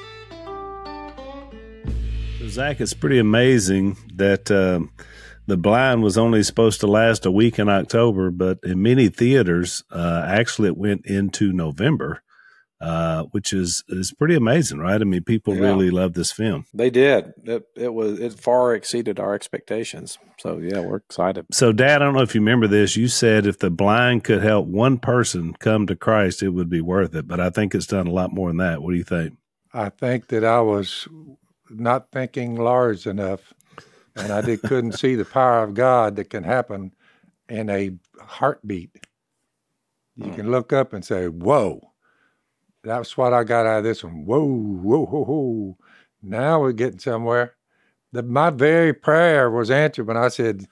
Zach, 2.51 2.81
it's 2.81 2.95
pretty 2.95 3.19
amazing 3.19 3.97
that 4.15 4.51
um, 4.51 4.93
the 5.47 5.57
blind 5.57 6.03
was 6.03 6.19
only 6.19 6.43
supposed 6.43 6.81
to 6.81 6.87
last 6.87 7.27
a 7.27 7.31
week 7.31 7.59
in 7.59 7.69
October, 7.69 8.31
but 8.31 8.59
in 8.63 8.83
many 8.83 9.09
theaters, 9.09 9.83
uh, 9.91 10.25
actually, 10.27 10.69
it 10.69 10.77
went 10.77 11.07
into 11.07 11.53
November 11.53 12.23
uh, 12.81 13.25
which 13.25 13.53
is 13.53 13.85
is 13.89 14.13
pretty 14.13 14.35
amazing, 14.35 14.79
right? 14.79 15.01
I 15.01 15.05
mean, 15.05 15.23
people 15.23 15.55
yeah. 15.55 15.63
really 15.63 15.91
love 15.91 16.15
this 16.15 16.33
film. 16.33 16.65
They 16.73 16.89
did. 16.89 17.35
It, 17.45 17.65
it 17.77 17.93
was 17.93 18.19
it 18.19 18.41
far 18.41 18.75
exceeded 18.75 19.21
our 19.21 19.35
expectations. 19.35 20.19
So 20.39 20.59
yeah, 20.59 20.81
we're 20.81 20.97
excited. 20.97 21.47
So, 21.53 21.73
Dad, 21.73 22.01
I 22.01 22.07
don't 22.07 22.15
know 22.15 22.23
if 22.23 22.35
you 22.35 22.41
remember 22.41 22.67
this. 22.67 22.97
You 22.97 23.09
said 23.09 23.47
if 23.47 23.59
the 23.59 23.71
blind 23.71 24.25
could 24.25 24.43
help 24.43 24.67
one 24.67 24.99
person 24.99 25.53
come 25.55 25.87
to 25.89 25.97
Christ, 25.97 26.43
it 26.43 26.51
would 26.51 26.71
be 26.71 26.81
worth 26.81 27.15
it. 27.15 27.29
But 27.29 27.39
I 27.39 27.51
think 27.51 27.75
it's 27.75 27.87
done 27.87 28.07
a 28.07 28.13
lot 28.13 28.33
more 28.33 28.49
than 28.49 28.59
that. 28.59 28.83
What 28.83 28.93
do 28.93 28.97
you 28.97 29.05
think? 29.05 29.37
I 29.75 29.91
think 29.91 30.29
that 30.29 30.45
I 30.45 30.61
was 30.63 31.07
not 31.71 32.11
thinking 32.11 32.57
large 32.57 33.07
enough, 33.07 33.53
and 34.17 34.33
I 34.33 34.41
did, 34.41 34.63
couldn't 34.63 34.93
see 34.93 35.15
the 35.15 35.25
power 35.25 35.63
of 35.63 35.75
God 35.75 36.17
that 36.17 36.31
can 36.31 36.45
happen 36.45 36.93
in 37.49 37.71
a 37.71 37.93
heartbeat. 38.21 39.07
You 40.17 40.27
hmm. 40.27 40.35
can 40.35 40.51
look 40.51 40.73
up 40.73 40.93
and 40.93 41.05
say, 41.05 41.29
"Whoa." 41.29 41.91
That's 42.83 43.17
what 43.17 43.33
I 43.33 43.45
got 43.45 43.67
out 43.67 43.79
of 43.79 43.85
this 43.85 44.03
one. 44.03 44.25
Whoa, 44.25 44.45
whoa, 44.47 45.05
whoa, 45.05 45.25
whoa. 45.25 45.77
Now 46.23 46.61
we're 46.61 46.73
getting 46.73 46.99
somewhere. 46.99 47.55
The, 48.13 48.23
my 48.23 48.51
very 48.51 48.93
prayer 48.93 49.51
was 49.51 49.71
answered 49.71 50.07
when 50.07 50.17
I 50.17 50.29
said, 50.29 50.67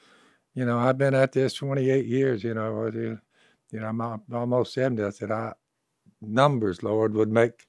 you 0.54 0.64
know, 0.64 0.78
I've 0.78 0.98
been 0.98 1.14
at 1.14 1.32
this 1.32 1.54
28 1.54 2.06
years, 2.06 2.42
you 2.42 2.54
know, 2.54 2.90
you 2.92 3.80
know, 3.80 3.86
I'm 3.86 4.00
almost 4.32 4.74
70. 4.74 5.02
I 5.04 5.10
said, 5.10 5.30
I, 5.30 5.52
numbers, 6.20 6.82
Lord, 6.82 7.14
would 7.14 7.30
make, 7.30 7.66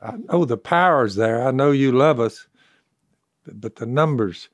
I 0.00 0.16
know 0.16 0.44
the 0.44 0.56
power's 0.56 1.14
there. 1.14 1.46
I 1.46 1.50
know 1.50 1.70
you 1.70 1.92
love 1.92 2.18
us, 2.18 2.48
but, 3.52 3.76
the 3.76 3.86
numbers, 3.86 4.48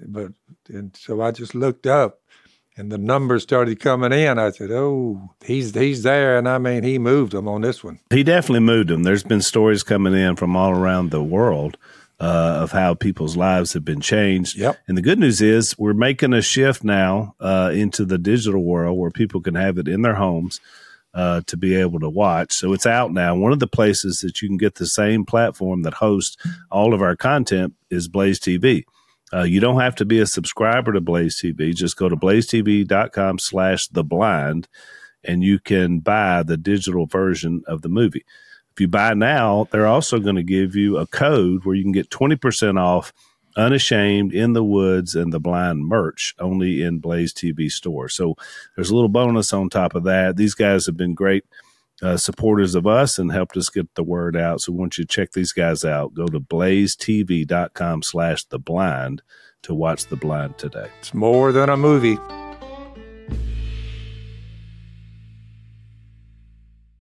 but, 0.00 0.32
and 0.68 0.96
so 0.96 1.20
I 1.20 1.30
just 1.30 1.54
looked 1.54 1.86
up 1.86 2.20
and 2.78 2.92
the 2.92 2.98
numbers 2.98 3.42
started 3.42 3.80
coming 3.80 4.12
in. 4.12 4.38
I 4.38 4.50
said, 4.50 4.70
"Oh, 4.70 5.34
he's 5.44 5.74
he's 5.74 6.04
there," 6.04 6.38
and 6.38 6.48
I 6.48 6.58
mean, 6.58 6.84
he 6.84 6.98
moved 6.98 7.32
them 7.32 7.48
on 7.48 7.62
this 7.62 7.82
one. 7.82 7.98
He 8.10 8.22
definitely 8.22 8.60
moved 8.60 8.88
them. 8.88 9.02
There's 9.02 9.24
been 9.24 9.42
stories 9.42 9.82
coming 9.82 10.14
in 10.14 10.36
from 10.36 10.56
all 10.56 10.70
around 10.70 11.10
the 11.10 11.22
world 11.22 11.76
uh, 12.20 12.58
of 12.62 12.72
how 12.72 12.94
people's 12.94 13.36
lives 13.36 13.72
have 13.72 13.84
been 13.84 14.00
changed. 14.00 14.56
Yep. 14.56 14.78
And 14.86 14.96
the 14.96 15.02
good 15.02 15.18
news 15.18 15.40
is 15.40 15.78
we're 15.78 15.92
making 15.92 16.32
a 16.32 16.42
shift 16.42 16.84
now 16.84 17.34
uh, 17.40 17.70
into 17.74 18.04
the 18.04 18.18
digital 18.18 18.62
world 18.62 18.96
where 18.96 19.10
people 19.10 19.40
can 19.40 19.54
have 19.54 19.78
it 19.78 19.88
in 19.88 20.02
their 20.02 20.14
homes. 20.14 20.60
Uh, 21.18 21.40
to 21.48 21.56
be 21.56 21.74
able 21.74 21.98
to 21.98 22.08
watch. 22.08 22.52
So 22.52 22.72
it's 22.72 22.86
out 22.86 23.12
now. 23.12 23.34
One 23.34 23.50
of 23.50 23.58
the 23.58 23.66
places 23.66 24.20
that 24.20 24.40
you 24.40 24.46
can 24.46 24.56
get 24.56 24.76
the 24.76 24.86
same 24.86 25.24
platform 25.24 25.82
that 25.82 25.94
hosts 25.94 26.36
all 26.70 26.94
of 26.94 27.02
our 27.02 27.16
content 27.16 27.74
is 27.90 28.06
Blaze 28.06 28.38
TV. 28.38 28.84
Uh, 29.32 29.42
you 29.42 29.58
don't 29.58 29.80
have 29.80 29.96
to 29.96 30.04
be 30.04 30.20
a 30.20 30.26
subscriber 30.26 30.92
to 30.92 31.00
Blaze 31.00 31.40
TV. 31.42 31.74
Just 31.74 31.96
go 31.96 32.08
to 32.08 32.14
blazetv.com 32.14 33.40
slash 33.40 33.88
the 33.88 34.04
blind 34.04 34.68
and 35.24 35.42
you 35.42 35.58
can 35.58 35.98
buy 35.98 36.44
the 36.44 36.56
digital 36.56 37.06
version 37.06 37.64
of 37.66 37.82
the 37.82 37.88
movie. 37.88 38.24
If 38.72 38.80
you 38.80 38.86
buy 38.86 39.14
now, 39.14 39.66
they're 39.72 39.88
also 39.88 40.20
going 40.20 40.36
to 40.36 40.44
give 40.44 40.76
you 40.76 40.98
a 40.98 41.06
code 41.08 41.64
where 41.64 41.74
you 41.74 41.82
can 41.82 41.90
get 41.90 42.10
20% 42.10 42.80
off 42.80 43.12
Unashamed, 43.58 44.32
In 44.32 44.52
the 44.52 44.64
Woods, 44.64 45.14
and 45.14 45.32
The 45.32 45.40
Blind 45.40 45.84
merch 45.84 46.34
only 46.38 46.82
in 46.82 47.00
Blaze 47.00 47.34
TV 47.34 47.70
store. 47.70 48.08
So 48.08 48.36
there's 48.74 48.90
a 48.90 48.94
little 48.94 49.08
bonus 49.08 49.52
on 49.52 49.68
top 49.68 49.94
of 49.94 50.04
that. 50.04 50.36
These 50.36 50.54
guys 50.54 50.86
have 50.86 50.96
been 50.96 51.14
great 51.14 51.44
uh, 52.00 52.16
supporters 52.16 52.74
of 52.76 52.86
us 52.86 53.18
and 53.18 53.32
helped 53.32 53.56
us 53.56 53.68
get 53.68 53.92
the 53.96 54.04
word 54.04 54.36
out. 54.36 54.60
So 54.60 54.72
once 54.72 54.98
you 54.98 55.04
to 55.04 55.08
check 55.08 55.32
these 55.32 55.52
guys 55.52 55.84
out, 55.84 56.14
go 56.14 56.26
to 56.26 56.40
blazetv.com 56.40 58.02
slash 58.02 58.44
the 58.44 58.58
blind 58.60 59.22
to 59.62 59.74
watch 59.74 60.06
the 60.06 60.16
blind 60.16 60.56
today. 60.58 60.88
It's 61.00 61.12
more 61.12 61.50
than 61.50 61.68
a 61.68 61.76
movie. 61.76 62.18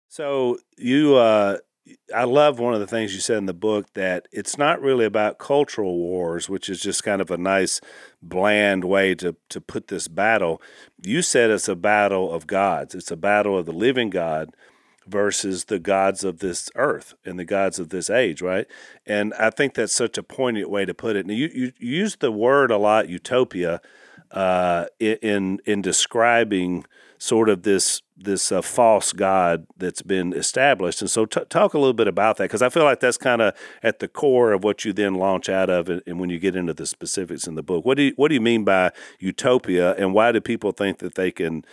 So 0.08 0.58
you 0.76 1.14
uh 1.14 1.58
I 2.14 2.24
love 2.24 2.58
one 2.58 2.74
of 2.74 2.80
the 2.80 2.86
things 2.86 3.14
you 3.14 3.20
said 3.20 3.38
in 3.38 3.46
the 3.46 3.54
book 3.54 3.92
that 3.94 4.28
it's 4.32 4.58
not 4.58 4.80
really 4.80 5.04
about 5.04 5.38
cultural 5.38 5.98
wars, 5.98 6.48
which 6.48 6.68
is 6.68 6.80
just 6.80 7.04
kind 7.04 7.20
of 7.20 7.30
a 7.30 7.36
nice, 7.36 7.80
bland 8.22 8.84
way 8.84 9.14
to, 9.16 9.36
to 9.50 9.60
put 9.60 9.88
this 9.88 10.08
battle. 10.08 10.60
You 11.02 11.22
said 11.22 11.50
it's 11.50 11.68
a 11.68 11.76
battle 11.76 12.32
of 12.32 12.46
gods. 12.46 12.94
It's 12.94 13.10
a 13.10 13.16
battle 13.16 13.58
of 13.58 13.66
the 13.66 13.72
living 13.72 14.10
God 14.10 14.50
versus 15.06 15.66
the 15.66 15.78
gods 15.78 16.24
of 16.24 16.38
this 16.40 16.70
earth 16.74 17.14
and 17.24 17.38
the 17.38 17.44
gods 17.44 17.78
of 17.78 17.88
this 17.88 18.10
age, 18.10 18.42
right? 18.42 18.66
And 19.06 19.32
I 19.34 19.50
think 19.50 19.74
that's 19.74 19.94
such 19.94 20.18
a 20.18 20.22
poignant 20.22 20.70
way 20.70 20.84
to 20.84 20.94
put 20.94 21.16
it. 21.16 21.26
Now, 21.26 21.34
you, 21.34 21.50
you, 21.54 21.72
you 21.78 21.96
use 21.96 22.16
the 22.16 22.32
word 22.32 22.70
a 22.70 22.76
lot, 22.76 23.08
utopia, 23.08 23.80
uh, 24.30 24.86
in 25.00 25.58
in 25.64 25.80
describing 25.80 26.84
sort 27.16 27.48
of 27.48 27.62
this 27.62 28.02
this 28.20 28.50
uh, 28.50 28.60
false 28.60 29.12
god 29.12 29.66
that's 29.76 30.02
been 30.02 30.32
established. 30.32 31.00
And 31.00 31.10
so, 31.10 31.24
t- 31.24 31.44
talk 31.48 31.74
a 31.74 31.78
little 31.78 31.94
bit 31.94 32.08
about 32.08 32.36
that 32.36 32.44
because 32.44 32.62
I 32.62 32.68
feel 32.68 32.84
like 32.84 33.00
that's 33.00 33.16
kind 33.16 33.40
of 33.40 33.54
at 33.82 34.00
the 34.00 34.08
core 34.08 34.52
of 34.52 34.64
what 34.64 34.84
you 34.84 34.92
then 34.92 35.14
launch 35.14 35.48
out 35.48 35.70
of, 35.70 35.88
and, 35.88 36.02
and 36.06 36.18
when 36.18 36.30
you 36.30 36.38
get 36.38 36.56
into 36.56 36.74
the 36.74 36.86
specifics 36.86 37.46
in 37.46 37.54
the 37.54 37.62
book. 37.62 37.84
What 37.84 37.96
do 37.96 38.04
you, 38.04 38.12
what 38.16 38.28
do 38.28 38.34
you 38.34 38.40
mean 38.40 38.64
by 38.64 38.92
utopia, 39.18 39.94
and 39.94 40.12
why 40.14 40.32
do 40.32 40.40
people 40.40 40.72
think 40.72 40.98
that 40.98 41.14
they 41.14 41.30
can 41.30 41.64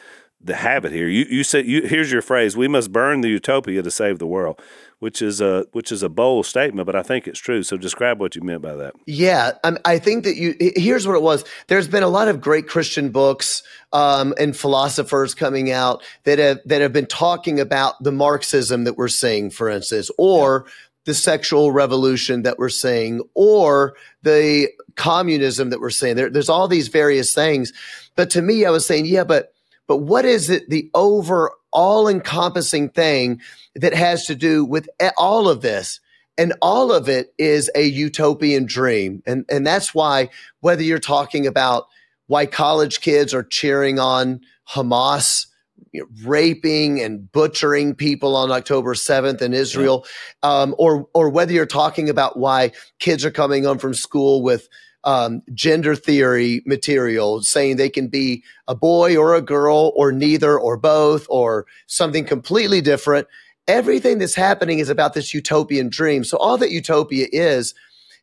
the 0.42 0.56
habit 0.56 0.92
here. 0.92 1.08
You 1.08 1.26
you 1.30 1.44
said 1.44 1.66
you 1.66 1.84
here's 1.84 2.12
your 2.12 2.22
phrase: 2.22 2.56
"We 2.56 2.68
must 2.68 2.92
burn 2.92 3.22
the 3.22 3.30
utopia 3.30 3.82
to 3.82 3.92
save 3.92 4.20
the 4.20 4.28
world," 4.28 4.62
which 5.00 5.22
is 5.22 5.42
a 5.42 5.66
which 5.72 5.92
is 5.92 6.04
a 6.04 6.10
bold 6.10 6.46
statement, 6.46 6.86
but 6.86 6.96
I 6.96 7.04
think 7.04 7.28
it's 7.28 7.40
true. 7.40 7.64
So 7.64 7.78
describe 7.78 8.20
what 8.20 8.36
you 8.36 8.42
meant 8.42 8.62
by 8.62 8.76
that. 8.76 8.94
Yeah, 9.06 9.54
um, 9.64 9.78
I 9.86 9.98
think 9.98 10.24
that 10.26 10.36
you. 10.36 10.56
Here's 10.60 11.08
what 11.08 11.16
it 11.16 11.22
was. 11.22 11.44
There's 11.68 11.88
been 11.88 12.04
a 12.04 12.08
lot 12.08 12.28
of 12.28 12.42
great 12.42 12.68
Christian 12.68 13.10
books 13.10 13.64
um, 13.92 14.34
and 14.38 14.56
philosophers 14.56 15.34
coming 15.34 15.72
out 15.72 16.04
that 16.26 16.40
have 16.40 16.60
that 16.66 16.82
have 16.82 16.94
been 16.94 17.08
talking 17.08 17.60
about 17.60 18.02
the 18.04 18.12
Marxism 18.12 18.84
that 18.84 18.98
we're 18.98 19.08
seeing, 19.08 19.50
for 19.50 19.70
instance, 19.70 20.12
or 20.18 20.66
the 21.06 21.14
sexual 21.14 21.72
revolution 21.72 22.44
that 22.44 22.60
we're 22.60 22.70
seeing, 22.70 23.22
or 23.34 23.96
the 24.24 24.68
communism 24.96 25.70
that 25.70 25.80
we're 25.80 25.90
seeing. 25.90 26.16
There, 26.16 26.30
there's 26.30 26.50
all 26.50 26.68
these 26.68 26.88
various 26.88 27.34
things. 27.34 27.74
But 28.16 28.32
to 28.32 28.42
me, 28.42 28.66
I 28.66 28.72
was 28.72 28.86
saying, 28.86 29.06
yeah, 29.06 29.24
but 29.24 29.54
but 29.88 29.98
what 29.98 30.26
is 30.26 30.50
it, 30.50 30.70
the 30.70 30.90
over 30.94 31.52
all 31.72 32.08
encompassing 32.08 32.90
thing 32.90 33.42
that 33.76 33.94
has 33.94 34.26
to 34.26 34.36
do 34.36 34.66
with 34.66 34.90
all 35.18 35.48
of 35.50 35.62
this? 35.62 36.00
And 36.38 36.54
all 36.62 36.92
of 36.92 37.08
it 37.08 37.34
is 37.38 37.70
a 37.76 37.84
utopian 37.84 38.66
dream. 38.66 39.24
And, 39.26 39.46
and 39.50 39.66
that's 39.66 39.96
why, 39.96 40.30
whether 40.60 40.84
you're 40.84 41.00
talking 41.00 41.48
about 41.48 41.88
why 42.28 42.46
college 42.46 43.02
kids 43.02 43.34
are 43.34 43.44
cheering 43.44 44.00
on 44.00 44.42
Hamas, 44.70 45.48
you 45.92 46.02
know, 46.02 46.08
raping 46.28 47.00
and 47.00 47.32
butchering 47.32 47.96
people 47.96 48.36
on 48.36 48.52
October 48.52 48.96
7th 48.96 49.42
in 49.42 49.54
Israel, 49.54 50.06
yeah. 50.44 50.62
um, 50.62 50.76
or, 50.78 51.08
or 51.14 51.30
whether 51.30 51.54
you're 51.54 51.66
talking 51.66 52.10
about 52.10 52.38
why 52.38 52.72
kids 53.00 53.24
are 53.24 53.32
coming 53.32 53.64
home 53.64 53.78
from 53.78 53.94
school 53.94 54.42
with 54.42 54.68
um, 55.06 55.42
gender 55.54 55.96
theory 55.96 56.62
material 56.66 57.42
saying 57.42 57.78
they 57.78 57.90
can 57.90 58.08
be 58.08 58.44
a 58.68 58.76
boy 58.76 59.16
or 59.16 59.36
a 59.36 59.42
girl 59.42 59.94
or 59.96 60.12
neither 60.12 60.60
or 60.60 60.76
both 60.78 61.26
or 61.30 61.66
something 61.88 62.26
completely 62.26 62.82
different. 62.82 63.28
Everything 63.68 64.18
that's 64.18 64.36
happening 64.36 64.80
is 64.80 64.90
about 64.90 65.14
this 65.14 65.34
utopian 65.34 65.90
dream. 65.90 66.24
So 66.24 66.38
all 66.38 66.58
that 66.58 66.72
utopia 66.72 67.28
is, 67.32 67.74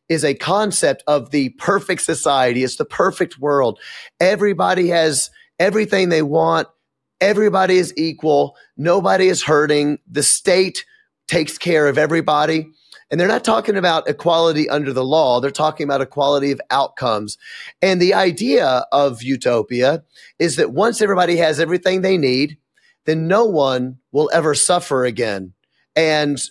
is 0.09 0.23
a 0.23 0.33
concept 0.33 1.03
of 1.07 1.31
the 1.31 1.49
perfect 1.51 2.01
society. 2.01 2.63
It's 2.63 2.75
the 2.75 2.85
perfect 2.85 3.39
world. 3.39 3.79
Everybody 4.19 4.89
has 4.89 5.31
everything 5.59 6.09
they 6.09 6.21
want. 6.21 6.67
Everybody 7.21 7.77
is 7.77 7.93
equal. 7.95 8.57
Nobody 8.75 9.27
is 9.27 9.43
hurting. 9.43 9.99
The 10.09 10.23
state 10.23 10.85
takes 11.27 11.57
care 11.57 11.87
of 11.87 11.97
everybody. 11.97 12.69
And 13.11 13.19
they're 13.19 13.27
not 13.27 13.43
talking 13.43 13.75
about 13.75 14.07
equality 14.07 14.69
under 14.69 14.93
the 14.93 15.03
law. 15.03 15.39
They're 15.39 15.51
talking 15.51 15.83
about 15.83 16.01
equality 16.01 16.51
of 16.51 16.61
outcomes. 16.71 17.37
And 17.81 18.01
the 18.01 18.13
idea 18.13 18.85
of 18.91 19.21
utopia 19.21 20.03
is 20.39 20.55
that 20.55 20.71
once 20.71 21.01
everybody 21.01 21.37
has 21.37 21.59
everything 21.59 22.01
they 22.01 22.17
need, 22.17 22.57
then 23.05 23.27
no 23.27 23.45
one 23.45 23.97
will 24.11 24.29
ever 24.33 24.55
suffer 24.55 25.05
again. 25.05 25.53
And 25.95 26.41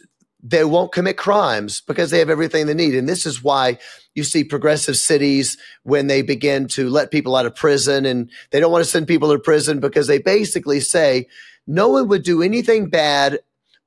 they 0.42 0.64
won't 0.64 0.92
commit 0.92 1.16
crimes 1.16 1.80
because 1.80 2.10
they 2.10 2.18
have 2.18 2.30
everything 2.30 2.66
they 2.66 2.74
need. 2.74 2.94
And 2.94 3.08
this 3.08 3.26
is 3.26 3.42
why 3.42 3.78
you 4.14 4.24
see 4.24 4.44
progressive 4.44 4.96
cities 4.96 5.56
when 5.84 6.08
they 6.08 6.20
begin 6.20 6.66
to 6.68 6.88
let 6.88 7.10
people 7.10 7.36
out 7.36 7.46
of 7.46 7.54
prison 7.54 8.04
and 8.04 8.30
they 8.50 8.60
don't 8.60 8.72
want 8.72 8.84
to 8.84 8.90
send 8.90 9.06
people 9.06 9.32
to 9.32 9.38
prison 9.38 9.78
because 9.78 10.06
they 10.06 10.18
basically 10.18 10.80
say 10.80 11.26
no 11.66 11.88
one 11.88 12.08
would 12.08 12.24
do 12.24 12.42
anything 12.42 12.90
bad 12.90 13.38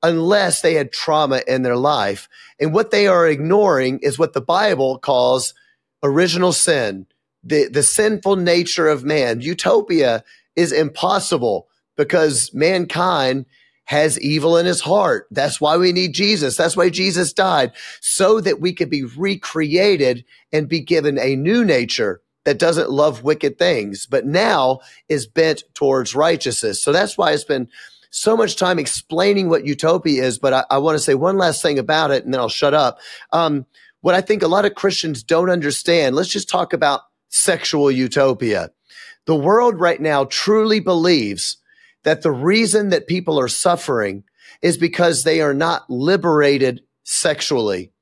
unless 0.02 0.60
they 0.60 0.74
had 0.74 0.92
trauma 0.92 1.42
in 1.46 1.62
their 1.62 1.76
life. 1.76 2.28
And 2.60 2.72
what 2.72 2.90
they 2.90 3.06
are 3.06 3.26
ignoring 3.26 3.98
is 4.00 4.18
what 4.18 4.32
the 4.32 4.40
Bible 4.40 4.98
calls 4.98 5.54
original 6.02 6.52
sin, 6.52 7.06
the, 7.42 7.68
the 7.68 7.82
sinful 7.82 8.36
nature 8.36 8.88
of 8.88 9.04
man. 9.04 9.40
Utopia 9.40 10.22
is 10.54 10.72
impossible 10.72 11.68
because 11.96 12.52
mankind 12.54 13.46
has 13.84 14.20
evil 14.20 14.56
in 14.56 14.66
his 14.66 14.80
heart. 14.80 15.26
That's 15.30 15.60
why 15.60 15.76
we 15.76 15.92
need 15.92 16.12
Jesus. 16.12 16.56
That's 16.56 16.76
why 16.76 16.90
Jesus 16.90 17.32
died 17.32 17.72
so 18.00 18.40
that 18.40 18.60
we 18.60 18.72
could 18.72 18.90
be 18.90 19.04
recreated 19.04 20.24
and 20.52 20.68
be 20.68 20.80
given 20.80 21.18
a 21.18 21.36
new 21.36 21.64
nature 21.64 22.20
that 22.44 22.58
doesn't 22.58 22.90
love 22.90 23.22
wicked 23.22 23.58
things, 23.58 24.06
but 24.06 24.24
now 24.26 24.80
is 25.08 25.26
bent 25.26 25.64
towards 25.74 26.14
righteousness. 26.14 26.82
So 26.82 26.92
that's 26.92 27.16
why 27.16 27.32
it's 27.32 27.44
been 27.44 27.68
so 28.16 28.34
much 28.34 28.56
time 28.56 28.78
explaining 28.78 29.50
what 29.50 29.66
utopia 29.66 30.24
is, 30.24 30.38
but 30.38 30.54
I, 30.54 30.64
I 30.70 30.78
want 30.78 30.96
to 30.96 31.04
say 31.04 31.14
one 31.14 31.36
last 31.36 31.60
thing 31.60 31.78
about 31.78 32.10
it 32.10 32.24
and 32.24 32.32
then 32.32 32.40
I'll 32.40 32.48
shut 32.48 32.72
up. 32.72 32.98
Um, 33.30 33.66
what 34.00 34.14
I 34.14 34.22
think 34.22 34.42
a 34.42 34.48
lot 34.48 34.64
of 34.64 34.74
Christians 34.74 35.22
don't 35.22 35.50
understand, 35.50 36.16
let's 36.16 36.30
just 36.30 36.48
talk 36.48 36.72
about 36.72 37.02
sexual 37.28 37.90
utopia. 37.90 38.70
The 39.26 39.34
world 39.34 39.78
right 39.78 40.00
now 40.00 40.24
truly 40.24 40.80
believes 40.80 41.58
that 42.04 42.22
the 42.22 42.32
reason 42.32 42.88
that 42.88 43.06
people 43.06 43.38
are 43.38 43.48
suffering 43.48 44.24
is 44.62 44.78
because 44.78 45.24
they 45.24 45.42
are 45.42 45.54
not 45.54 45.88
liberated 45.90 46.82
sexually. 47.02 47.92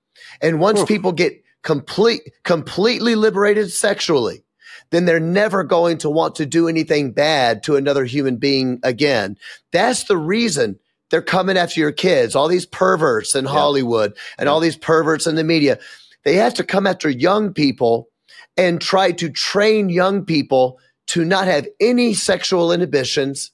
And 0.41 0.61
once 0.61 0.85
people 0.85 1.11
get 1.11 1.43
complete, 1.63 2.23
completely 2.45 3.17
liberated 3.17 3.73
sexually, 3.73 4.45
then 4.91 5.05
they're 5.05 5.21
never 5.21 5.65
going 5.65 5.99
to 5.99 6.11
want 6.11 6.37
to 6.37 6.47
do 6.47 6.69
anything 6.69 7.13
bad 7.13 7.63
to 7.65 7.77
another 7.77 8.05
human 8.05 8.37
being 8.37 8.81
again. 8.83 9.37
That's 9.73 10.05
the 10.05 10.17
reason 10.17 10.79
they're 11.11 11.23
coming 11.23 11.57
after 11.57 11.81
your 11.81 11.93
kids, 11.93 12.35
all 12.35 12.49
these 12.49 12.67
perverts 12.67 13.35
in 13.35 13.45
Hollywood 13.45 14.17
and 14.39 14.49
all 14.49 14.61
these 14.61 14.77
perverts 14.77 15.27
in 15.27 15.37
the 15.37 15.45
media. 15.45 15.79
They 16.25 16.35
have 16.37 16.55
to 16.55 16.65
come 16.65 16.87
after 16.87 17.09
young 17.09 17.53
people 17.53 18.09
and 18.57 18.81
try 18.81 19.13
to 19.13 19.31
train 19.31 19.89
young 19.89 20.25
people 20.25 20.79
to 21.09 21.25
not 21.25 21.47
have 21.47 21.69
any 21.81 22.15
sexual 22.15 22.73
inhibitions. 22.73 23.51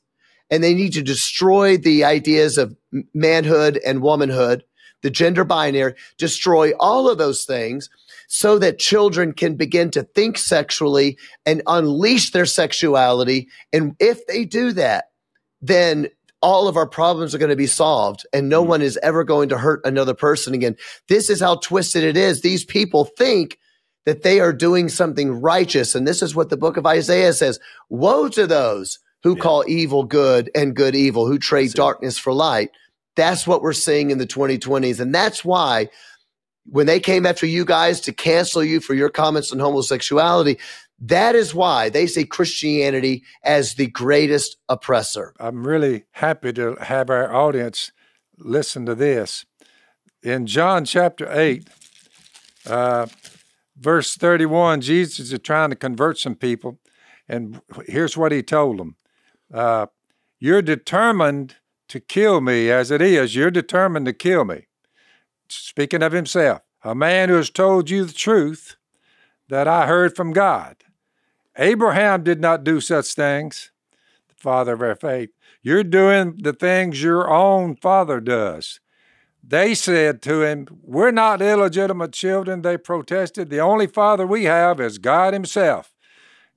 And 0.50 0.62
they 0.62 0.74
need 0.74 0.92
to 0.94 1.02
destroy 1.02 1.76
the 1.76 2.04
ideas 2.04 2.58
of 2.58 2.76
manhood 3.14 3.80
and 3.86 4.02
womanhood, 4.02 4.64
the 5.02 5.10
gender 5.10 5.44
binary, 5.44 5.94
destroy 6.18 6.72
all 6.78 7.08
of 7.08 7.18
those 7.18 7.44
things 7.44 7.88
so 8.32 8.60
that 8.60 8.78
children 8.78 9.32
can 9.32 9.56
begin 9.56 9.90
to 9.90 10.04
think 10.04 10.38
sexually 10.38 11.18
and 11.44 11.62
unleash 11.66 12.30
their 12.30 12.46
sexuality. 12.46 13.48
And 13.72 13.96
if 13.98 14.24
they 14.28 14.44
do 14.44 14.70
that, 14.74 15.06
then 15.60 16.06
all 16.40 16.68
of 16.68 16.76
our 16.76 16.86
problems 16.86 17.34
are 17.34 17.38
going 17.38 17.50
to 17.50 17.56
be 17.56 17.66
solved 17.66 18.24
and 18.32 18.48
no 18.48 18.62
hmm. 18.62 18.68
one 18.68 18.82
is 18.82 18.98
ever 19.02 19.24
going 19.24 19.48
to 19.48 19.58
hurt 19.58 19.80
another 19.84 20.14
person 20.14 20.54
again. 20.54 20.76
This 21.08 21.28
is 21.28 21.40
how 21.40 21.56
twisted 21.56 22.04
it 22.04 22.16
is. 22.16 22.40
These 22.40 22.64
people 22.64 23.04
think 23.04 23.58
that 24.06 24.22
they 24.22 24.38
are 24.38 24.52
doing 24.52 24.88
something 24.88 25.32
righteous. 25.40 25.96
And 25.96 26.06
this 26.06 26.22
is 26.22 26.34
what 26.34 26.50
the 26.50 26.56
book 26.56 26.76
of 26.76 26.86
Isaiah 26.86 27.32
says. 27.32 27.58
Woe 27.88 28.28
to 28.28 28.46
those 28.46 29.00
who 29.24 29.34
call 29.34 29.64
evil 29.66 30.04
good 30.04 30.52
and 30.54 30.76
good 30.76 30.94
evil, 30.94 31.26
who 31.26 31.38
trade 31.38 31.72
darkness 31.72 32.16
for 32.16 32.32
light. 32.32 32.70
That's 33.16 33.44
what 33.44 33.60
we're 33.60 33.72
seeing 33.72 34.12
in 34.12 34.18
the 34.18 34.26
2020s. 34.26 35.00
And 35.00 35.12
that's 35.12 35.44
why 35.44 35.88
when 36.70 36.86
they 36.86 37.00
came 37.00 37.26
after 37.26 37.46
you 37.46 37.64
guys 37.64 38.00
to 38.02 38.12
cancel 38.12 38.62
you 38.62 38.80
for 38.80 38.94
your 38.94 39.10
comments 39.10 39.52
on 39.52 39.58
homosexuality, 39.58 40.58
that 41.00 41.34
is 41.34 41.54
why 41.54 41.88
they 41.88 42.06
see 42.06 42.24
Christianity 42.24 43.24
as 43.42 43.74
the 43.74 43.88
greatest 43.88 44.56
oppressor. 44.68 45.34
I'm 45.40 45.66
really 45.66 46.04
happy 46.12 46.52
to 46.52 46.76
have 46.76 47.10
our 47.10 47.32
audience 47.32 47.90
listen 48.38 48.86
to 48.86 48.94
this. 48.94 49.44
In 50.22 50.46
John 50.46 50.84
chapter 50.84 51.28
8, 51.30 51.68
uh, 52.66 53.06
verse 53.76 54.14
31, 54.14 54.82
Jesus 54.82 55.32
is 55.32 55.38
trying 55.40 55.70
to 55.70 55.76
convert 55.76 56.18
some 56.18 56.34
people. 56.34 56.78
And 57.28 57.62
here's 57.86 58.16
what 58.16 58.32
he 58.32 58.42
told 58.42 58.78
them 58.78 58.96
uh, 59.52 59.86
You're 60.38 60.62
determined 60.62 61.56
to 61.88 62.00
kill 62.00 62.40
me 62.40 62.70
as 62.70 62.90
it 62.90 63.00
is. 63.00 63.34
You're 63.34 63.50
determined 63.50 64.06
to 64.06 64.12
kill 64.12 64.44
me. 64.44 64.66
Speaking 65.52 66.02
of 66.02 66.12
himself, 66.12 66.62
a 66.82 66.94
man 66.94 67.28
who 67.28 67.36
has 67.36 67.50
told 67.50 67.90
you 67.90 68.04
the 68.04 68.12
truth 68.12 68.76
that 69.48 69.68
I 69.68 69.86
heard 69.86 70.16
from 70.16 70.32
God. 70.32 70.76
Abraham 71.58 72.22
did 72.22 72.40
not 72.40 72.64
do 72.64 72.80
such 72.80 73.14
things, 73.14 73.70
the 74.28 74.34
father 74.36 74.74
of 74.74 74.82
our 74.82 74.94
faith. 74.94 75.30
You're 75.62 75.84
doing 75.84 76.38
the 76.38 76.52
things 76.52 77.02
your 77.02 77.30
own 77.30 77.76
father 77.76 78.20
does. 78.20 78.80
They 79.42 79.74
said 79.74 80.22
to 80.22 80.42
him, 80.42 80.66
We're 80.82 81.10
not 81.10 81.42
illegitimate 81.42 82.12
children, 82.12 82.62
they 82.62 82.76
protested. 82.76 83.50
The 83.50 83.60
only 83.60 83.86
father 83.86 84.26
we 84.26 84.44
have 84.44 84.80
is 84.80 84.98
God 84.98 85.32
Himself. 85.32 85.92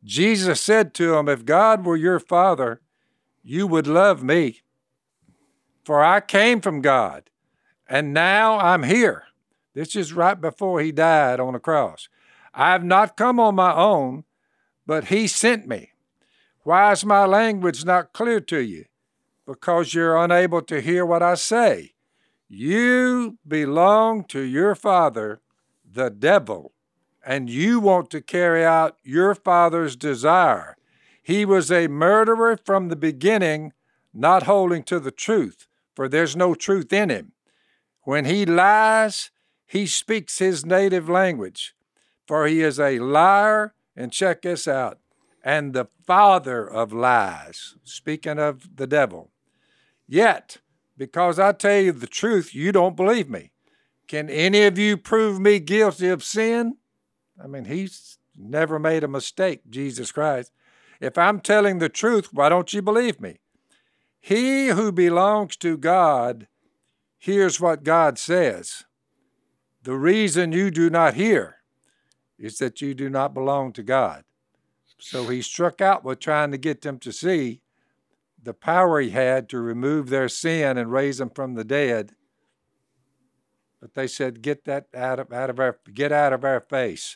Jesus 0.03 0.61
said 0.61 0.93
to 0.95 1.11
them, 1.11 1.29
If 1.29 1.45
God 1.45 1.85
were 1.85 1.95
your 1.95 2.19
father, 2.19 2.81
you 3.41 3.67
would 3.67 3.87
love 3.87 4.21
me. 4.21 4.61
For 5.85 6.03
I 6.03 6.21
came 6.21 6.61
from 6.61 6.81
God, 6.81 7.29
and 7.93 8.11
now 8.11 8.57
I'm 8.57 8.81
here. 8.81 9.25
This 9.75 9.95
is 9.95 10.13
right 10.13 10.41
before 10.41 10.81
He 10.81 10.91
died 10.91 11.39
on 11.39 11.53
the 11.53 11.59
cross. 11.59 12.09
I 12.51 12.71
have 12.71 12.83
not 12.83 13.15
come 13.15 13.39
on 13.39 13.53
my 13.53 13.71
own, 13.71 14.23
but 14.87 15.09
He 15.09 15.27
sent 15.27 15.67
me. 15.67 15.91
Why 16.63 16.91
is 16.93 17.05
my 17.05 17.27
language 17.27 17.85
not 17.85 18.11
clear 18.11 18.39
to 18.39 18.57
you? 18.57 18.85
Because 19.45 19.93
you're 19.93 20.17
unable 20.17 20.63
to 20.63 20.81
hear 20.81 21.05
what 21.05 21.21
I 21.21 21.35
say. 21.35 21.93
You 22.49 23.37
belong 23.47 24.23
to 24.23 24.39
your 24.39 24.73
father, 24.73 25.41
the 25.85 26.09
devil, 26.09 26.71
and 27.23 27.47
you 27.47 27.79
want 27.79 28.09
to 28.09 28.21
carry 28.21 28.65
out 28.65 28.97
your 29.03 29.35
father's 29.35 29.95
desire. 29.95 30.77
He 31.21 31.45
was 31.45 31.71
a 31.71 31.87
murderer 31.87 32.57
from 32.57 32.89
the 32.89 32.95
beginning, 32.95 33.71
not 34.15 34.43
holding 34.43 34.81
to 34.85 34.99
the 34.99 35.11
truth, 35.11 35.67
for 35.95 36.09
there's 36.09 36.35
no 36.35 36.55
truth 36.55 36.91
in 36.91 37.11
him. 37.11 37.33
When 38.03 38.25
he 38.25 38.45
lies, 38.45 39.31
he 39.65 39.85
speaks 39.85 40.39
his 40.39 40.65
native 40.65 41.09
language, 41.09 41.73
for 42.27 42.47
he 42.47 42.61
is 42.61 42.79
a 42.79 42.99
liar, 42.99 43.73
and 43.95 44.11
check 44.11 44.41
this 44.41 44.67
out, 44.67 44.99
and 45.43 45.73
the 45.73 45.87
father 46.05 46.67
of 46.67 46.91
lies, 46.91 47.75
speaking 47.83 48.39
of 48.39 48.75
the 48.75 48.87
devil. 48.87 49.31
Yet, 50.07 50.57
because 50.97 51.39
I 51.39 51.53
tell 51.53 51.79
you 51.79 51.91
the 51.91 52.07
truth, 52.07 52.53
you 52.53 52.71
don't 52.71 52.95
believe 52.95 53.29
me. 53.29 53.51
Can 54.07 54.29
any 54.29 54.63
of 54.63 54.77
you 54.77 54.97
prove 54.97 55.39
me 55.39 55.59
guilty 55.59 56.09
of 56.09 56.23
sin? 56.23 56.77
I 57.41 57.47
mean, 57.47 57.65
he's 57.65 58.17
never 58.37 58.79
made 58.79 59.03
a 59.03 59.07
mistake, 59.07 59.61
Jesus 59.69 60.11
Christ. 60.11 60.51
If 60.99 61.17
I'm 61.17 61.39
telling 61.39 61.79
the 61.79 61.89
truth, 61.89 62.33
why 62.33 62.49
don't 62.49 62.73
you 62.73 62.81
believe 62.81 63.19
me? 63.19 63.39
He 64.19 64.67
who 64.67 64.91
belongs 64.91 65.55
to 65.57 65.77
God 65.77 66.47
hears 67.24 67.57
what 67.57 67.86
God 67.86 68.19
says. 68.19 68.84
The 69.84 69.95
reason 69.95 70.51
you 70.51 70.69
do 70.69 70.89
not 70.89 71.13
hear 71.13 71.55
is 72.38 72.57
that 72.57 72.82
you 72.82 72.93
do 72.93 73.09
not 73.09 73.34
belong 73.34 73.71
to 73.74 73.82
God. 73.82 74.26
So 74.99 75.30
he 75.30 75.41
struck 75.41 75.80
out 75.80 76.03
with 76.03 76.19
trying 76.19 76.51
to 76.51 76.57
get 76.57 76.82
them 76.82 76.99
to 76.99 77.13
see 77.13 77.61
the 78.41 78.53
power 78.53 78.99
he 78.99 79.11
had 79.11 79.47
to 79.49 79.59
remove 79.61 80.09
their 80.09 80.28
sin 80.28 80.78
and 80.78 80.91
raise 80.91 81.19
them 81.19 81.30
from 81.30 81.53
the 81.53 81.63
dead. 81.63 82.11
But 83.80 83.93
they 83.93 84.07
said, 84.07 84.41
"Get 84.41 84.65
that 84.65 84.88
out 84.93 85.19
of 85.19 85.32
out 85.32 85.49
of 85.49 85.61
our 85.61 85.80
get 85.93 86.11
out 86.11 86.34
of 86.34 86.43
our 86.43 86.59
face." 86.59 87.15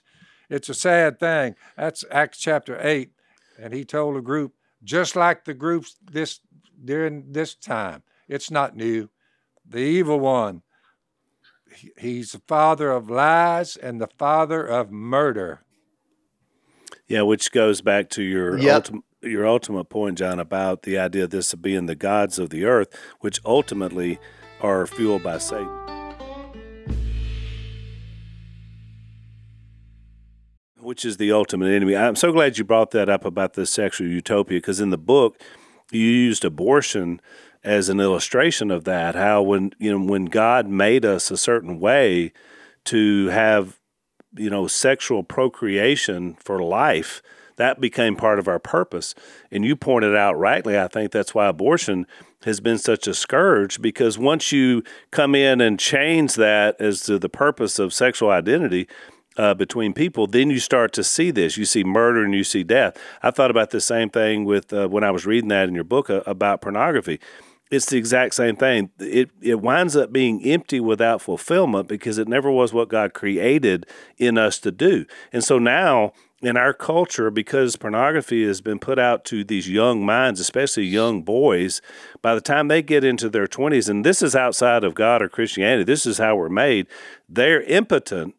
It's 0.50 0.70
a 0.70 0.74
sad 0.74 1.20
thing. 1.20 1.58
That's 1.76 2.06
Acts 2.10 2.38
chapter 2.38 2.78
eight, 2.80 3.12
and 3.60 3.74
he 3.74 3.84
told 3.84 4.16
a 4.16 4.22
group 4.22 4.54
just 4.86 5.18
like 5.18 5.44
the 5.44 5.54
groups 5.54 5.98
this 6.02 6.40
during 6.82 7.34
this 7.34 7.56
time. 7.56 8.04
It's 8.30 8.50
not 8.50 8.74
new. 8.74 9.10
The 9.70 9.80
evil 9.80 10.20
one. 10.20 10.62
He's 11.98 12.32
the 12.32 12.42
father 12.48 12.92
of 12.92 13.10
lies 13.10 13.76
and 13.76 14.02
the 14.02 14.08
father 14.18 14.66
of 14.66 14.92
murder. 14.92 15.62
Yeah, 17.08 17.22
which 17.24 17.52
goes 17.52 17.82
back 17.82 18.10
to 18.12 18.24
your 18.24 18.58
Yep. 18.58 18.76
ultimate 18.76 19.04
your 19.24 19.48
ultimate 19.48 19.86
point, 19.86 20.18
John, 20.18 20.40
about 20.40 20.84
the 20.84 20.98
idea 20.98 21.24
of 21.24 21.32
this 21.32 21.54
being 21.56 21.88
the 21.88 21.96
gods 21.96 22.38
of 22.38 22.50
the 22.52 22.66
earth, 22.66 22.88
which 23.20 23.40
ultimately 23.44 24.20
are 24.62 24.86
fueled 24.86 25.24
by 25.24 25.40
Satan. 25.40 25.68
Which 30.80 31.04
is 31.04 31.18
the 31.18 31.32
ultimate 31.32 31.74
enemy. 31.74 31.96
I'm 31.96 32.16
so 32.16 32.32
glad 32.32 32.58
you 32.58 32.64
brought 32.64 32.92
that 32.92 33.10
up 33.10 33.26
about 33.26 33.54
the 33.54 33.66
sexual 33.66 34.08
utopia, 34.08 34.60
because 34.60 34.80
in 34.80 34.92
the 34.92 34.98
book 34.98 35.42
you 35.92 36.02
used 36.02 36.46
abortion 36.46 37.20
as 37.68 37.90
an 37.90 38.00
illustration 38.00 38.72
of 38.72 38.86
that. 38.86 39.14
How 39.14 39.42
when 39.42 39.72
you 39.78 39.92
know 39.92 40.06
when 40.06 40.26
God 40.26 40.68
made 40.68 41.06
us 41.06 41.30
a 41.30 41.38
certain 41.38 41.80
way 41.80 42.32
to 42.86 43.28
have 43.28 43.80
you 44.36 44.50
know 44.50 44.68
sexual 44.68 45.24
procreation 45.24 46.36
for 46.36 46.64
life 46.64 47.22
that 47.58 47.82
became 47.82 48.16
part 48.16 48.40
of 48.40 48.48
our 48.48 48.60
purpose 48.60 49.14
and 49.52 49.66
you 49.66 49.76
pointed 49.76 50.16
out 50.16 50.38
rightly 50.38 50.78
i 50.78 50.88
think 50.88 51.12
that's 51.12 51.34
why 51.34 51.48
abortion 51.48 52.06
has 52.44 52.60
been 52.60 52.78
such 52.78 53.08
a 53.08 53.14
scourge 53.14 53.82
because 53.82 54.18
once 54.18 54.52
you 54.52 54.84
come 55.12 55.34
in 55.34 55.60
and 55.60 55.80
change 55.80 56.36
that 56.36 56.80
as 56.80 57.02
to 57.02 57.18
the 57.18 57.30
purpose 57.30 57.80
of 57.80 57.94
sexual 57.94 58.30
identity 58.30 58.88
uh, 59.38 59.54
between 59.54 59.94
people, 59.94 60.26
then 60.26 60.50
you 60.50 60.58
start 60.60 60.92
to 60.92 61.04
see 61.04 61.30
this. 61.30 61.58
You 61.58 61.66
see 61.66 61.84
murder 61.84 62.24
and 62.24 62.34
you 62.34 62.44
see 62.44 62.64
death. 62.64 62.98
I 63.22 63.30
thought 63.30 63.52
about 63.52 63.70
the 63.70 63.80
same 63.80 64.10
thing 64.10 64.46
with 64.46 64.74
uh, 64.74 64.88
when 64.88 65.04
I 65.04 65.12
was 65.12 65.28
reading 65.28 65.50
that 65.50 65.70
in 65.70 65.76
your 65.76 65.84
book 65.84 66.10
uh, 66.10 66.24
about 66.26 66.62
pornography 66.62 67.20
it's 67.70 67.88
the 67.88 67.98
exact 67.98 68.34
same 68.36 68.56
thing. 68.56 68.92
It 69.00 69.30
it 69.42 69.62
winds 69.62 69.96
up 69.96 70.12
being 70.12 70.44
empty 70.44 70.80
without 70.80 71.22
fulfillment 71.22 71.88
because 71.88 72.18
it 72.18 72.28
never 72.28 72.52
was 72.52 72.74
what 72.74 72.90
God 72.90 73.14
created 73.14 73.86
in 74.18 74.38
us 74.38 74.60
to 74.60 74.72
do. 74.72 75.06
And 75.34 75.44
so 75.44 75.60
now 75.60 76.14
in 76.42 76.56
our 76.56 76.74
culture, 76.74 77.32
because 77.32 77.76
pornography 77.76 78.46
has 78.46 78.62
been 78.62 78.78
put 78.78 79.00
out 79.00 79.26
to 79.26 79.44
these 79.44 79.68
young 79.70 80.06
minds, 80.06 80.40
especially 80.40 80.86
young 80.86 81.24
boys, 81.24 81.82
by 82.22 82.36
the 82.36 82.42
time 82.42 82.68
they 82.68 82.82
get 82.82 83.04
into 83.04 83.30
their 83.30 83.48
twenties, 83.48 83.90
and 83.90 84.06
this 84.06 84.22
is 84.22 84.36
outside 84.36 84.84
of 84.84 84.94
God 84.94 85.22
or 85.22 85.30
Christianity, 85.30 85.84
this 85.84 86.06
is 86.06 86.20
how 86.20 86.36
we're 86.36 86.50
made, 86.50 86.88
they're 87.28 87.64
impotent 87.64 88.36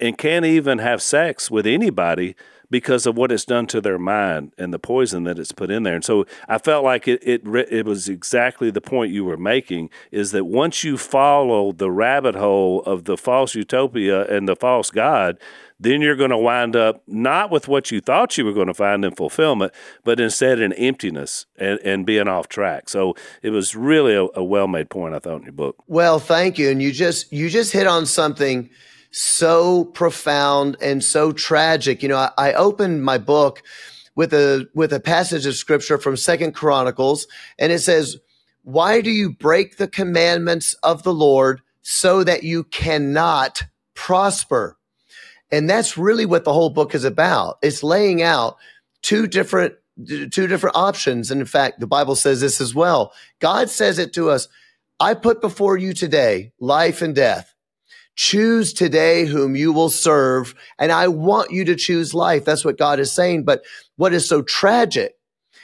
and 0.00 0.16
can't 0.16 0.46
even 0.46 0.78
have 0.78 1.02
sex 1.02 1.50
with 1.50 1.66
anybody 1.66 2.36
because 2.70 3.06
of 3.06 3.16
what 3.16 3.32
it's 3.32 3.44
done 3.44 3.66
to 3.66 3.80
their 3.80 3.98
mind 3.98 4.52
and 4.56 4.72
the 4.72 4.78
poison 4.78 5.24
that 5.24 5.38
it's 5.38 5.52
put 5.52 5.70
in 5.70 5.82
there. 5.82 5.94
And 5.94 6.04
so 6.04 6.24
I 6.48 6.58
felt 6.58 6.84
like 6.84 7.08
it 7.08 7.22
it 7.22 7.42
it 7.46 7.84
was 7.84 8.08
exactly 8.08 8.70
the 8.70 8.80
point 8.80 9.12
you 9.12 9.24
were 9.24 9.36
making 9.36 9.90
is 10.10 10.32
that 10.32 10.44
once 10.44 10.84
you 10.84 10.96
follow 10.96 11.72
the 11.72 11.90
rabbit 11.90 12.34
hole 12.34 12.82
of 12.82 13.04
the 13.04 13.16
false 13.16 13.54
utopia 13.54 14.24
and 14.26 14.48
the 14.48 14.56
false 14.56 14.90
god, 14.90 15.38
then 15.80 16.02
you're 16.02 16.16
going 16.16 16.30
to 16.30 16.36
wind 16.36 16.76
up 16.76 17.02
not 17.06 17.50
with 17.50 17.66
what 17.66 17.90
you 17.90 18.00
thought 18.00 18.36
you 18.36 18.44
were 18.44 18.52
going 18.52 18.66
to 18.66 18.74
find 18.74 19.04
in 19.04 19.14
fulfillment, 19.14 19.72
but 20.04 20.20
instead 20.20 20.60
in 20.60 20.74
emptiness 20.74 21.46
and, 21.56 21.80
and 21.80 22.04
being 22.04 22.28
off 22.28 22.48
track. 22.48 22.88
So 22.88 23.14
it 23.42 23.50
was 23.50 23.74
really 23.74 24.14
a, 24.14 24.26
a 24.34 24.44
well 24.44 24.68
made 24.68 24.90
point, 24.90 25.14
I 25.14 25.18
thought, 25.18 25.38
in 25.38 25.44
your 25.44 25.52
book. 25.52 25.76
Well, 25.86 26.18
thank 26.18 26.58
you. 26.58 26.70
And 26.70 26.82
you 26.82 26.92
just 26.92 27.32
you 27.32 27.48
just 27.48 27.72
hit 27.72 27.86
on 27.86 28.06
something 28.06 28.68
so 29.10 29.84
profound 29.84 30.76
and 30.80 31.02
so 31.02 31.32
tragic. 31.32 32.02
You 32.02 32.08
know, 32.10 32.16
I, 32.16 32.30
I 32.36 32.52
opened 32.54 33.04
my 33.04 33.18
book 33.18 33.62
with 34.14 34.32
a 34.32 34.68
with 34.74 34.92
a 34.92 35.00
passage 35.00 35.46
of 35.46 35.54
scripture 35.54 35.98
from 35.98 36.16
Second 36.16 36.52
Chronicles, 36.52 37.26
and 37.58 37.72
it 37.72 37.80
says, 37.80 38.18
Why 38.62 39.00
do 39.00 39.10
you 39.10 39.30
break 39.30 39.76
the 39.76 39.88
commandments 39.88 40.74
of 40.82 41.02
the 41.02 41.14
Lord 41.14 41.62
so 41.82 42.24
that 42.24 42.42
you 42.42 42.64
cannot 42.64 43.62
prosper? 43.94 44.76
And 45.52 45.68
that's 45.68 45.98
really 45.98 46.26
what 46.26 46.44
the 46.44 46.52
whole 46.52 46.70
book 46.70 46.94
is 46.94 47.04
about. 47.04 47.58
It's 47.62 47.82
laying 47.82 48.22
out 48.22 48.56
two 49.02 49.26
different 49.26 49.74
two 50.06 50.46
different 50.46 50.76
options. 50.76 51.30
And 51.30 51.40
in 51.40 51.46
fact, 51.46 51.80
the 51.80 51.86
Bible 51.86 52.14
says 52.14 52.40
this 52.40 52.60
as 52.60 52.74
well. 52.74 53.12
God 53.38 53.68
says 53.68 53.98
it 53.98 54.12
to 54.14 54.30
us. 54.30 54.48
I 54.98 55.14
put 55.14 55.40
before 55.40 55.76
you 55.76 55.92
today 55.94 56.52
life 56.60 57.02
and 57.02 57.14
death. 57.14 57.54
Choose 58.22 58.74
today 58.74 59.24
whom 59.24 59.56
you 59.56 59.72
will 59.72 59.88
serve. 59.88 60.54
And 60.78 60.92
I 60.92 61.08
want 61.08 61.52
you 61.52 61.64
to 61.64 61.74
choose 61.74 62.12
life. 62.12 62.44
That's 62.44 62.66
what 62.66 62.76
God 62.76 63.00
is 63.00 63.10
saying. 63.10 63.44
But 63.44 63.62
what 63.96 64.12
is 64.12 64.28
so 64.28 64.42
tragic 64.42 65.14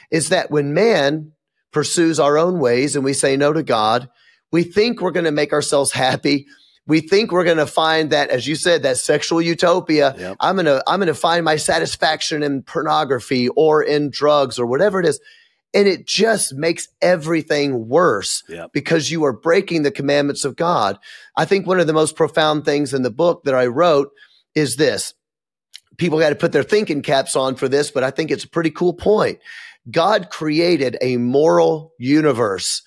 is 0.09 0.29
that 0.29 0.49
when 0.49 0.73
man 0.73 1.33
pursues 1.71 2.19
our 2.19 2.35
own 2.35 2.57
ways 2.59 2.95
and 2.95 3.05
we 3.05 3.13
say 3.13 3.37
no 3.37 3.53
to 3.53 3.61
God, 3.61 4.09
we 4.51 4.63
think 4.63 5.01
we're 5.01 5.11
going 5.11 5.25
to 5.25 5.31
make 5.31 5.53
ourselves 5.53 5.91
happy 5.91 6.47
we 6.87 7.01
think 7.01 7.31
we're 7.31 7.43
going 7.43 7.57
to 7.57 7.67
find 7.67 8.11
that, 8.11 8.29
as 8.29 8.47
you 8.47 8.55
said, 8.55 8.83
that 8.83 8.97
sexual 8.97 9.41
utopia. 9.41 10.15
Yep. 10.17 10.37
I'm 10.39 10.55
going 10.55 10.65
to, 10.65 10.81
I'm 10.87 10.99
going 10.99 11.07
to 11.07 11.13
find 11.13 11.43
my 11.43 11.57
satisfaction 11.57 12.41
in 12.41 12.63
pornography 12.63 13.49
or 13.49 13.83
in 13.83 14.09
drugs 14.09 14.57
or 14.57 14.65
whatever 14.65 14.99
it 15.01 15.05
is. 15.05 15.19
And 15.73 15.87
it 15.87 16.07
just 16.07 16.53
makes 16.53 16.87
everything 17.01 17.87
worse 17.87 18.43
yep. 18.47 18.71
because 18.73 19.11
you 19.11 19.25
are 19.25 19.33
breaking 19.33 19.83
the 19.83 19.91
commandments 19.91 20.45
of 20.45 20.55
God. 20.55 20.97
I 21.35 21.45
think 21.45 21.67
one 21.67 21.79
of 21.79 21.87
the 21.87 21.93
most 21.93 22.15
profound 22.15 22.65
things 22.65 22.93
in 22.93 23.03
the 23.03 23.11
book 23.11 23.43
that 23.43 23.53
I 23.53 23.67
wrote 23.67 24.11
is 24.55 24.77
this. 24.77 25.13
People 25.97 26.19
got 26.19 26.29
to 26.29 26.35
put 26.35 26.51
their 26.51 26.63
thinking 26.63 27.01
caps 27.01 27.35
on 27.35 27.55
for 27.55 27.67
this, 27.67 27.91
but 27.91 28.03
I 28.03 28.11
think 28.11 28.31
it's 28.31 28.43
a 28.43 28.49
pretty 28.49 28.71
cool 28.71 28.93
point. 28.93 29.39
God 29.89 30.29
created 30.29 30.97
a 31.01 31.17
moral 31.17 31.93
universe 31.99 32.81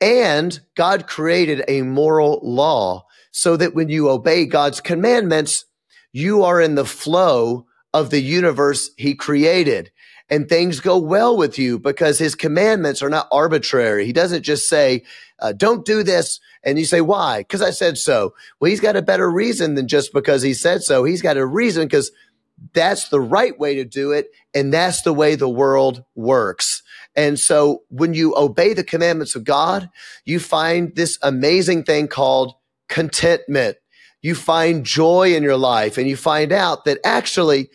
and 0.00 0.58
God 0.74 1.06
created 1.06 1.64
a 1.68 1.82
moral 1.82 2.40
law 2.42 3.06
so 3.30 3.56
that 3.56 3.74
when 3.74 3.88
you 3.88 4.10
obey 4.10 4.46
God's 4.46 4.80
commandments, 4.80 5.64
you 6.12 6.42
are 6.42 6.60
in 6.60 6.74
the 6.74 6.84
flow 6.84 7.66
of 7.92 8.10
the 8.10 8.20
universe 8.20 8.90
he 8.96 9.14
created 9.14 9.90
and 10.28 10.48
things 10.48 10.80
go 10.80 10.98
well 10.98 11.36
with 11.36 11.58
you 11.58 11.78
because 11.78 12.18
his 12.18 12.34
commandments 12.34 13.02
are 13.02 13.10
not 13.10 13.28
arbitrary. 13.30 14.06
He 14.06 14.12
doesn't 14.12 14.42
just 14.42 14.68
say, 14.68 15.04
uh, 15.38 15.52
don't 15.52 15.84
do 15.84 16.02
this. 16.02 16.40
And 16.64 16.78
you 16.78 16.84
say, 16.84 17.00
why? 17.00 17.40
Because 17.40 17.62
I 17.62 17.70
said 17.70 17.96
so. 17.96 18.34
Well, 18.58 18.70
he's 18.70 18.80
got 18.80 18.96
a 18.96 19.02
better 19.02 19.30
reason 19.30 19.74
than 19.74 19.86
just 19.86 20.12
because 20.12 20.42
he 20.42 20.54
said 20.54 20.82
so. 20.82 21.04
He's 21.04 21.22
got 21.22 21.36
a 21.36 21.46
reason 21.46 21.84
because 21.84 22.10
that's 22.72 23.08
the 23.08 23.20
right 23.20 23.56
way 23.58 23.76
to 23.76 23.84
do 23.84 24.12
it. 24.12 24.30
And 24.54 24.72
that's 24.72 25.02
the 25.02 25.12
way 25.12 25.34
the 25.34 25.48
world 25.48 26.04
works. 26.14 26.82
And 27.14 27.38
so 27.38 27.82
when 27.88 28.14
you 28.14 28.34
obey 28.36 28.74
the 28.74 28.84
commandments 28.84 29.36
of 29.36 29.44
God, 29.44 29.88
you 30.24 30.40
find 30.40 30.94
this 30.96 31.18
amazing 31.22 31.84
thing 31.84 32.08
called 32.08 32.54
contentment. 32.88 33.76
You 34.22 34.34
find 34.34 34.84
joy 34.84 35.34
in 35.34 35.42
your 35.42 35.56
life 35.56 35.98
and 35.98 36.08
you 36.08 36.16
find 36.16 36.52
out 36.52 36.84
that 36.84 36.98
actually 37.04 37.70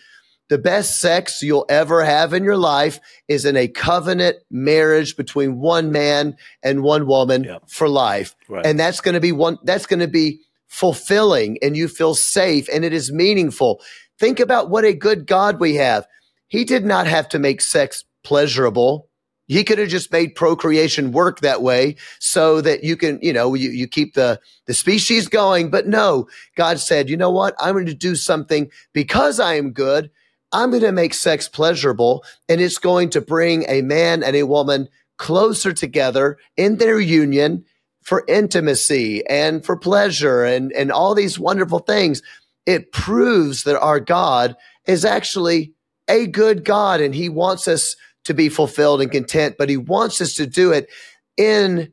the 0.51 0.57
best 0.57 0.99
sex 0.99 1.41
you'll 1.41 1.65
ever 1.69 2.03
have 2.03 2.33
in 2.33 2.43
your 2.43 2.57
life 2.57 2.99
is 3.29 3.45
in 3.45 3.55
a 3.55 3.69
covenant 3.69 4.35
marriage 4.49 5.15
between 5.15 5.61
one 5.61 5.93
man 5.93 6.35
and 6.61 6.83
one 6.83 7.07
woman 7.07 7.45
yep. 7.45 7.63
for 7.69 7.87
life. 7.87 8.35
Right. 8.49 8.65
And 8.65 8.77
that's 8.77 8.99
going 8.99 9.13
to 9.13 9.21
be 9.21 9.31
one, 9.31 9.59
that's 9.63 9.85
going 9.85 10.01
to 10.01 10.09
be 10.09 10.41
fulfilling 10.67 11.57
and 11.61 11.77
you 11.77 11.87
feel 11.87 12.15
safe 12.15 12.67
and 12.67 12.83
it 12.83 12.91
is 12.91 13.13
meaningful. 13.13 13.81
Think 14.19 14.41
about 14.41 14.69
what 14.69 14.83
a 14.83 14.93
good 14.93 15.25
God 15.25 15.61
we 15.61 15.75
have. 15.75 16.05
He 16.49 16.65
did 16.65 16.83
not 16.83 17.07
have 17.07 17.29
to 17.29 17.39
make 17.39 17.61
sex 17.61 18.03
pleasurable. 18.25 19.07
He 19.47 19.63
could 19.63 19.77
have 19.77 19.87
just 19.87 20.11
made 20.11 20.35
procreation 20.35 21.13
work 21.13 21.39
that 21.39 21.61
way 21.61 21.95
so 22.19 22.59
that 22.59 22.83
you 22.83 22.97
can, 22.97 23.19
you 23.21 23.31
know, 23.31 23.53
you, 23.53 23.69
you 23.69 23.87
keep 23.87 24.15
the, 24.15 24.37
the 24.65 24.73
species 24.73 25.29
going. 25.29 25.69
But 25.69 25.87
no, 25.87 26.27
God 26.57 26.77
said, 26.77 27.09
you 27.09 27.15
know 27.15 27.31
what? 27.31 27.55
I'm 27.57 27.73
going 27.73 27.85
to 27.85 27.93
do 27.93 28.17
something 28.17 28.69
because 28.91 29.39
I 29.39 29.53
am 29.53 29.71
good. 29.71 30.11
I'm 30.53 30.69
going 30.71 30.83
to 30.83 30.91
make 30.91 31.13
sex 31.13 31.47
pleasurable 31.47 32.23
and 32.49 32.59
it's 32.59 32.77
going 32.77 33.09
to 33.11 33.21
bring 33.21 33.65
a 33.67 33.81
man 33.81 34.23
and 34.23 34.35
a 34.35 34.43
woman 34.43 34.89
closer 35.17 35.71
together 35.71 36.37
in 36.57 36.77
their 36.77 36.99
union 36.99 37.65
for 38.01 38.25
intimacy 38.27 39.25
and 39.27 39.63
for 39.63 39.77
pleasure 39.77 40.43
and, 40.43 40.71
and 40.73 40.91
all 40.91 41.13
these 41.13 41.39
wonderful 41.39 41.79
things. 41.79 42.21
It 42.65 42.91
proves 42.91 43.63
that 43.63 43.79
our 43.79 43.99
God 43.99 44.55
is 44.85 45.05
actually 45.05 45.73
a 46.07 46.27
good 46.27 46.65
God 46.65 47.01
and 47.01 47.13
he 47.13 47.29
wants 47.29 47.67
us 47.67 47.95
to 48.25 48.33
be 48.33 48.49
fulfilled 48.49 49.01
and 49.01 49.11
content, 49.11 49.55
but 49.57 49.69
he 49.69 49.77
wants 49.77 50.21
us 50.21 50.33
to 50.35 50.45
do 50.45 50.71
it 50.71 50.89
in 51.37 51.91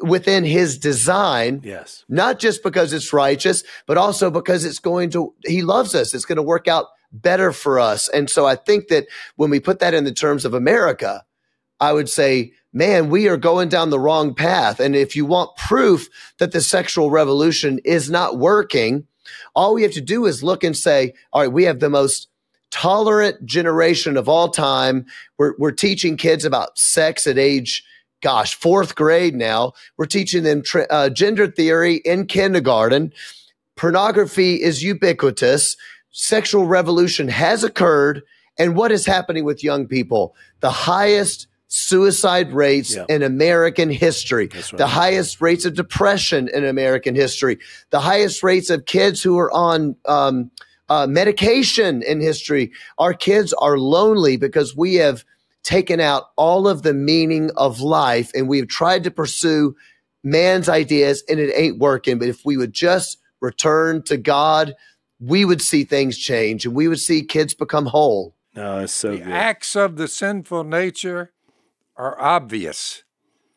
within 0.00 0.44
his 0.44 0.78
design. 0.78 1.60
Yes. 1.64 2.04
Not 2.08 2.38
just 2.38 2.62
because 2.62 2.92
it's 2.92 3.12
righteous, 3.12 3.64
but 3.86 3.98
also 3.98 4.30
because 4.30 4.64
it's 4.64 4.78
going 4.78 5.10
to, 5.10 5.34
he 5.44 5.62
loves 5.62 5.94
us. 5.94 6.14
It's 6.14 6.24
going 6.24 6.36
to 6.36 6.42
work 6.42 6.68
out 6.68 6.86
better 7.12 7.52
for 7.52 7.78
us. 7.78 8.08
And 8.08 8.28
so 8.28 8.46
I 8.46 8.56
think 8.56 8.88
that 8.88 9.06
when 9.36 9.50
we 9.50 9.60
put 9.60 9.78
that 9.80 9.94
in 9.94 10.04
the 10.04 10.12
terms 10.12 10.44
of 10.44 10.54
America, 10.54 11.24
I 11.80 11.92
would 11.92 12.08
say, 12.08 12.52
man, 12.72 13.08
we 13.08 13.28
are 13.28 13.36
going 13.36 13.68
down 13.68 13.90
the 13.90 14.00
wrong 14.00 14.34
path. 14.34 14.80
And 14.80 14.94
if 14.94 15.16
you 15.16 15.24
want 15.24 15.56
proof 15.56 16.08
that 16.38 16.52
the 16.52 16.60
sexual 16.60 17.10
revolution 17.10 17.78
is 17.84 18.10
not 18.10 18.38
working, 18.38 19.06
all 19.54 19.74
we 19.74 19.82
have 19.82 19.92
to 19.92 20.00
do 20.00 20.26
is 20.26 20.42
look 20.42 20.64
and 20.64 20.76
say, 20.76 21.14
all 21.32 21.42
right, 21.42 21.52
we 21.52 21.64
have 21.64 21.80
the 21.80 21.90
most 21.90 22.28
tolerant 22.70 23.44
generation 23.46 24.16
of 24.16 24.28
all 24.28 24.48
time. 24.48 25.06
We're, 25.38 25.54
we're 25.58 25.72
teaching 25.72 26.16
kids 26.16 26.44
about 26.44 26.78
sex 26.78 27.26
at 27.26 27.38
age, 27.38 27.84
gosh, 28.22 28.54
fourth 28.54 28.94
grade 28.94 29.34
now. 29.34 29.72
We're 29.96 30.06
teaching 30.06 30.42
them 30.42 30.62
uh, 30.90 31.08
gender 31.10 31.46
theory 31.46 31.96
in 31.96 32.26
kindergarten. 32.26 33.12
Pornography 33.76 34.56
is 34.56 34.82
ubiquitous. 34.82 35.76
Sexual 36.20 36.66
revolution 36.66 37.28
has 37.28 37.62
occurred. 37.62 38.22
And 38.58 38.74
what 38.74 38.90
is 38.90 39.06
happening 39.06 39.44
with 39.44 39.62
young 39.62 39.86
people? 39.86 40.34
The 40.58 40.70
highest 40.70 41.46
suicide 41.68 42.52
rates 42.52 42.96
yeah. 42.96 43.04
in 43.08 43.22
American 43.22 43.88
history, 43.88 44.48
right. 44.52 44.72
the 44.72 44.88
highest 44.88 45.40
rates 45.40 45.64
of 45.64 45.74
depression 45.74 46.48
in 46.52 46.64
American 46.64 47.14
history, 47.14 47.60
the 47.90 48.00
highest 48.00 48.42
rates 48.42 48.68
of 48.68 48.84
kids 48.84 49.22
who 49.22 49.38
are 49.38 49.52
on 49.52 49.94
um, 50.06 50.50
uh, 50.88 51.06
medication 51.06 52.02
in 52.02 52.20
history. 52.20 52.72
Our 52.98 53.14
kids 53.14 53.52
are 53.52 53.78
lonely 53.78 54.36
because 54.36 54.76
we 54.76 54.96
have 54.96 55.24
taken 55.62 56.00
out 56.00 56.30
all 56.34 56.66
of 56.66 56.82
the 56.82 56.94
meaning 56.94 57.52
of 57.56 57.80
life 57.80 58.32
and 58.34 58.48
we've 58.48 58.66
tried 58.66 59.04
to 59.04 59.12
pursue 59.12 59.76
man's 60.24 60.68
ideas 60.68 61.22
and 61.28 61.38
it 61.38 61.52
ain't 61.54 61.78
working. 61.78 62.18
But 62.18 62.26
if 62.26 62.44
we 62.44 62.56
would 62.56 62.72
just 62.72 63.18
return 63.40 64.02
to 64.02 64.16
God, 64.16 64.74
we 65.20 65.44
would 65.44 65.62
see 65.62 65.84
things 65.84 66.16
change 66.16 66.64
and 66.64 66.74
we 66.74 66.88
would 66.88 67.00
see 67.00 67.22
kids 67.22 67.54
become 67.54 67.86
whole. 67.86 68.34
No, 68.54 68.80
it's 68.80 68.92
so 68.92 69.12
the 69.12 69.18
good. 69.18 69.28
acts 69.28 69.76
of 69.76 69.96
the 69.96 70.08
sinful 70.08 70.64
nature 70.64 71.32
are 71.96 72.20
obvious. 72.20 73.04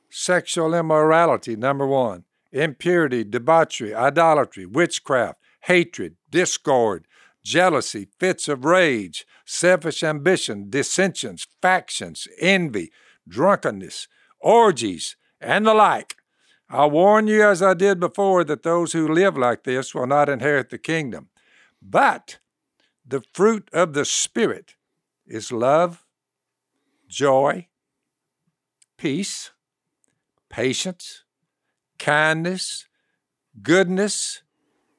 Sexual 0.09 0.73
immorality, 0.73 1.55
number 1.55 1.87
one. 1.87 2.25
Impurity, 2.51 3.23
debauchery, 3.23 3.95
idolatry, 3.95 4.65
witchcraft, 4.65 5.39
hatred, 5.61 6.15
discord, 6.29 7.05
jealousy, 7.43 8.09
fits 8.19 8.47
of 8.47 8.65
rage, 8.65 9.25
selfish 9.45 10.03
ambition, 10.03 10.69
dissensions, 10.69 11.47
factions, 11.61 12.27
envy, 12.39 12.91
drunkenness, 13.27 14.07
orgies, 14.39 15.15
and 15.39 15.65
the 15.65 15.73
like. 15.73 16.15
I 16.69 16.85
warn 16.85 17.27
you, 17.27 17.43
as 17.43 17.61
I 17.61 17.73
did 17.73 17.99
before, 17.99 18.43
that 18.45 18.63
those 18.63 18.93
who 18.93 19.07
live 19.07 19.37
like 19.37 19.63
this 19.63 19.93
will 19.93 20.07
not 20.07 20.29
inherit 20.29 20.69
the 20.69 20.77
kingdom. 20.77 21.29
But 21.81 22.39
the 23.05 23.23
fruit 23.33 23.69
of 23.73 23.93
the 23.93 24.05
Spirit 24.05 24.75
is 25.25 25.51
love, 25.51 26.05
joy, 27.07 27.67
peace, 28.97 29.51
patience, 30.49 31.23
kindness, 31.97 32.87
goodness, 33.61 34.43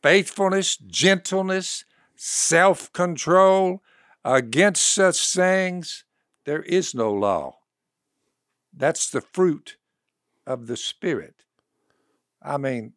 faithfulness, 0.03 0.77
gentleness, 0.77 1.85
self 2.17 2.93
control. 2.93 3.83
Against 4.25 4.95
such 4.95 5.33
things, 5.33 6.05
there 6.45 6.63
is 6.63 6.95
no 6.95 7.13
law. 7.13 7.59
That's 8.73 9.11
the 9.11 9.21
fruit 9.21 9.77
of 10.47 10.69
the 10.69 10.77
Spirit. 10.77 11.45
I 12.41 12.57
mean, 12.57 12.93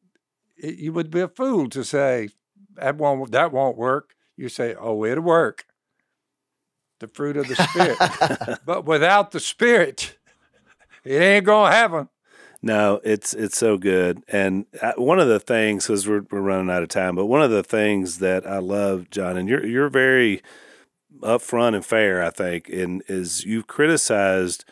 it, 0.55 0.75
you 0.75 0.93
would 0.93 1.09
be 1.09 1.21
a 1.21 1.27
fool 1.27 1.67
to 1.69 1.83
say 1.83 2.29
that 2.75 2.97
won't 2.97 3.31
that 3.31 3.51
won't 3.51 3.77
work. 3.77 4.15
You 4.37 4.49
say, 4.49 4.75
"Oh, 4.75 5.03
it'll 5.05 5.23
work." 5.23 5.65
The 6.99 7.07
fruit 7.07 7.37
of 7.37 7.47
the 7.47 7.55
Spirit, 7.55 8.59
but 8.65 8.85
without 8.85 9.31
the 9.31 9.39
Spirit, 9.39 10.17
it 11.03 11.21
ain't 11.21 11.45
gonna 11.45 11.75
happen. 11.75 12.09
No, 12.61 12.99
it's 13.03 13.33
it's 13.33 13.57
so 13.57 13.77
good. 13.77 14.23
And 14.27 14.65
uh, 14.81 14.93
one 14.97 15.19
of 15.19 15.27
the 15.27 15.39
things, 15.39 15.85
because 15.85 16.07
we're 16.07 16.25
we're 16.31 16.41
running 16.41 16.69
out 16.69 16.83
of 16.83 16.89
time, 16.89 17.15
but 17.15 17.25
one 17.25 17.41
of 17.41 17.51
the 17.51 17.63
things 17.63 18.19
that 18.19 18.47
I 18.47 18.57
love, 18.57 19.09
John, 19.11 19.37
and 19.37 19.47
you're 19.47 19.65
you're 19.65 19.89
very 19.89 20.41
upfront 21.21 21.75
and 21.75 21.85
fair, 21.85 22.23
I 22.23 22.29
think, 22.29 22.69
and 22.69 23.03
is 23.07 23.45
you've 23.45 23.67
criticized 23.67 24.65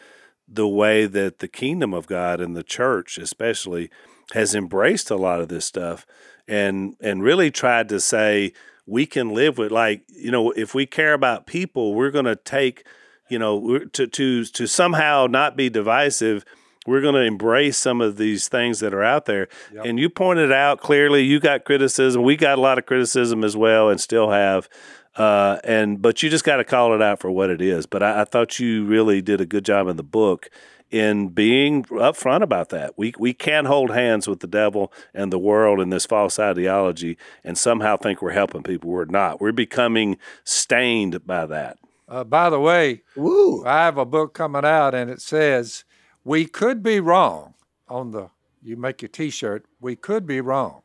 the 0.48 0.68
way 0.68 1.06
that 1.06 1.40
the 1.40 1.48
kingdom 1.48 1.94
of 1.94 2.08
God 2.08 2.42
and 2.42 2.56
the 2.56 2.64
church, 2.64 3.18
especially, 3.18 3.90
has 4.34 4.56
embraced 4.56 5.10
a 5.10 5.16
lot 5.16 5.42
of 5.42 5.48
this 5.48 5.66
stuff, 5.66 6.06
and 6.48 6.96
and 7.00 7.24
really 7.24 7.52
tried 7.52 7.90
to 7.90 8.00
say 8.00 8.54
we 8.86 9.06
can 9.06 9.30
live 9.30 9.58
with 9.58 9.72
like 9.72 10.04
you 10.08 10.32
know 10.32 10.52
if 10.52 10.74
we 10.74 10.86
care 10.86 11.14
about 11.14 11.48
people, 11.48 11.94
we're 11.94 12.12
going 12.12 12.26
to 12.26 12.36
take 12.36 12.86
you 13.30 13.40
know 13.40 13.80
to 13.80 14.08
to 14.08 14.46
to 14.46 14.68
somehow 14.68 15.28
not 15.30 15.56
be 15.56 15.70
divisive 15.70 16.46
we're 16.86 17.02
going 17.02 17.16
to 17.16 17.22
embrace 17.22 17.78
some 17.78 18.02
of 18.02 18.18
these 18.18 18.48
things 18.48 18.80
that 18.82 18.94
are 18.94 19.04
out 19.04 19.26
there. 19.26 19.48
Yep. 19.74 19.86
And 19.86 20.00
you 20.00 20.10
pointed 20.10 20.52
out 20.52 20.82
clearly, 20.82 21.24
you 21.24 21.40
got 21.40 21.66
criticism. 21.66 22.24
We 22.24 22.36
got 22.36 22.58
a 22.58 22.62
lot 22.62 22.78
of 22.78 22.86
criticism 22.86 23.44
as 23.44 23.56
well, 23.56 23.90
and 23.90 24.00
still 24.00 24.32
have. 24.32 24.68
Uh, 25.16 25.60
and 25.64 26.02
but 26.02 26.24
you 26.24 26.30
just 26.30 26.44
got 26.44 26.58
to 26.58 26.64
call 26.64 26.94
it 26.96 27.02
out 27.02 27.20
for 27.20 27.30
what 27.30 27.50
it 27.50 27.62
is. 27.62 27.86
But 27.86 28.02
I, 28.02 28.22
I, 28.22 28.26
thought 28.26 28.60
you 28.60 28.84
really 28.84 29.22
did 29.22 29.40
a 29.40 29.46
good 29.46 29.64
job 29.64 29.88
in 29.88 29.96
the 29.96 30.04
book 30.04 30.50
in 30.94 31.30
being 31.30 31.84
upfront 31.86 32.44
about 32.44 32.70
that. 32.70 32.94
We 32.96 33.14
we 33.18 33.34
can't 33.34 33.66
hold 33.66 33.90
hands 33.90 34.28
with 34.28 34.42
the 34.42 34.48
devil 34.48 34.94
and 35.12 35.34
the 35.34 35.40
world 35.40 35.80
and 35.80 35.92
this 35.92 36.06
false 36.06 36.38
ideology 36.38 37.18
and 37.44 37.58
somehow 37.58 37.98
think 37.98 38.22
we're 38.22 38.32
helping 38.32 38.62
people. 38.62 38.92
We're 38.92 39.06
not. 39.06 39.42
We're 39.42 39.52
becoming 39.52 40.18
stained 40.44 41.26
by 41.26 41.48
that. 41.48 41.80
Uh, 42.08 42.24
by 42.24 42.52
the 42.52 42.60
way, 42.60 43.02
Woo. 43.16 43.66
I 43.66 43.86
have 43.86 43.98
a 43.98 44.06
book 44.06 44.36
coming 44.36 44.64
out, 44.64 44.94
and 44.94 45.10
it 45.10 45.20
says 45.20 45.84
we 46.24 46.46
could 46.46 46.84
be 46.84 47.00
wrong 47.00 47.56
on 47.88 48.12
the, 48.12 48.30
you 48.62 48.78
make 48.78 49.02
your 49.02 49.10
t 49.10 49.32
shirt, 49.32 49.66
we 49.82 49.96
could 49.96 50.28
be 50.28 50.42
wrong. 50.42 50.84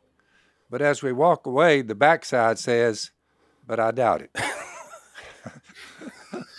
But 0.70 0.80
as 0.80 1.02
we 1.02 1.12
walk 1.12 1.44
away, 1.44 1.82
the 1.82 1.94
backside 1.94 2.58
says, 2.58 3.10
but 3.66 3.78
I 3.78 3.90
doubt 3.90 4.22
it. 4.22 4.30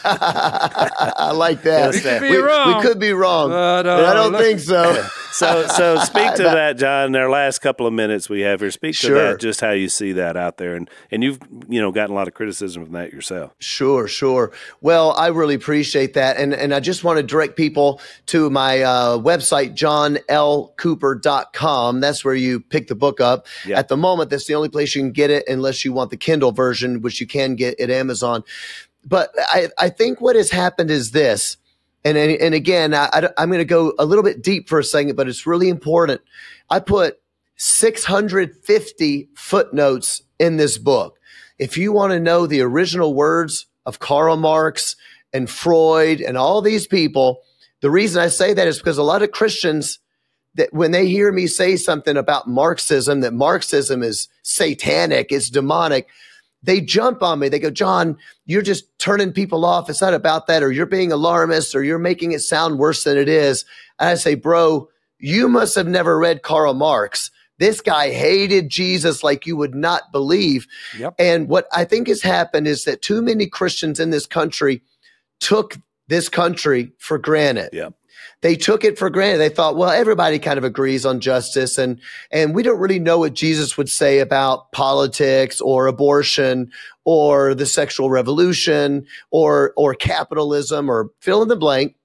I 0.03 1.33
like 1.35 1.63
that. 1.63 1.93
We 1.93 1.99
could 1.99 2.21
be 2.21 2.29
we, 2.29 2.37
wrong. 2.37 2.77
We 2.77 2.81
could 2.81 2.99
be 2.99 3.11
wrong. 3.11 3.49
But, 3.49 3.85
uh, 3.85 4.07
I 4.07 4.13
don't 4.13 4.37
think 4.37 4.61
so. 4.61 5.05
so, 5.31 5.67
so 5.67 5.97
speak 5.97 6.35
to 6.35 6.43
that, 6.43 6.77
John. 6.77 7.07
In 7.07 7.17
our 7.17 7.29
last 7.29 7.59
couple 7.59 7.85
of 7.85 7.91
minutes 7.91 8.29
we 8.29 8.39
have 8.41 8.61
here, 8.61 8.71
speak 8.71 8.95
to 8.99 9.07
sure. 9.07 9.31
that. 9.31 9.41
Just 9.41 9.59
how 9.59 9.71
you 9.71 9.89
see 9.89 10.13
that 10.13 10.37
out 10.37 10.55
there, 10.57 10.75
and 10.75 10.89
and 11.11 11.21
you've 11.23 11.39
you 11.67 11.81
know 11.81 11.91
gotten 11.91 12.11
a 12.11 12.13
lot 12.15 12.29
of 12.29 12.33
criticism 12.33 12.85
from 12.85 12.93
that 12.93 13.11
yourself. 13.11 13.53
Sure, 13.59 14.07
sure. 14.07 14.53
Well, 14.79 15.11
I 15.13 15.27
really 15.27 15.55
appreciate 15.55 16.13
that, 16.13 16.37
and 16.37 16.53
and 16.53 16.73
I 16.73 16.79
just 16.79 17.03
want 17.03 17.17
to 17.17 17.23
direct 17.23 17.57
people 17.57 17.99
to 18.27 18.49
my 18.49 18.81
uh, 18.81 19.17
website, 19.17 19.75
johnlcooper.com. 19.75 21.99
That's 21.99 22.23
where 22.23 22.35
you 22.35 22.61
pick 22.61 22.87
the 22.87 22.95
book 22.95 23.19
up. 23.19 23.47
Yep. 23.65 23.77
At 23.77 23.89
the 23.89 23.97
moment, 23.97 24.29
that's 24.29 24.45
the 24.45 24.55
only 24.55 24.69
place 24.69 24.95
you 24.95 25.01
can 25.01 25.11
get 25.11 25.29
it, 25.29 25.43
unless 25.47 25.83
you 25.83 25.91
want 25.91 26.09
the 26.09 26.17
Kindle 26.17 26.53
version, 26.53 27.01
which 27.01 27.19
you 27.19 27.27
can 27.27 27.55
get 27.55 27.77
at 27.81 27.89
Amazon 27.89 28.45
but 29.05 29.31
I, 29.37 29.69
I 29.77 29.89
think 29.89 30.21
what 30.21 30.35
has 30.35 30.49
happened 30.49 30.91
is 30.91 31.11
this, 31.11 31.57
and 32.03 32.17
and 32.17 32.53
again, 32.53 32.93
I, 32.93 33.29
I'm 33.37 33.49
going 33.49 33.59
to 33.59 33.65
go 33.65 33.93
a 33.99 34.05
little 34.05 34.23
bit 34.23 34.43
deep 34.43 34.69
for 34.69 34.79
a 34.79 34.83
second, 34.83 35.15
but 35.15 35.27
it's 35.27 35.45
really 35.45 35.69
important. 35.69 36.21
I 36.69 36.79
put 36.79 37.19
650 37.57 39.29
footnotes 39.35 40.21
in 40.39 40.57
this 40.57 40.77
book. 40.77 41.19
If 41.57 41.77
you 41.77 41.91
want 41.91 42.13
to 42.13 42.19
know 42.19 42.47
the 42.47 42.61
original 42.61 43.13
words 43.13 43.65
of 43.85 43.99
Karl 43.99 44.37
Marx 44.37 44.95
and 45.33 45.49
Freud 45.49 46.21
and 46.21 46.37
all 46.37 46.61
these 46.61 46.87
people, 46.87 47.41
the 47.81 47.91
reason 47.91 48.21
I 48.21 48.27
say 48.27 48.53
that 48.53 48.67
is 48.67 48.77
because 48.77 48.97
a 48.97 49.03
lot 49.03 49.23
of 49.23 49.31
Christians 49.31 49.99
that 50.55 50.73
when 50.73 50.91
they 50.91 51.07
hear 51.07 51.31
me 51.31 51.47
say 51.47 51.75
something 51.75 52.17
about 52.17 52.47
Marxism, 52.47 53.21
that 53.21 53.33
Marxism 53.33 54.03
is 54.03 54.27
satanic, 54.41 55.31
it's 55.31 55.49
demonic, 55.49 56.07
they 56.62 56.82
jump 56.82 57.24
on 57.24 57.39
me. 57.39 57.49
They 57.49 57.60
go, 57.60 57.70
John, 57.70 58.18
you're 58.45 58.62
just 58.62 58.86
turning 58.99 59.32
people 59.32 59.66
off. 59.66 59.89
It's 59.89 60.01
not 60.01 60.14
about 60.14 60.47
that, 60.47 60.64
or 60.64 60.72
you're 60.72 60.86
being 60.86 61.12
alarmist, 61.12 61.76
or 61.76 61.84
you're 61.84 61.99
making 61.99 62.32
it 62.32 62.41
sound 62.41 62.80
worse 62.80 63.03
than 63.03 63.18
it 63.18 63.30
is. 63.30 63.66
And 63.99 64.10
I 64.10 64.16
say, 64.16 64.36
bro, 64.36 64.89
you 65.20 65.47
must 65.47 65.76
have 65.76 65.88
never 65.88 66.18
read 66.18 66.43
Karl 66.43 66.74
Marx. 66.74 67.32
This 67.57 67.82
guy 67.82 68.12
hated 68.12 68.70
Jesus 68.70 69.24
like 69.24 69.45
you 69.45 69.57
would 69.57 69.76
not 69.76 70.12
believe. 70.12 70.66
Yep. 70.97 71.16
And 71.20 71.47
what 71.49 71.68
I 71.74 71.84
think 71.84 72.07
has 72.07 72.22
happened 72.22 72.68
is 72.68 72.86
that 72.86 73.01
too 73.01 73.22
many 73.22 73.47
Christians 73.47 73.99
in 73.99 74.12
this 74.12 74.26
country 74.26 74.82
took 75.41 75.78
this 76.07 76.30
country 76.30 76.91
for 76.99 77.18
granted. 77.18 77.70
Yep 77.74 77.93
they 78.41 78.55
took 78.55 78.83
it 78.83 78.97
for 78.97 79.09
granted. 79.09 79.39
They 79.39 79.49
thought, 79.49 79.75
well, 79.75 79.89
everybody 79.89 80.39
kind 80.39 80.57
of 80.57 80.63
agrees 80.63 81.05
on 81.05 81.19
justice 81.19 81.77
and, 81.77 81.99
and 82.31 82.55
we 82.55 82.63
don't 82.63 82.79
really 82.79 82.99
know 82.99 83.19
what 83.19 83.33
Jesus 83.33 83.77
would 83.77 83.89
say 83.89 84.19
about 84.19 84.71
politics 84.71 85.59
or 85.59 85.87
abortion 85.87 86.71
or 87.03 87.53
the 87.53 87.65
sexual 87.65 88.09
revolution 88.09 89.05
or, 89.31 89.73
or 89.75 89.93
capitalism 89.93 90.89
or 90.89 91.09
fill 91.19 91.41
in 91.41 91.47
the 91.49 91.55
blank. 91.55 91.95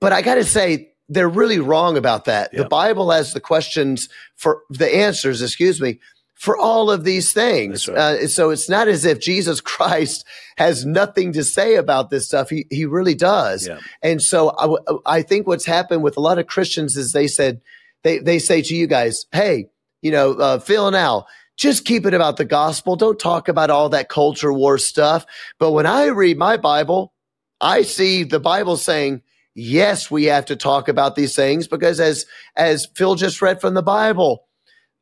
But 0.00 0.12
I 0.12 0.22
got 0.22 0.36
to 0.36 0.44
say, 0.44 0.86
they're 1.10 1.28
really 1.28 1.58
wrong 1.58 1.96
about 1.96 2.26
that. 2.26 2.52
Yep. 2.52 2.62
The 2.62 2.68
Bible 2.68 3.10
has 3.10 3.32
the 3.32 3.40
questions 3.40 4.08
for 4.36 4.62
the 4.70 4.94
answers, 4.94 5.42
excuse 5.42 5.80
me, 5.80 5.98
for 6.40 6.56
all 6.56 6.90
of 6.90 7.04
these 7.04 7.34
things. 7.34 7.86
Right. 7.86 7.98
Uh, 7.98 8.26
so 8.26 8.48
it's 8.48 8.66
not 8.66 8.88
as 8.88 9.04
if 9.04 9.20
Jesus 9.20 9.60
Christ 9.60 10.24
has 10.56 10.86
nothing 10.86 11.34
to 11.34 11.44
say 11.44 11.74
about 11.74 12.08
this 12.08 12.26
stuff. 12.26 12.48
He, 12.48 12.64
he 12.70 12.86
really 12.86 13.14
does. 13.14 13.68
Yeah. 13.68 13.78
And 14.02 14.22
so 14.22 14.54
I, 14.58 15.18
I 15.18 15.22
think 15.22 15.46
what's 15.46 15.66
happened 15.66 16.02
with 16.02 16.16
a 16.16 16.20
lot 16.20 16.38
of 16.38 16.46
Christians 16.46 16.96
is 16.96 17.12
they 17.12 17.26
said, 17.26 17.60
they, 18.04 18.20
they 18.20 18.38
say 18.38 18.62
to 18.62 18.74
you 18.74 18.86
guys, 18.86 19.26
Hey, 19.32 19.66
you 20.00 20.10
know, 20.10 20.32
uh, 20.32 20.58
Phil 20.58 20.86
and 20.86 20.96
Al, 20.96 21.28
just 21.58 21.84
keep 21.84 22.06
it 22.06 22.14
about 22.14 22.38
the 22.38 22.46
gospel. 22.46 22.96
Don't 22.96 23.18
talk 23.18 23.48
about 23.48 23.68
all 23.68 23.90
that 23.90 24.08
culture 24.08 24.50
war 24.50 24.78
stuff. 24.78 25.26
But 25.58 25.72
when 25.72 25.84
I 25.84 26.06
read 26.06 26.38
my 26.38 26.56
Bible, 26.56 27.12
I 27.60 27.82
see 27.82 28.24
the 28.24 28.40
Bible 28.40 28.78
saying, 28.78 29.20
yes, 29.54 30.10
we 30.10 30.24
have 30.24 30.46
to 30.46 30.56
talk 30.56 30.88
about 30.88 31.16
these 31.16 31.36
things 31.36 31.68
because 31.68 32.00
as, 32.00 32.24
as 32.56 32.88
Phil 32.96 33.14
just 33.14 33.42
read 33.42 33.60
from 33.60 33.74
the 33.74 33.82
Bible, 33.82 34.46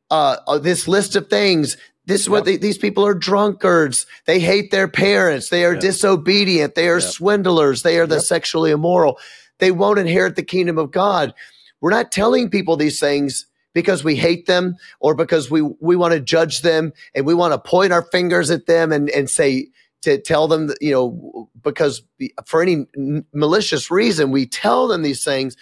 uh, 0.09 0.37
uh, 0.47 0.57
this 0.57 0.87
list 0.87 1.15
of 1.15 1.29
things. 1.29 1.77
This 2.05 2.21
is 2.21 2.29
what 2.29 2.45
they, 2.45 2.57
these 2.57 2.77
people 2.77 3.05
are 3.05 3.13
drunkards. 3.13 4.07
They 4.25 4.39
hate 4.39 4.71
their 4.71 4.87
parents. 4.87 5.49
They 5.49 5.63
are 5.63 5.73
yep. 5.73 5.81
disobedient. 5.81 6.75
They 6.75 6.89
are 6.89 6.99
yep. 6.99 7.09
swindlers. 7.09 7.83
They 7.83 7.99
are 7.99 8.07
the 8.07 8.19
sexually 8.19 8.71
immoral. 8.71 9.19
They 9.59 9.71
won't 9.71 9.99
inherit 9.99 10.35
the 10.35 10.43
kingdom 10.43 10.77
of 10.77 10.91
God. 10.91 11.33
We're 11.81 11.91
not 11.91 12.11
telling 12.11 12.49
people 12.49 12.77
these 12.77 12.99
things 12.99 13.45
because 13.73 14.03
we 14.03 14.15
hate 14.15 14.47
them 14.47 14.75
or 14.99 15.13
because 15.13 15.51
we, 15.51 15.61
we 15.61 15.95
want 15.95 16.13
to 16.13 16.19
judge 16.19 16.61
them 16.61 16.93
and 17.13 17.25
we 17.25 17.35
want 17.35 17.53
to 17.53 17.59
point 17.59 17.93
our 17.93 18.01
fingers 18.01 18.49
at 18.49 18.65
them 18.65 18.91
and, 18.91 19.09
and 19.11 19.29
say, 19.29 19.67
to 20.01 20.17
tell 20.17 20.47
them, 20.47 20.67
that, 20.67 20.77
you 20.81 20.91
know, 20.91 21.49
because 21.61 22.03
for 22.45 22.61
any 22.61 22.85
malicious 23.33 23.91
reason, 23.91 24.31
we 24.31 24.45
tell 24.45 24.87
them 24.87 25.01
these 25.01 25.23
things 25.23 25.57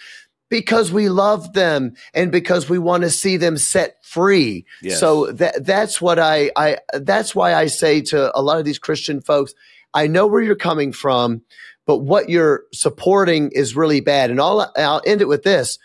because 0.48 0.90
we 0.92 1.08
love 1.08 1.52
them 1.52 1.94
and 2.14 2.32
because 2.32 2.68
we 2.68 2.78
want 2.78 3.02
to 3.02 3.10
see 3.10 3.36
them 3.36 3.56
set 3.56 4.04
free. 4.04 4.64
Yes. 4.82 5.00
So 5.00 5.32
that 5.32 5.64
that's 5.64 6.00
what 6.00 6.18
I 6.18 6.50
I 6.56 6.78
that's 6.94 7.34
why 7.34 7.54
I 7.54 7.66
say 7.66 8.00
to 8.02 8.36
a 8.36 8.42
lot 8.42 8.58
of 8.58 8.64
these 8.64 8.78
Christian 8.78 9.20
folks, 9.20 9.54
I 9.94 10.06
know 10.06 10.26
where 10.26 10.42
you're 10.42 10.56
coming 10.56 10.92
from, 10.92 11.42
but 11.86 11.98
what 11.98 12.28
you're 12.28 12.64
supporting 12.72 13.50
is 13.52 13.76
really 13.76 14.00
bad. 14.00 14.30
And 14.30 14.40
all 14.40 14.70
I'll 14.76 15.02
end 15.06 15.20
it 15.20 15.28
with 15.28 15.42
this. 15.42 15.78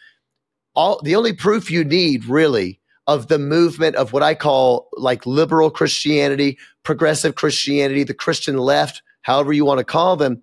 All 0.76 1.00
the 1.04 1.16
only 1.16 1.34
proof 1.34 1.70
you 1.70 1.84
need 1.84 2.26
really 2.26 2.80
of 3.06 3.28
the 3.28 3.38
movement 3.38 3.96
of 3.96 4.14
what 4.14 4.24
I 4.24 4.34
call 4.34 4.88
like 4.94 5.26
liberal 5.26 5.70
Christianity, 5.70 6.58
progressive 6.84 7.36
Christianity, 7.36 8.04
the 8.04 8.14
Christian 8.14 8.58
left, 8.58 9.02
however 9.22 9.52
you 9.52 9.66
want 9.66 9.80
to 9.80 9.84
call 9.84 10.16
them. 10.16 10.42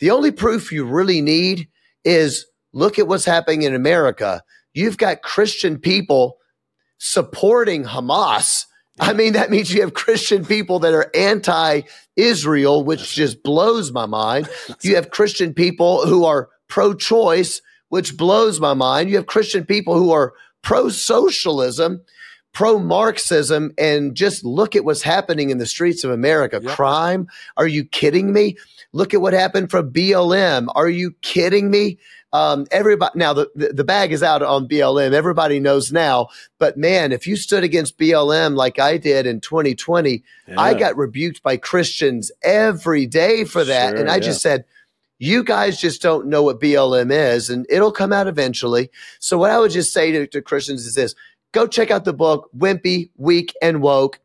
The 0.00 0.10
only 0.10 0.30
proof 0.30 0.70
you 0.70 0.84
really 0.84 1.22
need 1.22 1.68
is 2.04 2.46
Look 2.74 2.98
at 2.98 3.06
what's 3.08 3.24
happening 3.24 3.62
in 3.62 3.74
America. 3.74 4.42
You've 4.74 4.98
got 4.98 5.22
Christian 5.22 5.78
people 5.78 6.38
supporting 6.98 7.84
Hamas. 7.84 8.66
I 8.98 9.12
mean, 9.12 9.32
that 9.34 9.50
means 9.50 9.72
you 9.72 9.80
have 9.82 9.94
Christian 9.94 10.44
people 10.44 10.80
that 10.80 10.92
are 10.92 11.10
anti 11.14 11.82
Israel, 12.16 12.84
which 12.84 13.14
just 13.14 13.42
blows 13.42 13.92
my 13.92 14.06
mind. 14.06 14.48
You 14.82 14.96
have 14.96 15.10
Christian 15.10 15.54
people 15.54 16.06
who 16.06 16.24
are 16.24 16.48
pro 16.68 16.94
choice, 16.94 17.62
which 17.88 18.16
blows 18.16 18.58
my 18.60 18.74
mind. 18.74 19.08
You 19.08 19.16
have 19.16 19.26
Christian 19.26 19.64
people 19.64 19.96
who 19.96 20.10
are 20.10 20.34
pro 20.62 20.88
socialism. 20.88 22.02
pro 22.52 22.78
Marxism 22.78 23.72
and 23.76 24.14
just 24.14 24.44
look 24.44 24.76
at 24.76 24.84
what's 24.84 25.02
happening 25.02 25.50
in 25.50 25.58
the 25.58 25.66
streets 25.66 26.04
of 26.04 26.10
America. 26.10 26.60
Yep. 26.62 26.72
Crime. 26.72 27.26
Are 27.56 27.66
you 27.66 27.84
kidding 27.84 28.32
me? 28.32 28.56
Look 28.92 29.12
at 29.12 29.20
what 29.20 29.32
happened 29.32 29.70
from 29.72 29.92
BLM. 29.92 30.68
Are 30.74 30.88
you 30.88 31.14
kidding 31.20 31.70
me? 31.70 31.98
Um, 32.34 32.66
everybody 32.72 33.16
now 33.16 33.32
the, 33.32 33.48
the 33.54 33.72
the 33.72 33.84
bag 33.84 34.12
is 34.12 34.20
out 34.22 34.42
on 34.42 34.66
BLM. 34.66 35.12
Everybody 35.12 35.60
knows 35.60 35.92
now. 35.92 36.28
But 36.58 36.76
man, 36.76 37.12
if 37.12 37.28
you 37.28 37.36
stood 37.36 37.62
against 37.62 37.96
BLM 37.96 38.56
like 38.56 38.80
I 38.80 38.98
did 38.98 39.24
in 39.24 39.40
2020, 39.40 40.24
I 40.58 40.74
got 40.74 40.96
rebuked 40.96 41.44
by 41.44 41.56
Christians 41.56 42.32
every 42.42 43.06
day 43.06 43.44
for 43.44 43.62
that, 43.64 43.90
Sure, 43.90 44.00
and 44.00 44.10
I 44.10 44.16
yeah. 44.16 44.20
just 44.20 44.42
said. 44.42 44.66
You 45.20 45.44
guys 45.44 45.80
just 45.80 46.02
don't 46.02 46.26
know 46.26 46.42
what 46.42 46.60
BLM 46.60 47.12
is, 47.12 47.48
and 47.48 47.64
it'll 47.70 47.92
come 47.92 48.12
out 48.12 48.26
eventually. 48.26 48.90
So, 49.20 49.38
what 49.38 49.52
I 49.52 49.60
would 49.60 49.70
just 49.70 49.92
say 49.92 50.10
to, 50.10 50.26
to 50.26 50.42
Christians 50.42 50.84
is 50.84 50.96
this 50.96 51.14
go 51.52 51.68
check 51.68 51.92
out 51.92 52.04
the 52.04 52.12
book, 52.12 52.50
Wimpy, 52.54 53.10
Weak, 53.16 53.54
and 53.62 53.80
Woke. 53.80 54.18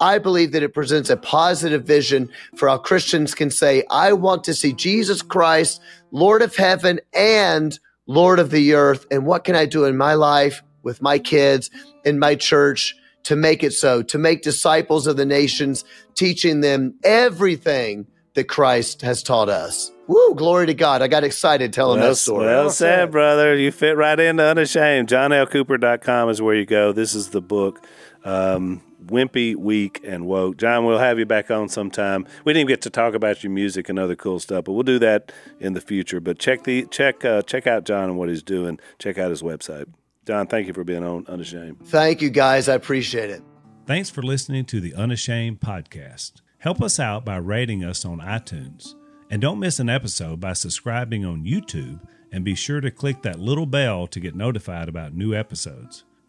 I 0.00 0.18
believe 0.18 0.52
that 0.52 0.62
it 0.62 0.72
presents 0.72 1.10
a 1.10 1.16
positive 1.18 1.84
vision 1.84 2.30
for 2.56 2.68
how 2.68 2.78
Christians 2.78 3.34
can 3.34 3.50
say, 3.50 3.84
I 3.90 4.14
want 4.14 4.44
to 4.44 4.54
see 4.54 4.72
Jesus 4.72 5.20
Christ, 5.20 5.80
Lord 6.10 6.42
of 6.42 6.56
heaven 6.56 7.00
and 7.12 7.78
Lord 8.06 8.38
of 8.38 8.50
the 8.50 8.74
earth. 8.74 9.06
And 9.10 9.26
what 9.26 9.44
can 9.44 9.54
I 9.54 9.66
do 9.66 9.84
in 9.84 9.96
my 9.96 10.14
life 10.14 10.62
with 10.82 11.02
my 11.02 11.18
kids, 11.18 11.70
in 12.04 12.18
my 12.18 12.34
church 12.34 12.96
to 13.24 13.36
make 13.36 13.62
it 13.62 13.72
so, 13.72 14.02
to 14.02 14.18
make 14.18 14.42
disciples 14.42 15.06
of 15.06 15.16
the 15.16 15.26
nations, 15.26 15.84
teaching 16.14 16.60
them 16.60 16.94
everything 17.04 18.06
that 18.34 18.44
Christ 18.44 19.02
has 19.02 19.22
taught 19.22 19.48
us? 19.48 19.92
Woo, 20.06 20.34
glory 20.34 20.66
to 20.66 20.74
God. 20.74 21.02
I 21.02 21.08
got 21.08 21.22
excited 21.22 21.72
telling 21.72 22.00
well, 22.00 22.08
that 22.08 22.16
story. 22.16 22.46
well 22.46 22.62
Well 22.62 22.70
said, 22.70 23.02
said. 23.02 23.10
brother. 23.12 23.54
You 23.54 23.70
fit 23.70 23.96
right 23.96 24.18
into 24.18 24.42
Unashamed. 24.42 25.08
JohnLCooper.com 25.08 26.30
is 26.30 26.42
where 26.42 26.56
you 26.56 26.66
go. 26.66 26.92
This 26.92 27.14
is 27.14 27.28
the 27.28 27.40
book, 27.40 27.80
um, 28.24 28.82
Wimpy, 29.06 29.56
Weak, 29.56 30.00
and 30.04 30.26
Woke. 30.26 30.56
John, 30.56 30.84
we'll 30.84 30.98
have 30.98 31.18
you 31.18 31.26
back 31.26 31.50
on 31.50 31.68
sometime. 31.68 32.26
We 32.44 32.52
didn't 32.52 32.68
get 32.68 32.82
to 32.82 32.90
talk 32.90 33.14
about 33.14 33.42
your 33.42 33.50
music 33.52 33.88
and 33.88 33.98
other 33.98 34.16
cool 34.16 34.38
stuff, 34.38 34.64
but 34.64 34.72
we'll 34.72 34.82
do 34.82 34.98
that 34.98 35.32
in 35.58 35.72
the 35.72 35.80
future. 35.80 36.20
But 36.20 36.38
check 36.38 36.64
the 36.64 36.86
check 36.86 37.24
uh, 37.24 37.42
check 37.42 37.66
out 37.66 37.84
John 37.84 38.04
and 38.04 38.18
what 38.18 38.28
he's 38.28 38.42
doing. 38.42 38.78
Check 38.98 39.18
out 39.18 39.30
his 39.30 39.42
website. 39.42 39.86
John, 40.26 40.46
thank 40.46 40.66
you 40.66 40.72
for 40.72 40.84
being 40.84 41.04
on 41.04 41.24
Unashamed. 41.26 41.86
Thank 41.86 42.22
you, 42.22 42.30
guys. 42.30 42.68
I 42.68 42.74
appreciate 42.74 43.30
it. 43.30 43.42
Thanks 43.86 44.10
for 44.10 44.22
listening 44.22 44.64
to 44.66 44.80
the 44.80 44.94
Unashamed 44.94 45.60
podcast. 45.60 46.42
Help 46.58 46.82
us 46.82 47.00
out 47.00 47.24
by 47.24 47.36
rating 47.36 47.82
us 47.82 48.04
on 48.04 48.20
iTunes. 48.20 48.94
And 49.30 49.40
don't 49.40 49.58
miss 49.58 49.78
an 49.78 49.88
episode 49.88 50.40
by 50.40 50.52
subscribing 50.52 51.24
on 51.24 51.44
YouTube 51.44 52.00
and 52.30 52.44
be 52.44 52.54
sure 52.54 52.80
to 52.80 52.90
click 52.90 53.22
that 53.22 53.40
little 53.40 53.66
bell 53.66 54.06
to 54.08 54.20
get 54.20 54.34
notified 54.34 54.88
about 54.88 55.14
new 55.14 55.34
episodes. 55.34 56.04